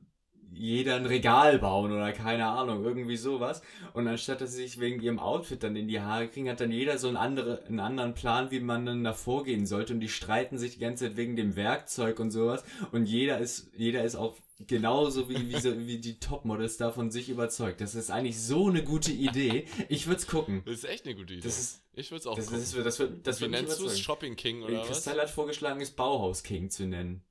jeder 0.54 0.96
ein 0.96 1.06
Regal 1.06 1.60
bauen 1.60 1.92
oder 1.92 2.12
keine 2.12 2.46
Ahnung, 2.46 2.84
irgendwie 2.84 3.18
sowas. 3.18 3.62
Und 3.94 4.08
anstatt 4.08 4.42
dass 4.42 4.52
sie 4.52 4.64
sich 4.64 4.80
wegen 4.80 5.02
ihrem 5.02 5.20
Outfit 5.20 5.64
dann 5.64 5.76
in 5.76 5.88
die 5.88 6.02
Haare 6.02 6.28
kriegen, 6.28 6.50
hat 6.50 6.60
dann 6.60 6.72
jeder 6.72 6.98
so 6.98 7.08
einen, 7.08 7.18
andere, 7.18 7.64
einen 7.66 7.80
anderen 7.80 8.14
Plan, 8.14 8.52
wie 8.52 8.60
man 8.60 8.86
dann 8.86 9.04
da 9.04 9.14
vorgehen 9.14 9.66
sollte. 9.66 9.94
Und 9.94 10.02
die 10.02 10.10
streiten 10.10 10.58
sich 10.58 10.74
die 10.74 10.80
ganze 10.80 11.06
Zeit 11.06 11.18
wegen 11.18 11.36
dem 11.36 11.56
Werkzeug 11.56 12.20
und 12.20 12.32
sowas. 12.32 12.64
Und 12.92 13.06
jeder 13.06 13.38
ist, 13.38 13.72
jeder 13.78 14.04
ist 14.04 14.16
auch 14.16 14.36
genauso 14.68 15.30
wie, 15.30 15.50
wie, 15.50 15.60
so, 15.60 15.78
wie 15.78 16.00
die 16.00 16.20
Topmodels 16.20 16.78
da 16.78 16.92
von 16.92 17.12
sich 17.12 17.30
überzeugt. 17.30 17.82
Das 17.82 17.96
ist 17.96 18.10
eigentlich 18.12 18.40
so 18.40 18.68
eine 18.70 18.84
gute 18.84 19.12
Idee. 19.12 19.66
Ich 19.90 20.08
würde 20.08 20.20
es 20.20 20.28
gucken. 20.28 20.62
Das 20.66 20.76
ist 20.76 20.84
echt 20.86 21.06
eine 21.06 21.16
gute 21.16 21.34
Idee. 21.34 21.44
Das 21.44 21.60
ist, 21.60 21.84
ich 21.94 22.12
würde 22.12 22.20
es 22.22 22.28
auch 22.28 22.36
das, 22.36 22.46
gucken. 22.46 22.62
ist, 22.62 22.78
das 22.78 23.00
wird, 23.00 23.28
das 23.28 23.38
Wie 23.38 23.42
wird 23.42 23.52
nennst 23.52 23.80
du 23.80 23.86
es? 23.86 24.00
Shopping 24.00 24.36
King 24.36 24.64
oder 24.64 24.80
was? 24.80 24.88
Kristall 24.88 25.20
hat 25.22 25.30
vorgeschlagen, 25.30 25.82
es 25.82 25.92
Bauhaus 25.92 26.44
King 26.44 26.70
zu 26.70 26.86
nennen. 26.86 27.24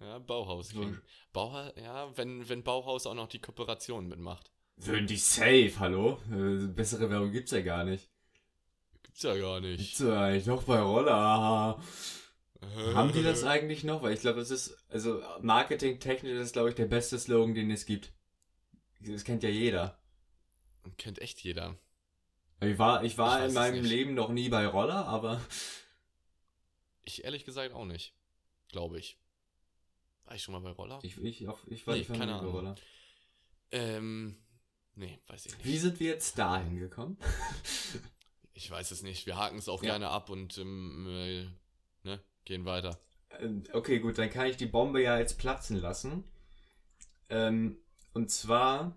Ja, 0.00 0.18
Bauhaus 0.18 0.68
So. 0.68 0.80
King. 0.80 0.98
Bauhaus, 1.32 1.72
ja, 1.82 2.10
wenn, 2.16 2.48
wenn 2.48 2.62
Bauhaus 2.62 3.06
auch 3.06 3.14
noch 3.14 3.28
die 3.28 3.40
Kooperation 3.40 4.08
mitmacht. 4.08 4.50
Würden 4.76 5.06
die 5.06 5.16
safe, 5.16 5.72
hallo? 5.78 6.18
Äh, 6.30 6.66
bessere 6.66 7.08
Werbung 7.10 7.32
gibt's 7.32 7.50
ja 7.52 7.62
gar 7.62 7.84
nicht. 7.84 8.08
Gibt's 9.02 9.22
ja 9.22 9.34
gar 9.36 9.60
Gibt's 9.60 9.80
nicht. 9.80 10.00
ja 10.00 10.20
eigentlich 10.20 10.44
doch 10.44 10.62
bei 10.64 10.80
Roller. 10.80 11.80
Haben 12.94 13.12
die 13.12 13.22
das 13.22 13.44
eigentlich 13.44 13.84
noch? 13.84 14.02
Weil 14.02 14.14
ich 14.14 14.20
glaube, 14.20 14.38
das 14.40 14.50
ist, 14.50 14.76
also 14.88 15.22
marketingtechnisch 15.40 16.38
ist 16.38 16.52
glaube 16.52 16.70
ich, 16.70 16.74
der 16.74 16.86
beste 16.86 17.18
Slogan, 17.18 17.54
den 17.54 17.70
es 17.70 17.86
gibt. 17.86 18.12
Das 19.00 19.24
kennt 19.24 19.42
ja 19.42 19.48
jeder. 19.48 19.98
Kennt 20.98 21.20
echt 21.20 21.40
jeder. 21.40 21.76
Ich 22.60 22.78
war, 22.78 23.04
ich 23.04 23.18
war 23.18 23.40
Ich 23.42 23.48
in 23.48 23.54
meinem. 23.54 23.84
Leben 23.84 24.14
noch 24.14 24.30
nie 24.30 24.48
bei 24.48 24.66
Roller, 24.66 25.06
aber 25.06 25.40
Ich 27.04 27.24
ehrlich 27.24 27.44
gesagt 27.44 27.74
auch 27.74 27.84
nicht. 27.84 28.14
Glaube 28.68 28.98
ich. 28.98 29.18
War 30.24 30.34
ich 30.34 30.42
schon 30.42 30.52
mal 30.52 30.60
bei 30.60 30.70
Roller? 30.70 30.98
ich, 31.02 31.18
ich, 31.22 31.46
auf, 31.48 31.60
ich 31.68 31.86
war, 31.86 31.94
Nee, 31.94 32.00
ich 32.00 32.10
war 32.10 32.16
keine 32.18 32.32
nie 32.32 32.38
bei 32.38 32.42
Ahnung. 32.42 32.54
Roller. 32.54 32.74
Ähm, 33.70 34.36
nee, 34.94 35.18
weiß 35.28 35.46
ich 35.46 35.52
nicht. 35.56 35.64
Wie 35.64 35.78
sind 35.78 36.00
wir 36.00 36.08
jetzt 36.08 36.38
dahin 36.38 36.78
gekommen? 36.78 37.16
Ich 38.54 38.70
weiß 38.70 38.90
es 38.90 39.02
nicht. 39.02 39.26
Wir 39.26 39.36
haken 39.36 39.58
es 39.58 39.68
auch 39.68 39.82
Ja. 39.82 39.90
gerne 39.90 40.08
ab 40.08 40.30
und 40.30 40.56
ähm, 40.58 41.06
äh, 41.08 41.44
ne, 42.08 42.20
gehen 42.46 42.64
weiter. 42.64 42.98
Ähm, 43.40 43.64
Okay, 43.72 43.98
gut, 43.98 44.16
dann 44.16 44.30
kann 44.30 44.46
ich 44.46 44.56
die 44.56 44.66
Bombe 44.66 45.02
ja 45.02 45.18
jetzt 45.18 45.38
platzen 45.38 45.76
lassen. 45.76 46.24
Ähm, 47.28 47.76
und 48.14 48.30
zwar 48.30 48.96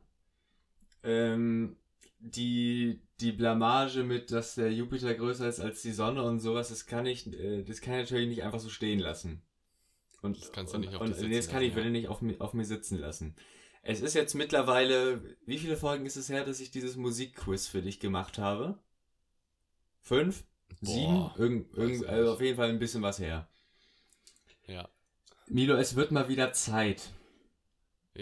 ähm, 1.04 1.76
die, 2.20 3.02
die 3.20 3.32
Blamage 3.32 4.04
mit, 4.04 4.32
dass 4.32 4.56
der 4.56 4.72
Jupiter 4.72 5.14
größer 5.14 5.47
ist 5.50 5.60
als 5.60 5.82
die 5.82 5.91
Sonne 5.91 6.24
und 6.24 6.39
sowas, 6.39 6.70
das 6.70 6.86
kann 6.86 7.06
ich, 7.06 7.28
äh, 7.34 7.64
das 7.64 7.82
kann 7.82 7.95
ich 7.95 8.00
natürlich 8.02 8.30
nicht 8.30 8.43
einfach 8.43 8.60
so 8.60 8.70
stehen 8.70 9.00
lassen. 9.00 9.41
Und, 10.22 10.39
Das 10.41 10.52
kannst 10.52 10.74
du 10.74 10.78
und, 10.78 10.82
nicht 10.86 10.95
auf 10.95 11.02
und, 11.02 11.10
dich 11.10 11.18
sitzen 11.18 11.30
nee, 11.30 11.38
das 11.38 11.50
kann 11.50 11.62
ich 11.62 11.74
lassen, 11.74 11.84
will 11.84 11.91
nicht 11.91 12.08
auf, 12.08 12.22
auf 12.39 12.54
mir 12.54 12.66
sitzen 12.66 12.97
lassen. 12.97 13.36
Es 13.82 14.02
ist 14.02 14.14
jetzt 14.14 14.36
mittlerweile, 14.36 15.38
wie 15.45 15.58
viele 15.58 15.78
Folgen 15.78 16.06
ist 16.06 16.18
es 16.18 16.30
her, 16.30 16.43
dass 16.43 16.60
ich 16.60 16.72
dieses 16.72 16.97
Musikquiz 16.97 17.68
für 17.68 17.82
dich 17.82 18.00
gemacht 18.00 18.38
habe? 18.38 18.78
Fünf? 20.02 20.43
Sieben? 20.82 21.32
Irgend, 21.38 21.78
irgend, 21.78 22.05
also 22.05 22.34
auf 22.34 22.41
jeden 22.41 22.55
Fall 22.57 22.70
ein 22.70 22.80
bisschen 22.80 23.01
was 23.01 23.20
her. 23.20 23.47
Ja. 24.67 24.88
Milo, 25.47 25.76
es 25.76 25.95
wird 25.95 26.11
mal 26.11 26.30
wieder 26.30 26.53
Zeit. 26.53 27.09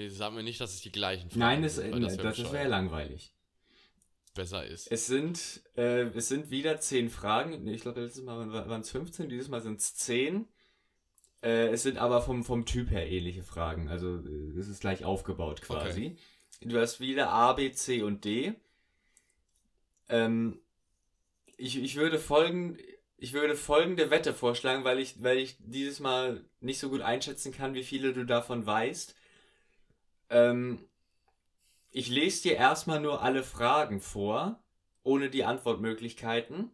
Sag 0.10 0.34
mir 0.34 0.44
nicht, 0.44 0.62
dass 0.62 0.74
es 0.74 0.82
die 0.82 0.92
gleichen 0.92 1.30
Nein, 1.36 1.64
es, 1.64 1.76
sind, 1.76 1.90
äh, 1.90 1.94
weil 1.94 2.02
das, 2.02 2.18
wär 2.18 2.24
wäre 2.26 2.36
bescheuert. 2.36 2.70
langweilig. 2.70 3.34
besser 4.36 4.66
ist. 4.66 4.92
Es 4.92 5.08
sind, 5.08 5.62
äh, 5.76 6.04
es 6.16 6.28
sind 6.28 6.52
wieder 6.52 6.80
zehn 6.80 7.10
Fragen. 7.10 7.68
Ich 7.68 7.82
glaube, 7.82 8.02
letztes 8.02 8.24
Mal 8.24 8.52
waren 8.52 8.82
es 8.82 8.92
15, 8.92 9.30
dieses 9.30 9.48
Mal 9.50 9.62
sind 9.62 9.80
es 9.80 9.96
10. 9.96 10.48
Äh, 11.42 11.70
es 11.70 11.84
sind 11.84 11.98
aber 11.98 12.22
vom, 12.22 12.44
vom 12.44 12.66
Typ 12.66 12.92
her 12.92 13.10
ähnliche 13.10 13.44
Fragen. 13.44 13.90
Also 13.90 14.18
äh, 14.18 14.60
es 14.60 14.68
ist 14.68 14.82
gleich 14.82 15.04
aufgebaut 15.04 15.62
quasi. 15.62 16.18
Du 16.62 16.80
hast 16.80 17.00
wieder 17.00 17.30
A, 17.30 17.54
B, 17.54 17.72
C 17.72 18.02
und 18.04 18.26
D. 18.26 18.54
Ähm, 20.10 20.60
ich, 21.58 21.82
ich 21.82 21.96
würde 21.96 22.20
folgen, 22.20 22.78
ich 23.18 23.34
würde 23.34 23.56
folgende 23.56 24.10
Wette 24.12 24.34
vorschlagen, 24.34 24.84
weil 24.84 25.00
ich, 25.00 25.22
weil 25.24 25.40
ich 25.40 25.58
dieses 25.60 26.00
Mal 26.00 26.46
nicht 26.62 26.80
so 26.80 26.90
gut 26.90 27.02
einschätzen 27.02 27.52
kann, 27.52 27.74
wie 27.74 27.84
viele 27.84 28.14
du 28.14 28.26
davon 28.26 28.66
weißt. 28.66 29.16
Ähm, 30.30 30.88
ich 31.90 32.10
lese 32.10 32.44
dir 32.44 32.56
erstmal 32.56 33.02
nur 33.02 33.22
alle 33.22 33.44
Fragen 33.44 34.02
vor, 34.02 34.64
ohne 35.04 35.30
die 35.30 35.44
Antwortmöglichkeiten. 35.44 36.72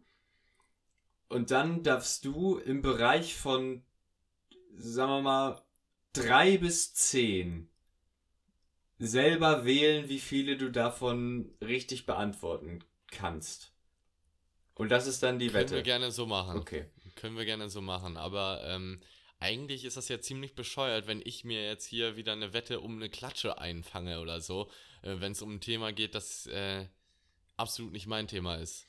Und 1.28 1.50
dann 1.50 1.82
darfst 1.82 2.24
du 2.26 2.58
im 2.58 2.82
Bereich 2.82 3.34
von, 3.34 3.82
sagen 4.76 5.10
wir 5.10 5.22
mal, 5.22 5.62
drei 6.12 6.58
bis 6.58 6.94
zehn 6.94 7.70
selber 8.98 9.64
wählen, 9.64 10.08
wie 10.08 10.20
viele 10.20 10.56
du 10.56 10.70
davon 10.70 11.54
richtig 11.60 12.06
beantworten 12.06 12.84
kannst. 13.10 13.73
Und 14.74 14.90
das 14.90 15.06
ist 15.06 15.22
dann 15.22 15.38
die 15.38 15.48
Können 15.48 15.54
Wette. 15.54 15.74
wir 15.74 15.82
gerne 15.82 16.10
so 16.10 16.26
machen. 16.26 16.58
Okay. 16.58 16.86
Können 17.14 17.36
wir 17.36 17.44
gerne 17.44 17.70
so 17.70 17.80
machen. 17.80 18.16
Aber 18.16 18.62
ähm, 18.66 19.00
eigentlich 19.38 19.84
ist 19.84 19.96
das 19.96 20.08
ja 20.08 20.20
ziemlich 20.20 20.54
bescheuert, 20.54 21.06
wenn 21.06 21.20
ich 21.24 21.44
mir 21.44 21.64
jetzt 21.64 21.86
hier 21.86 22.16
wieder 22.16 22.32
eine 22.32 22.52
Wette 22.52 22.80
um 22.80 22.96
eine 22.96 23.08
Klatsche 23.10 23.58
einfange 23.58 24.20
oder 24.20 24.40
so, 24.40 24.70
äh, 25.02 25.16
wenn 25.20 25.32
es 25.32 25.42
um 25.42 25.54
ein 25.54 25.60
Thema 25.60 25.92
geht, 25.92 26.14
das 26.14 26.46
äh, 26.46 26.86
absolut 27.56 27.92
nicht 27.92 28.06
mein 28.06 28.28
Thema 28.28 28.56
ist. 28.56 28.86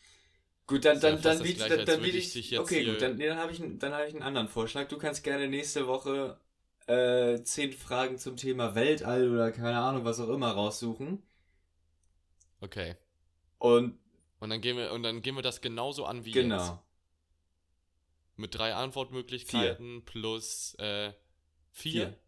Gut, 0.67 0.83
dann, 0.86 0.99
dann, 0.99 1.21
dann 1.21 1.43
Gleiche, 1.43 1.77
dann, 1.77 1.86
dann 1.86 2.01
biete 2.01 2.17
ich 2.17 2.36
ich. 2.36 2.57
Okay, 2.59 2.86
gut, 2.86 3.01
dann, 3.01 3.17
nee, 3.17 3.27
dann 3.27 3.38
habe 3.38 3.51
ich, 3.51 3.61
einen- 3.61 3.77
dann 3.79 3.93
hab 3.93 4.07
ich 4.07 4.13
einen 4.13 4.23
anderen 4.23 4.47
Vorschlag. 4.47 4.88
Du 4.88 4.97
kannst 4.97 5.23
gerne 5.23 5.47
nächste 5.47 5.86
Woche 5.88 6.39
äh, 6.88 7.41
zehn 7.43 7.71
Fragen 7.73 8.17
zum 8.17 8.36
Thema 8.38 8.73
Weltall 8.75 9.31
oder 9.31 9.51
keine 9.51 9.77
Ahnung, 9.79 10.05
was 10.05 10.19
auch 10.19 10.29
immer 10.29 10.51
raussuchen. 10.51 11.21
Okay. 12.63 12.95
Und 13.57 13.99
Und 14.39 14.49
dann 14.49 14.61
gehen 14.61 14.77
wir, 14.77 14.91
und 14.91 15.03
dann 15.03 15.21
gehen 15.21 15.36
wir 15.36 15.41
das 15.41 15.61
genauso 15.61 16.05
an 16.05 16.25
wie 16.25 16.31
genau. 16.31 16.57
jetzt. 16.57 16.73
Mit 18.38 18.55
drei 18.57 18.73
Antwortmöglichkeiten 18.75 20.03
plus 20.05 20.75
äh, 20.75 21.13
vier. 21.71 22.07
Vier. 22.07 22.19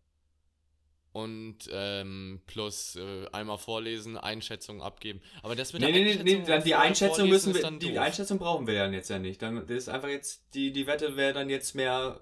Und 1.14 1.58
ähm, 1.72 2.42
plus 2.46 2.96
äh, 2.96 3.28
einmal 3.32 3.58
vorlesen, 3.58 4.18
Einschätzung 4.18 4.84
abgeben. 4.84 5.20
Aber 5.42 5.56
das 5.56 5.74
mit 5.74 5.82
Nee, 5.82 5.92
der 5.92 6.02
nee, 6.04 6.16
nee, 6.16 6.24
nee, 6.24 6.36
Einschätzung 6.36 6.46
dann 6.46 6.64
die 6.64 6.76
Einschätzung 6.76 7.30
müssen 7.30 7.56
wir, 7.56 7.72
die 7.72 7.94
doof. 7.94 7.98
Einschätzung 8.04 8.38
brauchen 8.38 8.68
wir 8.68 8.76
dann 8.76 8.94
jetzt 8.94 9.10
ja 9.10 9.18
nicht. 9.18 9.42
Dann 9.42 9.56
das 9.66 9.70
ist 9.78 9.90
einfach 9.90 10.10
jetzt, 10.10 10.54
die, 10.54 10.72
die 10.72 10.86
Wette, 10.86 11.16
wer 11.18 11.34
dann 11.34 11.50
jetzt 11.50 11.74
mehr, 11.74 12.22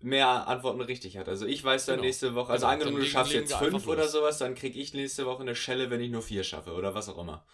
mehr 0.00 0.48
Antworten 0.48 0.80
richtig 0.80 1.18
hat. 1.18 1.28
Also 1.28 1.44
ich 1.46 1.62
weiß 1.62 1.84
dann 1.86 1.96
Genau. 1.96 2.06
nächste 2.06 2.34
Woche, 2.34 2.52
also 2.52 2.64
Genau, 2.64 2.72
angenommen 2.72 3.00
du 3.00 3.06
schaffst 3.06 3.34
jetzt 3.34 3.52
fünf 3.54 3.86
oder 3.86 4.08
sowas, 4.08 4.38
dann 4.38 4.54
krieg 4.54 4.74
ich 4.74 4.94
nächste 4.94 5.26
Woche 5.26 5.42
eine 5.42 5.54
Schelle, 5.54 5.90
wenn 5.90 6.00
ich 6.00 6.10
nur 6.10 6.22
vier 6.22 6.44
schaffe 6.44 6.72
oder 6.72 6.94
was 6.94 7.08
auch 7.10 7.18
immer. 7.18 7.44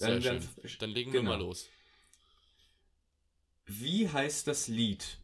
Sehr 0.00 0.18
Dann- 0.18 0.22
schön. 0.22 0.48
dann- 0.62 0.72
Dann 0.78 0.90
legen 0.90 1.12
genau. 1.12 1.30
wir 1.32 1.36
mal 1.36 1.44
los. 1.44 1.68
Wie 3.66 4.08
heißt 4.08 4.46
das 4.46 4.66
Lied? 4.68 5.18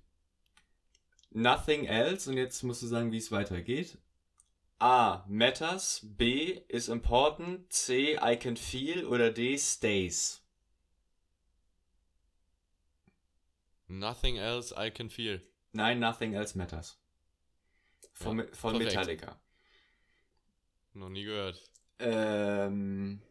Nothing 1.30 1.84
else, 1.86 2.30
und 2.30 2.36
jetzt 2.36 2.62
musst 2.62 2.82
du 2.82 2.86
sagen, 2.86 3.10
wie 3.10 3.16
es 3.16 3.32
weitergeht. 3.32 3.96
A. 4.78 5.24
Matters. 5.28 6.00
B. 6.04 6.60
Is 6.68 6.88
important. 6.88 7.72
C. 7.72 8.18
I 8.22 8.36
can 8.36 8.56
feel. 8.58 9.06
Oder 9.06 9.30
D. 9.30 9.56
Stays. 9.56 10.42
Nothing 13.88 14.36
else 14.36 14.74
I 14.76 14.90
can 14.90 15.08
feel. 15.08 15.40
Nein, 15.72 15.98
Nothing 16.00 16.34
else 16.34 16.56
matters. 16.56 16.98
Von, 18.12 18.38
Ja, 18.40 18.44
von. 18.52 18.76
Metallica. 18.78 19.40
Noch 20.94 21.08
nie 21.10 21.24
gehört. 21.24 21.62
Ähm, 21.98 23.22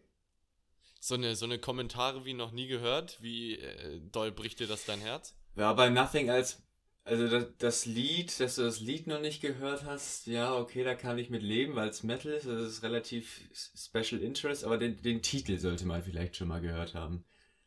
So 1.08 1.14
eine, 1.14 1.36
so 1.36 1.46
eine 1.46 1.60
Kommentare 1.60 2.26
wie 2.26 2.34
noch 2.34 2.52
nie 2.52 2.66
gehört. 2.66 3.22
Wie 3.22 3.60
äh, 3.60 4.02
doll 4.12 4.32
bricht 4.32 4.60
dir 4.60 4.66
das 4.66 4.86
dein 4.86 5.02
Herz? 5.02 5.36
ja, 5.56 5.72
bei 5.74 5.90
Nothing 5.90 6.30
else, 6.30 6.58
also 7.04 7.28
das, 7.28 7.46
das 7.60 7.86
Lied, 7.86 8.40
dass 8.40 8.56
du 8.56 8.64
das 8.64 8.80
Lied 8.80 9.06
noch 9.08 9.22
nicht 9.22 9.42
gehört 9.42 9.84
hast, 9.86 10.26
ja, 10.28 10.56
okay, 10.58 10.84
da 10.84 10.96
kann 10.96 11.18
ich 11.20 11.30
mit 11.30 11.44
leben, 11.44 11.76
weil 11.76 11.90
es 11.90 12.02
Metal 12.04 12.32
ist, 12.32 12.48
das 12.48 12.62
ist 12.62 12.84
relativ 12.84 13.42
Special 13.54 14.22
Interest, 14.22 14.64
aber 14.64 14.78
den, 14.78 15.02
den 15.02 15.22
Titel 15.22 15.58
sollte 15.60 15.86
man 15.86 16.02
vielleicht 16.04 16.36
schon 16.36 16.48
mal 16.48 16.62
gehört 16.62 16.96
haben. 16.96 17.24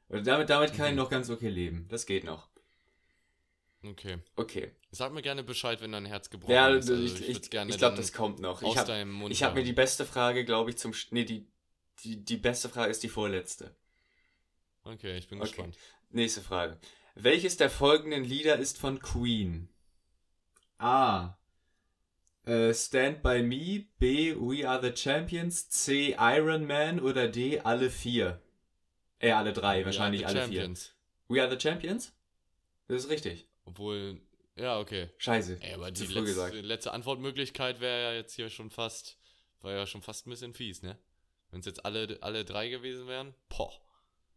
Und 0.08 0.26
damit, 0.26 0.50
damit 0.50 0.74
kann 0.74 0.86
ich 0.86 0.92
Mhm. 0.92 0.98
noch 0.98 1.10
ganz 1.10 1.30
okay 1.30 1.48
leben. 1.50 1.86
Das 1.88 2.06
geht 2.06 2.24
noch. 2.24 2.48
Okay. 3.84 4.18
Okay. 4.34 4.72
Sag 4.90 5.12
mir 5.12 5.22
gerne 5.22 5.44
Bescheid, 5.44 5.80
wenn 5.80 5.92
dein 5.92 6.06
Herz 6.06 6.30
gebrochen 6.30 6.52
Ja, 6.52 6.68
ist. 6.70 6.88
ich, 6.88 6.96
Also 6.96 7.14
ich, 7.24 7.28
ich, 7.28 7.50
gerne 7.50 7.76
glaube, 7.76 7.96
das 7.96 8.12
kommt 8.12 8.40
noch. 8.40 8.62
aus 8.62 8.72
Ich 8.72 8.76
habe 8.76 8.88
deinem 8.88 9.12
Mund 9.12 9.32
ich 9.32 9.42
hab 9.44 9.54
mir 9.54 9.62
die 9.62 9.72
beste 9.72 10.04
Frage, 10.04 10.44
glaube 10.44 10.70
ich, 10.70 10.78
zum... 10.78 10.92
Nee, 11.10 11.24
die, 11.24 11.46
die, 12.04 12.24
die 12.24 12.36
beste 12.36 12.68
Frage 12.68 12.90
ist 12.90 13.02
die 13.02 13.08
vorletzte. 13.08 13.74
Okay, 14.84 15.16
ich 15.18 15.28
bin 15.28 15.40
Okay. 15.40 15.48
gespannt. 15.50 15.76
Nächste 16.10 16.40
Frage. 16.40 16.78
Welches 17.14 17.56
der 17.56 17.68
folgenden 17.70 18.24
Lieder 18.24 18.56
ist 18.56 18.78
von 18.78 19.00
Queen? 19.00 19.68
A. 20.78 21.36
Äh, 22.44 22.72
Stand 22.72 23.22
By 23.22 23.42
Me. 23.42 23.86
B. 23.98 24.34
We 24.36 24.68
Are 24.68 24.80
the 24.80 24.96
Champions. 24.96 25.68
C. 25.68 26.16
Iron 26.18 26.66
Man. 26.66 27.00
Oder 27.00 27.28
D. 27.28 27.60
Alle 27.60 27.90
vier. 27.90 28.40
Äh, 29.18 29.32
alle 29.32 29.52
drei. 29.52 29.84
wahrscheinlich 29.84 30.26
alle 30.26 30.40
Champions. 30.40 30.94
vier. 31.28 31.36
We 31.36 31.42
Are 31.42 31.50
the 31.50 31.60
Champions? 31.60 32.12
Das 32.86 33.04
ist 33.04 33.10
richtig. 33.10 33.46
Obwohl, 33.66 34.18
ja, 34.56 34.78
okay. 34.78 35.10
Scheiße. 35.18 35.58
Ey, 35.60 35.74
aber 35.74 35.90
die 35.90 36.06
letzte, 36.06 36.60
letzte 36.62 36.92
Antwortmöglichkeit 36.92 37.80
wäre 37.80 38.02
ja 38.02 38.12
jetzt 38.14 38.34
hier 38.34 38.48
schon 38.48 38.70
fast, 38.70 39.18
war 39.60 39.72
ja 39.72 39.84
schon 39.86 40.00
fast 40.00 40.26
ein 40.26 40.30
bisschen 40.30 40.54
fies, 40.54 40.80
ne? 40.82 40.96
Wenn 41.50 41.60
es 41.60 41.66
jetzt 41.66 41.84
alle, 41.84 42.18
alle 42.20 42.44
drei 42.44 42.68
gewesen 42.68 43.06
wären, 43.06 43.34
poch. 43.48 43.80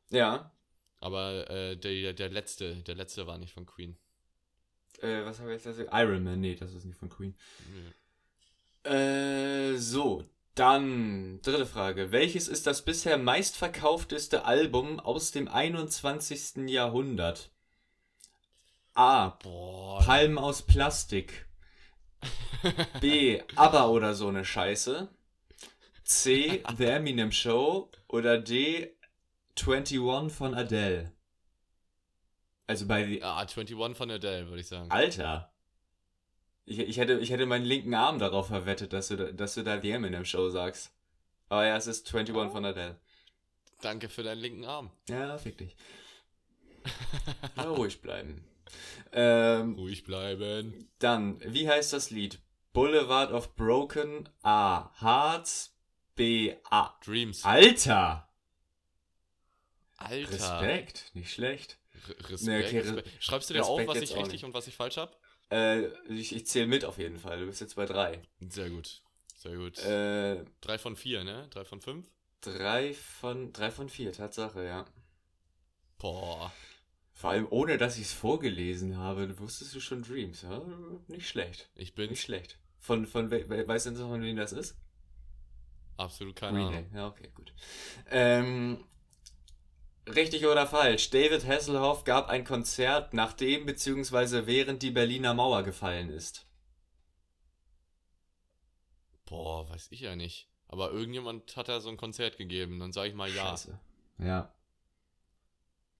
Ja. 0.09 0.51
Aber 0.99 1.49
äh, 1.49 1.75
der, 1.75 2.13
der 2.13 2.29
letzte, 2.29 2.75
der 2.75 2.95
letzte 2.95 3.27
war 3.27 3.37
nicht 3.37 3.53
von 3.53 3.65
Queen. 3.65 3.97
Äh, 5.01 5.25
was 5.25 5.39
habe 5.39 5.49
ich 5.49 5.63
jetzt? 5.63 5.77
gesagt? 5.77 5.89
Iron 5.93 6.23
Man. 6.23 6.39
Nee, 6.39 6.55
das 6.55 6.73
ist 6.73 6.85
nicht 6.85 6.97
von 6.97 7.09
Queen. 7.09 7.35
Nö. 7.73 8.91
Äh, 8.91 9.77
so. 9.77 10.25
Dann, 10.53 11.41
dritte 11.41 11.65
Frage. 11.65 12.11
Welches 12.11 12.47
ist 12.47 12.67
das 12.67 12.83
bisher 12.83 13.17
meistverkaufteste 13.17 14.43
Album 14.43 14.99
aus 14.99 15.31
dem 15.31 15.47
21. 15.47 16.69
Jahrhundert? 16.69 17.51
A. 18.93 19.29
Boah. 19.41 20.03
Palmen 20.03 20.37
aus 20.37 20.61
Plastik. 20.61 21.47
B. 22.99 23.41
ABBA 23.55 23.87
oder 23.87 24.13
so 24.13 24.27
eine 24.27 24.43
Scheiße. 24.43 25.09
C. 26.11 26.63
The 26.77 26.85
Eminem 26.85 27.31
Show. 27.31 27.89
Oder 28.07 28.37
D. 28.39 28.91
21 29.55 29.99
von 30.31 30.53
Adele. 30.55 31.11
Also 32.67 32.87
bei 32.87 33.19
Ah, 33.21 33.37
21 33.39 33.75
von 33.95 34.11
Adele, 34.11 34.47
würde 34.47 34.61
ich 34.61 34.67
sagen. 34.67 34.89
Alter. 34.91 35.53
Ich, 36.65 36.79
ich, 36.79 36.97
hätte, 36.97 37.19
ich 37.19 37.31
hätte 37.31 37.45
meinen 37.45 37.65
linken 37.65 37.93
Arm 37.93 38.19
darauf 38.19 38.47
verwettet, 38.47 38.93
dass 38.93 39.09
du, 39.09 39.17
da- 39.17 39.31
dass 39.31 39.55
du 39.55 39.63
da 39.63 39.79
The 39.81 39.91
Eminem 39.91 40.25
Show 40.25 40.49
sagst. 40.49 40.93
Aber 41.49 41.65
ja, 41.65 41.75
es 41.75 41.87
ist 41.87 42.07
21 42.13 42.51
von 42.51 42.65
Adele. 42.65 42.99
Danke 43.81 44.09
für 44.09 44.23
deinen 44.23 44.39
linken 44.39 44.63
Arm. 44.65 44.91
Ja, 45.09 45.37
fick 45.37 45.57
dich. 45.57 45.75
Ja, 47.57 47.63
ruhig 47.63 48.01
bleiben. 48.01 48.43
Ähm, 49.11 49.75
Ruhig 49.75 50.03
bleiben. 50.03 50.87
dann, 50.99 51.39
wie 51.45 51.67
heißt 51.69 51.93
das 51.93 52.09
Lied? 52.09 52.39
Boulevard 52.73 53.31
of 53.33 53.55
Broken, 53.55 54.29
A. 54.43 54.89
Hearts, 55.01 55.70
B. 56.21 56.55
A. 56.69 56.93
Dreams. 57.03 57.43
Alter! 57.43 58.27
Alter. 59.97 60.61
Respekt, 60.61 61.11
nicht 61.15 61.31
schlecht. 61.31 61.79
R- 61.93 62.29
Respekt, 62.29 62.41
Nee, 62.41 62.63
okay, 62.65 62.79
Re- 62.79 62.95
Respekt. 62.97 63.23
Schreibst 63.23 63.49
du 63.49 63.53
dir 63.55 63.59
Respekt 63.61 63.89
auf, 63.89 63.95
was 63.95 64.01
ich 64.03 64.15
richtig 64.15 64.45
und 64.45 64.53
was 64.53 64.67
ich 64.67 64.75
falsch 64.75 64.97
habe? 64.97 65.15
Äh, 65.51 65.87
ich 66.13 66.35
ich 66.35 66.45
zähle 66.45 66.67
mit 66.67 66.85
auf 66.85 66.99
jeden 66.99 67.17
Fall. 67.17 67.39
Du 67.39 67.47
bist 67.47 67.59
jetzt 67.59 67.75
bei 67.75 67.85
drei. 67.85 68.21
Sehr 68.39 68.69
gut. 68.69 69.01
Sehr 69.35 69.55
gut. 69.57 69.79
Äh, 69.79 70.45
Drei 70.61 70.77
von 70.77 70.95
vier, 70.95 71.23
ne? 71.23 71.47
Drei 71.49 71.65
von 71.65 71.81
fünf? 71.81 72.05
drei 72.41 72.93
von, 72.93 73.51
drei 73.51 73.71
von 73.71 73.89
vier, 73.89 74.13
Tatsache, 74.13 74.63
ja. 74.63 74.85
Boah. 75.97 76.51
Vor 77.13 77.29
allem 77.31 77.47
ohne, 77.49 77.77
dass 77.77 77.97
ich 77.97 78.03
es 78.05 78.13
vorgelesen 78.13 78.97
habe, 78.97 79.37
wusstest 79.39 79.75
du 79.75 79.79
schon 79.79 80.01
Dreams, 80.03 80.41
ja? 80.43 80.61
Nicht 81.07 81.27
schlecht. 81.27 81.69
Ich 81.75 81.93
bin 81.95 82.09
Nicht 82.09 82.21
schlecht. 82.21 82.57
Von, 82.79 83.05
von, 83.05 83.29
we- 83.31 83.67
weißt 83.67 83.87
du 83.87 83.91
noch, 83.91 84.09
von 84.09 84.21
wem 84.23 84.35
das 84.37 84.53
ist? 84.53 84.75
Absolut 86.01 86.35
keine 86.35 86.59
Green 86.59 86.67
Ahnung. 86.67 86.91
Ja, 86.93 87.07
okay, 87.07 87.29
gut. 87.33 87.53
Ähm, 88.09 88.83
richtig 90.07 90.45
oder 90.45 90.67
falsch? 90.67 91.09
David 91.09 91.47
Hasselhoff 91.47 92.03
gab 92.03 92.29
ein 92.29 92.43
Konzert, 92.43 93.13
nachdem 93.13 93.65
bzw. 93.65 94.45
während 94.45 94.83
die 94.83 94.91
Berliner 94.91 95.33
Mauer 95.33 95.63
gefallen 95.63 96.09
ist. 96.09 96.45
Boah, 99.25 99.69
weiß 99.69 99.87
ich 99.91 100.01
ja 100.01 100.15
nicht. 100.15 100.49
Aber 100.67 100.91
irgendjemand 100.91 101.55
hat 101.55 101.69
da 101.69 101.79
so 101.79 101.89
ein 101.89 101.97
Konzert 101.97 102.37
gegeben. 102.37 102.79
Dann 102.79 102.91
sage 102.91 103.09
ich 103.09 103.15
mal 103.15 103.29
ja. 103.29 103.49
Scheiße. 103.49 103.79
Ja. 104.19 104.53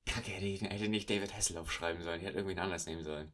Kacke, 0.06 0.32
hätte 0.32 0.46
ich 0.46 0.62
hätte 0.62 0.90
nicht 0.90 1.10
David 1.10 1.34
Hasselhoff 1.34 1.72
schreiben 1.72 2.02
sollen. 2.02 2.20
Ich 2.20 2.26
hätte 2.26 2.38
irgendwie 2.38 2.60
anders 2.60 2.86
nehmen 2.86 3.04
sollen. 3.04 3.32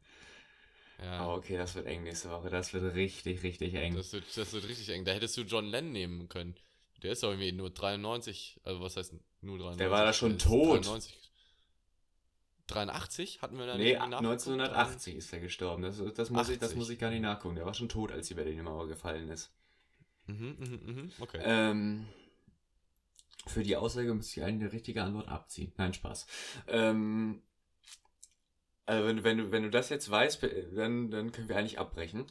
Ja. 1.02 1.18
Aber 1.20 1.36
okay, 1.36 1.56
das 1.56 1.74
wird 1.74 1.86
eng 1.86 2.02
nächste 2.02 2.30
Woche. 2.30 2.50
Das 2.50 2.72
wird 2.72 2.94
richtig, 2.94 3.42
richtig 3.42 3.74
eng. 3.74 3.94
Das 3.96 4.12
wird, 4.12 4.24
das 4.36 4.52
wird 4.52 4.68
richtig 4.68 4.88
eng. 4.90 5.04
Da 5.04 5.12
hättest 5.12 5.36
du 5.36 5.42
John 5.42 5.66
Lennon 5.66 5.92
nehmen 5.92 6.28
können. 6.28 6.56
Der 7.02 7.12
ist 7.12 7.22
doch 7.22 7.30
irgendwie 7.30 7.52
nur 7.52 7.70
93. 7.70 8.60
Also 8.64 8.80
was 8.80 8.96
heißt 8.96 9.14
nur 9.42 9.58
93? 9.58 9.78
Der 9.78 9.90
war 9.90 10.04
da 10.04 10.12
schon 10.12 10.38
tot. 10.38 10.84
93. 10.84 11.14
83 12.66 13.40
hatten 13.40 13.58
wir 13.58 13.66
da 13.66 13.76
Nee, 13.76 13.84
nicht 13.84 13.92
irgendwie 13.94 14.10
nachgeguckt? 14.10 14.48
1980 14.48 15.16
ist 15.16 15.32
er 15.32 15.40
gestorben. 15.40 15.82
Das, 15.82 15.96
das, 16.14 16.30
muss 16.30 16.48
ich, 16.48 16.58
das 16.58 16.70
80. 16.70 16.78
muss 16.78 16.90
ich 16.90 16.98
gar 16.98 17.10
nicht 17.10 17.22
nachgucken. 17.22 17.54
Der 17.54 17.64
war 17.64 17.74
schon 17.74 17.88
tot, 17.88 18.12
als 18.12 18.28
die 18.28 18.34
Berliner 18.34 18.62
Mauer 18.62 18.88
gefallen 18.88 19.28
ist. 19.28 19.50
Mhm, 20.26 20.56
mhm, 20.58 20.80
mhm. 20.84 21.12
Okay. 21.18 21.40
Ähm, 21.42 22.06
für 23.46 23.62
die 23.62 23.76
Aussage 23.76 24.12
müsste 24.12 24.40
ich 24.40 24.46
eine 24.46 24.70
richtige 24.72 25.02
Antwort 25.02 25.28
abziehen. 25.28 25.72
Nein, 25.78 25.94
Spaß. 25.94 26.26
Ähm, 26.66 27.42
also 28.88 29.06
wenn, 29.06 29.22
wenn, 29.22 29.38
du, 29.38 29.52
wenn 29.52 29.62
du 29.64 29.70
das 29.70 29.90
jetzt 29.90 30.10
weißt, 30.10 30.42
dann, 30.74 31.10
dann 31.10 31.30
können 31.30 31.48
wir 31.48 31.56
eigentlich 31.56 31.78
abbrechen. 31.78 32.26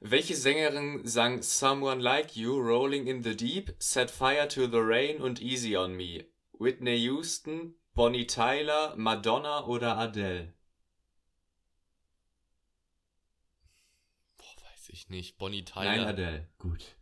Welche 0.00 0.34
Sängerin 0.34 1.06
sang 1.06 1.42
Someone 1.42 2.02
Like 2.02 2.34
You, 2.34 2.58
Rolling 2.58 3.06
in 3.06 3.22
the 3.22 3.36
Deep, 3.36 3.72
Set 3.78 4.10
Fire 4.10 4.48
to 4.48 4.66
the 4.66 4.78
Rain 4.78 5.22
und 5.22 5.40
Easy 5.40 5.76
on 5.76 5.94
Me? 5.94 6.24
Whitney 6.58 6.96
Houston, 6.96 7.76
Bonnie 7.94 8.26
Tyler, 8.26 8.94
Madonna 8.96 9.64
oder 9.64 9.96
Adele? 9.96 10.52
Boah, 14.38 14.70
weiß 14.72 14.88
ich 14.88 15.08
nicht. 15.08 15.38
Bonnie 15.38 15.64
Nein, 15.76 15.98
Tyler. 15.98 16.06
Adele. 16.08 16.48
Gut. 16.58 16.96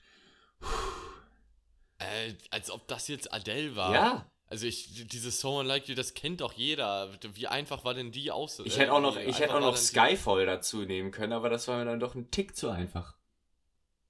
Äh, 1.98 2.34
als 2.51 2.70
ob 2.70 2.86
das 2.86 3.09
jetzt 3.09 3.32
Adele 3.32 3.76
war. 3.76 3.94
Ja, 3.94 4.30
Also 4.51 4.66
ich, 4.66 5.07
dieses 5.07 5.40
Someone 5.40 5.66
Like 5.68 5.88
You, 5.88 5.94
das 5.94 6.12
kennt 6.12 6.40
doch 6.40 6.53
jeder. 6.53 7.11
Wie 7.34 7.46
einfach 7.46 7.84
war 7.84 7.94
denn 7.94 8.11
die 8.11 8.30
aus? 8.32 8.59
ich 8.59 8.76
äh, 8.76 8.80
hätte 8.80 8.92
auch 8.92 9.01
noch, 9.01 9.16
ich 9.16 9.38
hätte 9.38 9.55
auch 9.55 9.61
noch 9.61 9.76
Skyfall 9.76 10.44
dazu 10.44 10.82
nehmen 10.82 11.12
können, 11.12 11.32
aber 11.32 11.48
das 11.48 11.68
war 11.68 11.78
mir 11.78 11.84
dann 11.84 12.01
doch 12.01 12.16
ein 12.16 12.30
Tick 12.32 12.57
zu 12.57 12.68
einfach. 12.68 13.14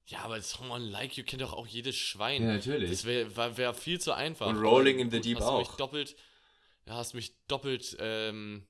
Ja, 0.06 0.20
aber 0.22 0.40
Someone 0.40 0.86
Like 0.88 1.16
You 1.18 1.24
kennt 1.24 1.42
doch 1.42 1.52
auch 1.52 1.66
jedes 1.66 1.94
Schwein. 1.94 2.42
Ja, 2.42 2.52
natürlich. 2.54 2.90
Das 2.90 3.04
wäre 3.04 3.56
wär 3.58 3.74
viel 3.74 4.00
zu 4.00 4.12
einfach. 4.12 4.46
Und 4.46 4.56
Rolling 4.56 4.98
in 4.98 5.10
the 5.10 5.20
Deep 5.20 5.38
hast 5.38 5.48
Du 5.50 5.58
mich 5.58 5.68
auch. 5.68 5.76
doppelt, 5.76 6.16
ja, 6.86 6.94
hast 6.94 7.12
mich 7.14 7.34
doppelt, 7.46 7.96
ähm, 8.00 8.66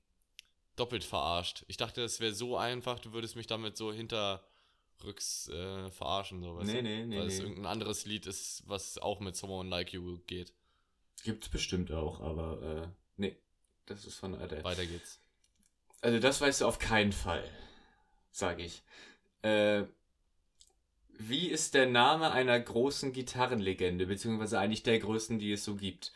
doppelt 0.74 1.04
verarscht. 1.04 1.64
Ich 1.68 1.76
dachte, 1.76 2.02
das 2.02 2.18
wäre 2.18 2.34
so 2.34 2.56
einfach, 2.56 2.98
du 2.98 3.12
würdest 3.12 3.36
mich 3.36 3.46
damit 3.46 3.76
so 3.76 3.92
hinterrücks 3.92 5.48
äh, 5.48 5.90
verarschen. 5.92 6.42
So, 6.42 6.60
Nee, 6.62 6.82
nee, 6.82 7.06
nee, 7.06 7.18
Weil 7.20 7.28
es 7.28 7.38
nee. 7.38 7.44
irgendein 7.44 7.66
anderes 7.66 8.06
Lied 8.06 8.26
ist, 8.26 8.64
was 8.66 8.98
auch 8.98 9.20
mit 9.20 9.36
Someone 9.36 9.70
Like 9.70 9.92
You 9.92 10.18
geht. 10.26 10.52
Gibt's 11.22 11.48
bestimmt 11.48 11.92
auch, 11.92 12.20
aber 12.20 12.62
äh, 12.62 12.88
nee, 13.16 13.36
das 13.86 14.04
ist 14.04 14.16
von 14.16 14.34
Adele. 14.34 14.64
Weiter 14.64 14.86
geht's. 14.86 15.20
Also 16.00 16.18
das 16.18 16.40
weißt 16.40 16.62
du 16.62 16.66
auf 16.66 16.78
keinen 16.78 17.12
Fall, 17.12 17.44
sage 18.30 18.62
ich. 18.62 18.82
Äh, 19.42 19.84
wie 21.18 21.48
ist 21.48 21.74
der 21.74 21.86
Name 21.86 22.30
einer 22.32 22.58
großen 22.58 23.12
Gitarrenlegende, 23.12 24.06
beziehungsweise 24.06 24.58
eigentlich 24.58 24.82
der 24.82 24.98
größten, 24.98 25.38
die 25.38 25.52
es 25.52 25.64
so 25.64 25.76
gibt? 25.76 26.12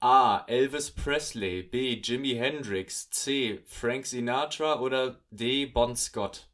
A. 0.00 0.44
Elvis 0.46 0.90
Presley, 0.92 1.62
B. 1.62 2.00
Jimi 2.00 2.30
Hendrix, 2.30 3.10
C. 3.10 3.60
Frank 3.66 4.06
Sinatra 4.06 4.80
oder 4.80 5.20
D. 5.30 5.66
Bon 5.66 5.94
Scott? 5.96 6.48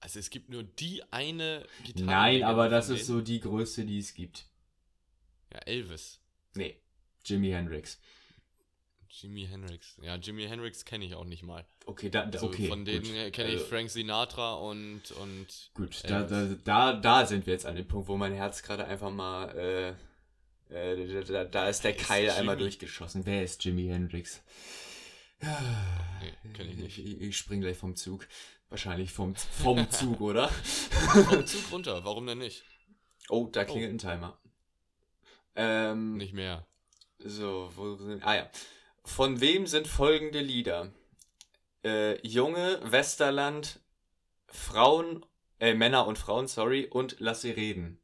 Also 0.00 0.20
es 0.20 0.30
gibt 0.30 0.50
nur 0.50 0.62
die 0.62 1.02
eine 1.10 1.66
Gitarre. 1.82 2.06
Nein, 2.06 2.42
aber 2.44 2.68
das 2.68 2.90
ist 2.90 3.06
so 3.06 3.20
die 3.20 3.40
größte, 3.40 3.84
die 3.84 3.98
es 3.98 4.14
gibt. 4.14 4.46
Ja, 5.52 5.58
Elvis. 5.60 6.20
Nee, 6.54 6.78
Jimi 7.24 7.50
Hendrix. 7.50 7.98
Jimi 9.08 9.46
Hendrix. 9.46 9.96
Ja, 10.02 10.16
Jimi 10.16 10.46
Hendrix 10.48 10.84
kenne 10.84 11.04
ich 11.04 11.14
auch 11.14 11.24
nicht 11.24 11.44
mal. 11.44 11.64
Okay, 11.86 12.10
da, 12.10 12.26
da 12.26 12.38
Also 12.38 12.48
okay. 12.48 12.66
von 12.66 12.84
denen 12.84 13.04
kenne 13.32 13.48
ich 13.50 13.54
Also- 13.58 13.66
Frank 13.66 13.90
Sinatra 13.90 14.54
und 14.54 15.10
und 15.12 15.70
Gut, 15.74 16.02
da, 16.08 16.22
da, 16.24 16.46
da, 16.64 16.92
da 16.94 17.26
sind 17.26 17.46
wir 17.46 17.52
jetzt 17.52 17.66
an 17.66 17.76
dem 17.76 17.86
Punkt, 17.86 18.08
wo 18.08 18.16
mein 18.16 18.32
Herz 18.32 18.62
gerade 18.62 18.84
einfach 18.86 19.10
mal, 19.12 19.96
äh, 20.70 20.94
äh, 20.94 21.24
da, 21.24 21.44
da 21.44 21.68
ist 21.68 21.84
der 21.84 21.94
ist 21.96 22.06
Keil 22.06 22.30
einmal 22.30 22.56
Jimi? 22.56 22.64
durchgeschossen. 22.70 23.24
Wer 23.24 23.44
ist 23.44 23.64
Jimi 23.64 23.86
Hendrix? 23.86 24.42
Nee, 25.40 26.32
kenn 26.54 26.68
ich 26.70 26.76
nicht. 26.76 26.98
Ich, 26.98 27.20
ich 27.20 27.36
spring 27.36 27.60
gleich 27.60 27.76
vom 27.76 27.94
Zug. 27.96 28.26
Wahrscheinlich 28.70 29.12
vom, 29.12 29.36
vom 29.36 29.88
Zug, 29.90 30.20
oder? 30.20 30.48
Vom 31.28 31.46
Zug 31.46 31.70
runter, 31.70 32.04
warum 32.04 32.26
denn 32.26 32.38
nicht? 32.38 32.64
Oh, 33.28 33.46
da 33.52 33.64
klingelt 33.64 33.92
ein 33.92 33.98
Timer. 33.98 34.36
Ähm, 35.56 36.16
Nicht 36.16 36.32
mehr. 36.34 36.66
so, 37.18 37.70
wo 37.74 37.94
sind, 37.96 38.24
ah 38.24 38.36
ja. 38.36 38.50
Von 39.04 39.40
wem 39.40 39.66
sind 39.66 39.86
folgende 39.86 40.40
Lieder? 40.40 40.92
Äh, 41.84 42.26
Junge, 42.26 42.80
Westerland, 42.82 43.80
Frauen, 44.46 45.24
äh, 45.60 45.74
Männer 45.74 46.06
und 46.06 46.18
Frauen, 46.18 46.48
sorry, 46.48 46.86
und 46.86 47.16
Lass 47.18 47.42
sie 47.42 47.50
reden. 47.50 48.00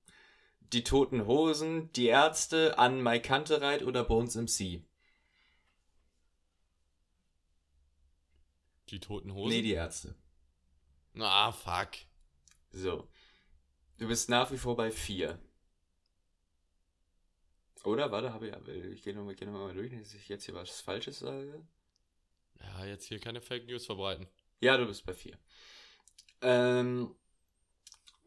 Die 0.60 0.84
Toten 0.84 1.26
Hosen, 1.26 1.90
Die 1.92 2.06
Ärzte, 2.06 2.78
An 2.78 3.00
Mai 3.02 3.18
Kantereit 3.18 3.82
oder 3.82 4.04
Bones 4.04 4.36
MC? 4.36 4.84
Die 8.90 9.00
toten 9.00 9.32
Hosen? 9.34 9.48
Nee, 9.50 9.62
die 9.62 9.72
Ärzte. 9.72 10.14
Ah, 11.18 11.52
fuck. 11.52 11.90
So. 12.72 13.08
Du 13.98 14.08
bist 14.08 14.28
nach 14.28 14.50
wie 14.50 14.58
vor 14.58 14.76
bei 14.76 14.90
vier. 14.90 15.38
Oder? 17.84 18.10
Warte, 18.12 18.32
habe 18.32 18.48
ich. 18.48 18.84
Ich 18.92 19.02
gehe 19.02 19.14
nochmal 19.14 19.34
geh 19.34 19.46
noch 19.46 19.52
mal 19.52 19.74
durch, 19.74 19.92
dass 19.98 20.14
ich 20.14 20.28
jetzt 20.28 20.44
hier 20.44 20.54
was 20.54 20.80
Falsches 20.80 21.20
sage. 21.20 21.62
Ja, 22.60 22.84
jetzt 22.86 23.06
hier 23.06 23.18
keine 23.18 23.40
Fake 23.40 23.66
News 23.66 23.86
verbreiten. 23.86 24.26
Ja, 24.60 24.76
du 24.76 24.86
bist 24.86 25.06
bei 25.06 25.14
vier. 25.14 25.38
Ähm, 26.42 27.14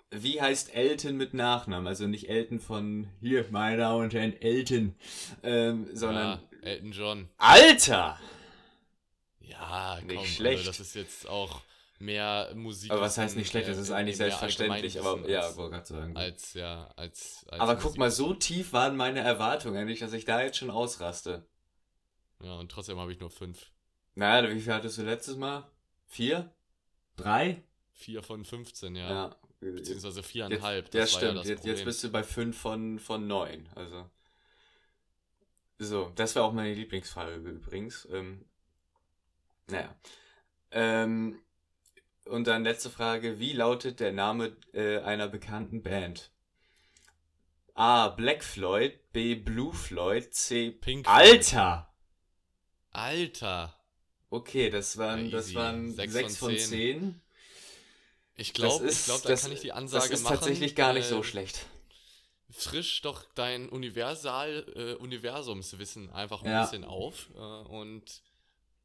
wie 0.10 0.42
heißt 0.42 0.74
Elton 0.74 1.18
mit 1.18 1.34
Nachnamen? 1.34 1.88
Also 1.88 2.08
nicht 2.08 2.30
Elton 2.30 2.60
von 2.60 3.08
hier, 3.20 3.46
meine 3.52 3.78
Damen 3.78 4.04
und 4.04 4.14
Herren, 4.14 4.34
Elton, 4.42 4.96
ähm, 5.44 5.88
sondern. 5.96 6.40
ja, 6.40 6.68
Elton 6.68 6.92
John. 6.92 7.30
Alter! 7.38 8.20
Ja, 9.40 10.00
Nicht 10.02 10.16
komm, 10.16 10.26
schlecht. 10.26 10.60
Also 10.60 10.72
das 10.72 10.80
ist 10.80 10.96
jetzt 10.96 11.28
auch 11.28 11.62
mehr 12.04 12.52
Musik. 12.56 12.92
Aber 12.92 13.02
was 13.02 13.18
heißt 13.18 13.36
nicht 13.36 13.50
schlecht? 13.50 13.68
Das 13.68 13.78
ist 13.78 13.92
eigentlich 13.92 14.18
selbstverständlich. 14.18 15.00
Aber 15.00 15.28
ja, 15.30 15.42
als, 15.42 15.58
wollte 15.58 15.76
gerade 15.76 15.88
sagen. 15.88 16.18
als 16.18 16.54
ja, 16.54 16.92
als, 16.96 17.46
als 17.48 17.62
aber 17.62 17.76
guck 17.76 17.84
Musik. 17.86 18.00
mal, 18.00 18.12
so 18.12 18.34
tief 18.34 18.74
waren 18.74 18.96
meine 18.96 19.22
Erwartungen 19.22 19.86
nicht, 19.86 20.02
dass 20.02 20.14
ich 20.14 20.26
da 20.26 20.42
jetzt 20.42 20.58
schon 20.58 20.70
ausraste. 20.70 21.46
Ja, 22.42 22.56
und 22.56 22.72
trotzdem 22.72 23.00
habe 23.00 23.12
ich 23.12 23.20
nur 23.20 23.30
fünf. 23.30 23.72
Naja, 24.16 24.54
wie 24.54 24.60
viel 24.60 24.74
hattest 24.74 24.98
du 24.98 25.04
letztes 25.04 25.38
Mal? 25.38 25.70
Vier? 26.06 26.54
Drei? 27.16 27.64
Vier 27.94 28.22
von 28.22 28.44
15, 28.44 28.96
ja. 28.96 29.10
Ja. 29.10 29.36
Beziehungsweise 29.60 30.20
Jetzt, 30.20 30.30
viereinhalb. 30.30 30.94
ja, 30.94 31.02
das 31.02 31.14
ja 31.14 31.18
stimmt. 31.20 31.40
das 31.40 31.48
jetzt, 31.48 31.66
jetzt 31.66 31.86
bist 31.86 32.04
du 32.04 32.10
bei 32.10 32.24
fünf 32.24 32.58
von, 32.58 33.00
von 33.00 33.28
neun. 33.28 33.70
Also. 33.76 34.10
So, 35.80 36.12
das 36.16 36.36
wäre 36.36 36.46
auch 36.46 36.54
meine 36.54 36.74
Lieblingsfrage 36.74 37.36
übrigens. 37.36 38.08
Ähm, 38.12 38.46
naja. 39.68 39.96
Ähm, 40.72 41.40
und 42.26 42.48
dann 42.48 42.64
letzte 42.64 42.90
Frage. 42.90 43.40
Wie 43.40 43.54
lautet 43.54 44.00
der 44.00 44.12
Name 44.12 44.56
äh, 44.74 45.00
einer 45.00 45.28
bekannten 45.28 45.82
Band? 45.84 46.32
A. 47.76 48.10
Black 48.10 48.44
Floyd, 48.44 48.94
B. 49.14 49.36
Blue 49.36 49.74
Floyd, 49.74 50.34
C. 50.34 50.72
Pink 50.72 51.08
Alter! 51.08 51.92
Alter! 52.92 53.76
Okay, 54.30 54.70
das 54.70 54.98
waren, 54.98 55.26
Ja, 55.26 55.32
das 55.32 55.54
waren 55.56 55.92
Sechs 55.92 56.14
sechs 56.14 56.38
von 56.38 56.50
von 56.52 56.58
zehn. 56.60 56.70
zehn. 56.70 57.22
Ich 58.36 58.54
glaube, 58.54 58.88
glaub, 59.06 59.22
da 59.24 59.30
das- 59.30 59.44
kann 59.44 59.52
ich 59.52 59.62
die 59.62 59.72
Ansage 59.74 60.10
Das 60.10 60.20
ist 60.20 60.24
machen. 60.24 60.36
tatsächlich 60.36 60.76
gar 60.76 60.94
nicht 60.94 61.06
äh, 61.06 61.10
so 61.10 61.24
schlecht. 61.24 61.66
Frisch 62.50 63.02
doch 63.02 63.26
dein 63.36 63.70
Universal, 63.70 64.66
äh, 64.76 64.94
Universumswissen 65.02 66.12
einfach 66.12 66.44
ein 66.44 66.50
Ja. 66.52 66.62
bisschen 66.64 66.84
auf 66.84 67.30
äh, 67.36 67.38
und 67.40 68.22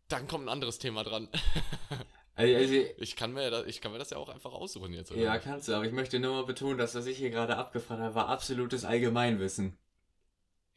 dann 0.08 0.26
kommt 0.28 0.46
ein 0.46 0.48
anderes 0.48 0.78
Thema 0.78 1.04
dran. 1.04 1.28
Also, 2.38 2.54
also, 2.54 2.74
Ich 2.98 3.16
kann 3.16 3.32
mir 3.32 3.50
das, 3.50 3.66
ich 3.66 3.80
kann 3.80 3.90
mir 3.90 3.98
das 3.98 4.10
ja 4.10 4.16
auch 4.16 4.28
einfach 4.28 4.52
aussuchen 4.52 4.92
jetzt, 4.92 5.10
oder? 5.10 5.20
Ja, 5.20 5.38
kannst 5.38 5.66
du, 5.66 5.74
aber 5.74 5.84
ich 5.84 5.92
möchte 5.92 6.20
nur 6.20 6.34
mal 6.34 6.44
betonen, 6.46 6.78
dass 6.78 6.94
was 6.94 7.06
ich 7.06 7.18
hier 7.18 7.30
gerade 7.30 7.56
abgefragt 7.56 8.00
habe, 8.00 8.14
war 8.14 8.28
absolutes 8.28 8.84
Allgemeinwissen. 8.84 9.76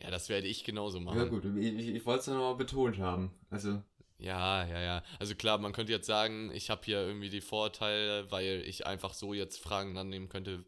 ja, 0.01 0.09
das 0.09 0.27
werde 0.29 0.47
ich 0.47 0.63
genauso 0.63 0.99
machen. 0.99 1.19
Ja 1.19 1.25
gut, 1.25 1.45
ich, 1.45 1.89
ich, 1.89 2.05
wollte 2.05 2.21
es 2.21 2.27
nur 2.27 2.37
mal 2.37 2.55
betont 2.55 2.97
haben. 2.97 3.31
Also, 3.51 3.83
Ja, 4.17 4.65
ja, 4.65 4.81
ja. 4.81 5.03
Also 5.19 5.35
klar, 5.35 5.59
man 5.59 5.71
könnte 5.71 5.91
jetzt 5.91 6.07
sagen, 6.07 6.51
ich 6.51 6.71
habe 6.71 6.81
hier 6.83 6.99
irgendwie 6.99 7.29
die 7.29 7.41
Vorteile, 7.41 8.31
weil 8.31 8.63
ich 8.65 8.87
einfach 8.87 9.13
so 9.13 9.35
jetzt 9.35 9.59
Fragen 9.61 9.95
annehmen 9.99 10.29
könnte, 10.29 10.65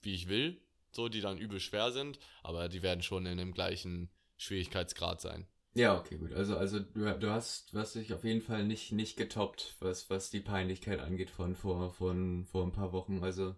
wie 0.00 0.14
ich 0.14 0.28
will, 0.28 0.60
so 0.90 1.08
die 1.08 1.20
dann 1.20 1.38
übel 1.38 1.60
schwer 1.60 1.92
sind, 1.92 2.18
aber 2.42 2.68
die 2.68 2.82
werden 2.82 3.02
schon 3.02 3.24
in 3.26 3.38
dem 3.38 3.52
gleichen 3.54 4.10
Schwierigkeitsgrad 4.36 5.20
sein. 5.20 5.46
Ja, 5.74 5.98
okay, 5.98 6.16
gut. 6.18 6.32
Also, 6.32 6.56
also 6.56 6.80
du, 6.80 7.18
du 7.18 7.30
hast, 7.30 7.72
du 7.72 7.78
hast 7.78 7.94
dich 7.94 8.12
auf 8.12 8.24
jeden 8.24 8.42
Fall 8.42 8.64
nicht, 8.64 8.92
nicht 8.92 9.16
getoppt, 9.16 9.76
was, 9.80 10.08
was 10.10 10.30
die 10.30 10.40
Peinlichkeit 10.40 11.00
angeht 11.00 11.30
von 11.30 11.54
vor, 11.56 11.90
von, 11.92 12.44
vor 12.46 12.64
ein 12.64 12.72
paar 12.72 12.92
Wochen. 12.92 13.22
Also, 13.22 13.54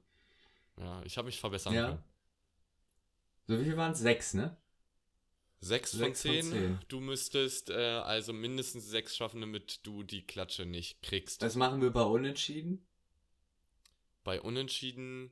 Ja, 0.78 1.02
ich 1.04 1.16
habe 1.18 1.26
mich 1.26 1.40
verbessern 1.40 1.74
ja. 1.74 1.86
können. 1.88 2.04
So 3.46 3.58
wie 3.58 3.64
viel 3.64 3.76
waren 3.76 3.92
es? 3.92 3.98
Sechs, 4.00 4.34
ne? 4.34 4.56
Sechs, 5.60 5.94
von, 5.96 5.98
Sechs 6.00 6.22
von 6.22 6.32
zehn. 6.32 6.42
zehn. 6.42 6.78
Du 6.88 7.00
müsstest 7.00 7.70
äh, 7.70 7.74
also 7.74 8.32
mindestens 8.32 8.86
sechs 8.88 9.16
schaffen, 9.16 9.40
damit 9.40 9.80
du 9.86 10.02
die 10.02 10.26
Klatsche 10.26 10.66
nicht 10.66 11.02
kriegst. 11.02 11.42
Das 11.42 11.56
machen 11.56 11.80
wir 11.80 11.90
bei 11.90 12.02
Unentschieden. 12.02 12.86
Bei 14.24 14.40
Unentschieden. 14.40 15.30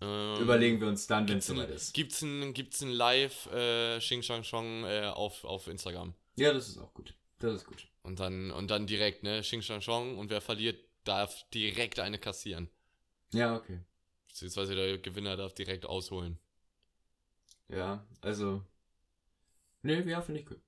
Ähm, 0.00 0.42
Überlegen 0.42 0.80
wir 0.80 0.88
uns 0.88 1.06
dann, 1.06 1.28
wenn 1.28 1.38
es 1.38 1.46
soweit 1.46 1.70
ist. 1.70 1.94
gibt's 1.94 2.22
ein, 2.22 2.52
gibt's 2.52 2.82
ein 2.82 2.90
Live 2.90 3.46
äh, 3.52 3.98
Xing 3.98 4.22
Shang 4.22 4.42
Chong 4.42 4.84
äh, 4.84 5.06
auf, 5.06 5.44
auf 5.44 5.68
Instagram. 5.68 6.14
Ja, 6.36 6.52
das 6.52 6.68
ist 6.68 6.78
auch 6.78 6.92
gut. 6.92 7.14
Das 7.38 7.54
ist 7.54 7.66
gut. 7.66 7.86
Und 8.02 8.20
dann, 8.20 8.50
und 8.50 8.70
dann 8.70 8.86
direkt, 8.86 9.22
ne, 9.22 9.40
Xing 9.40 9.62
Shang 9.62 9.80
Chong 9.80 10.18
und 10.18 10.30
wer 10.30 10.40
verliert, 10.40 10.78
darf 11.04 11.48
direkt 11.50 11.98
eine 11.98 12.18
kassieren. 12.18 12.68
Ja, 13.32 13.56
okay. 13.56 13.80
Beziehungsweise 14.28 14.74
der 14.74 14.98
Gewinner 14.98 15.36
darf 15.36 15.54
direkt 15.54 15.86
ausholen. 15.86 16.38
Ja, 17.68 18.06
also. 18.20 18.62
Nee, 19.82 20.02
ja, 20.02 20.20
finde 20.20 20.40
ich 20.40 20.46
gut. 20.46 20.60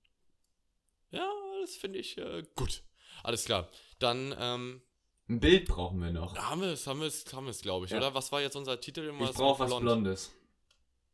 Ja, 1.10 1.30
das 1.60 1.76
finde 1.76 1.98
ich 1.98 2.16
äh, 2.18 2.44
gut. 2.56 2.82
Alles 3.22 3.44
klar. 3.44 3.68
Dann 3.98 4.34
ähm, 4.38 4.82
Ein 5.28 5.40
Bild 5.40 5.66
brauchen 5.68 6.00
wir 6.00 6.10
noch. 6.10 6.36
haben 6.36 6.60
wir 6.62 6.68
es, 6.68 6.86
haben 6.86 7.00
wir 7.00 7.06
es, 7.06 7.30
haben 7.34 7.44
wir 7.44 7.50
es, 7.50 7.60
glaube 7.60 7.84
ich, 7.86 7.92
Ja. 7.92 7.98
oder? 7.98 8.14
Was 8.14 8.32
war 8.32 8.40
jetzt 8.40 8.56
unser 8.56 8.80
Titel? 8.80 9.00
Ich 9.00 9.06
Irgendwas 9.06 9.34
brauche 9.34 9.60
was 9.60 9.68
blond. 9.68 9.82
Blondes. 9.82 10.32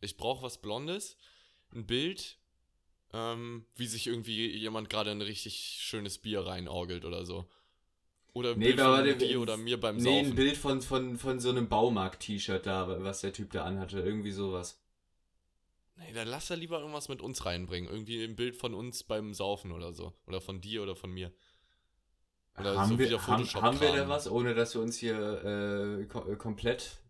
Ich 0.01 0.17
brauche 0.17 0.43
was 0.43 0.59
Blondes. 0.59 1.17
Ein 1.75 1.87
Bild, 1.87 2.39
ähm, 3.12 3.67
wie 3.75 3.87
sich 3.87 4.07
irgendwie 4.07 4.47
jemand 4.57 4.89
gerade 4.89 5.11
ein 5.11 5.23
richtig 5.23 5.57
schönes 5.81 6.19
Bier 6.19 6.47
reinorgelt 6.47 7.05
oder 7.05 7.25
so. 7.27 7.47
Oder 8.35 8.53
ein 8.53 8.59
Nee, 8.59 8.67
Bild 8.73 8.81
von 8.81 9.05
der- 9.05 9.15
dir 9.17 9.41
oder 9.41 9.57
mir 9.57 9.79
beim 9.81 9.97
Nee, 9.97 10.19
ein 10.21 10.25
Saufen. 10.27 10.35
Bild 10.37 10.57
von, 10.57 10.81
von, 10.83 11.17
von 11.19 11.41
so 11.41 11.51
einem 11.51 11.69
Baumarkt-T-Shirt 11.69 12.67
da, 12.67 13.03
was 13.03 13.21
der 13.23 13.33
Typ 13.33 13.51
da 13.53 13.65
anhatte. 13.65 13.99
Irgendwie 14.01 14.33
sowas. 14.33 14.81
Nee, 15.97 16.12
dann 16.12 16.27
lass 16.29 16.49
da 16.49 16.55
lieber 16.55 16.81
irgendwas 16.81 17.09
mit 17.09 17.21
uns 17.23 17.45
reinbringen. 17.47 17.89
Irgendwie 17.89 18.23
ein 18.25 18.35
Bild 18.37 18.57
von 18.57 18.75
uns 18.75 19.05
beim 19.05 19.33
Saufen 19.35 19.71
oder 19.73 19.93
so. 19.93 20.12
Oder 20.27 20.41
von 20.41 20.61
dir 20.61 20.83
oder 20.83 20.97
von 20.97 21.11
mir. 21.12 21.33
Oder 22.59 22.76
haben 22.78 22.88
so 22.90 22.98
wir, 22.98 23.07
wieder 23.07 23.18
haben, 23.26 23.38
Photoshop 23.38 23.62
haben 23.62 23.80
wir 23.80 23.88
da 23.88 23.96
Kram. 23.98 24.09
was, 24.09 24.28
ohne 24.30 24.55
dass 24.55 24.74
wir 24.74 24.80
uns 24.82 24.96
hier 24.96 25.16
äh, 25.44 26.05
ko 26.07 26.24
äh, 26.30 26.36
komplett. 26.36 27.00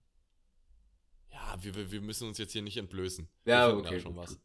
Ja, 1.31 1.57
wir, 1.61 1.91
wir- 1.91 2.01
müssen 2.01 2.27
uns 2.29 2.39
jetzt 2.39 2.53
hier 2.53 2.63
nicht 2.63 2.77
entblößen. 2.79 3.29
Ja, 3.45 3.71
okay, 3.73 4.01
schon 4.01 4.15
gut, 4.15 4.23
was. 4.23 4.41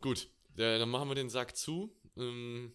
Gut, 0.00 0.28
äh, 0.56 0.78
dann 0.78 0.90
machen 0.90 1.08
wir 1.08 1.14
den 1.14 1.30
Sack 1.30 1.56
zu. 1.56 1.94
Ähm, 2.16 2.74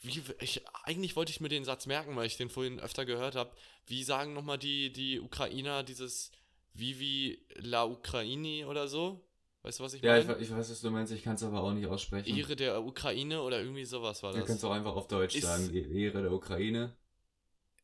wie, 0.00 0.22
ich, 0.40 0.62
eigentlich 0.84 1.14
wollte 1.14 1.30
ich 1.30 1.40
mir 1.40 1.48
den 1.48 1.64
Satz 1.64 1.86
merken, 1.86 2.16
weil 2.16 2.26
ich 2.26 2.36
den 2.36 2.50
vorhin 2.50 2.80
öfter 2.80 3.04
gehört 3.04 3.36
habe. 3.36 3.54
Wie 3.86 4.02
sagen 4.02 4.32
nochmal 4.32 4.58
die, 4.58 4.92
die 4.92 5.20
Ukrainer 5.20 5.82
dieses 5.82 6.32
Vivi 6.72 7.44
la 7.56 7.84
Ukraini 7.84 8.64
oder 8.64 8.88
so? 8.88 9.24
Weißt 9.62 9.78
du, 9.78 9.84
was 9.84 9.94
ich 9.94 10.02
Ja, 10.02 10.16
ich, 10.16 10.26
meine? 10.26 10.38
we- 10.38 10.42
ich 10.42 10.50
weiß, 10.50 10.70
was 10.70 10.80
du 10.80 10.90
meinst, 10.90 11.12
ich 11.12 11.22
kann 11.22 11.34
es 11.34 11.42
aber 11.42 11.62
auch 11.62 11.72
nicht 11.72 11.86
aussprechen. 11.86 12.34
Ehre 12.36 12.56
der 12.56 12.82
Ukraine 12.82 13.42
oder 13.42 13.60
irgendwie 13.60 13.84
sowas 13.84 14.22
war 14.22 14.32
Du 14.32 14.38
das. 14.38 14.46
kannst 14.48 14.64
auch 14.64 14.72
einfach 14.72 14.96
auf 14.96 15.06
Deutsch 15.06 15.36
Ist- 15.36 15.42
sagen, 15.44 15.70
E- 15.74 16.04
Ehre 16.04 16.22
der 16.22 16.32
Ukraine. 16.32 16.96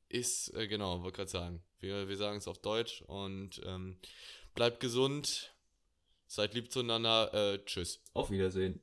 Ist, 0.09 0.55
äh, 0.55 0.69
genau, 0.69 1.03
wollte 1.03 1.17
gerade 1.17 1.31
sagen. 1.31 1.63
Wir, 1.81 2.09
wir 2.09 2.17
sagen 2.17 2.39
es 2.39 2.49
auf 2.49 2.59
Deutsch 2.59 3.03
und 3.03 3.61
ähm, 3.67 3.99
bleibt 4.55 4.81
gesund, 4.81 5.55
seid 6.27 6.55
lieb 6.55 6.73
zueinander, 6.73 7.33
äh, 7.35 7.65
tschüss. 7.65 8.01
Auf 8.15 8.31
Wiedersehen. 8.31 8.75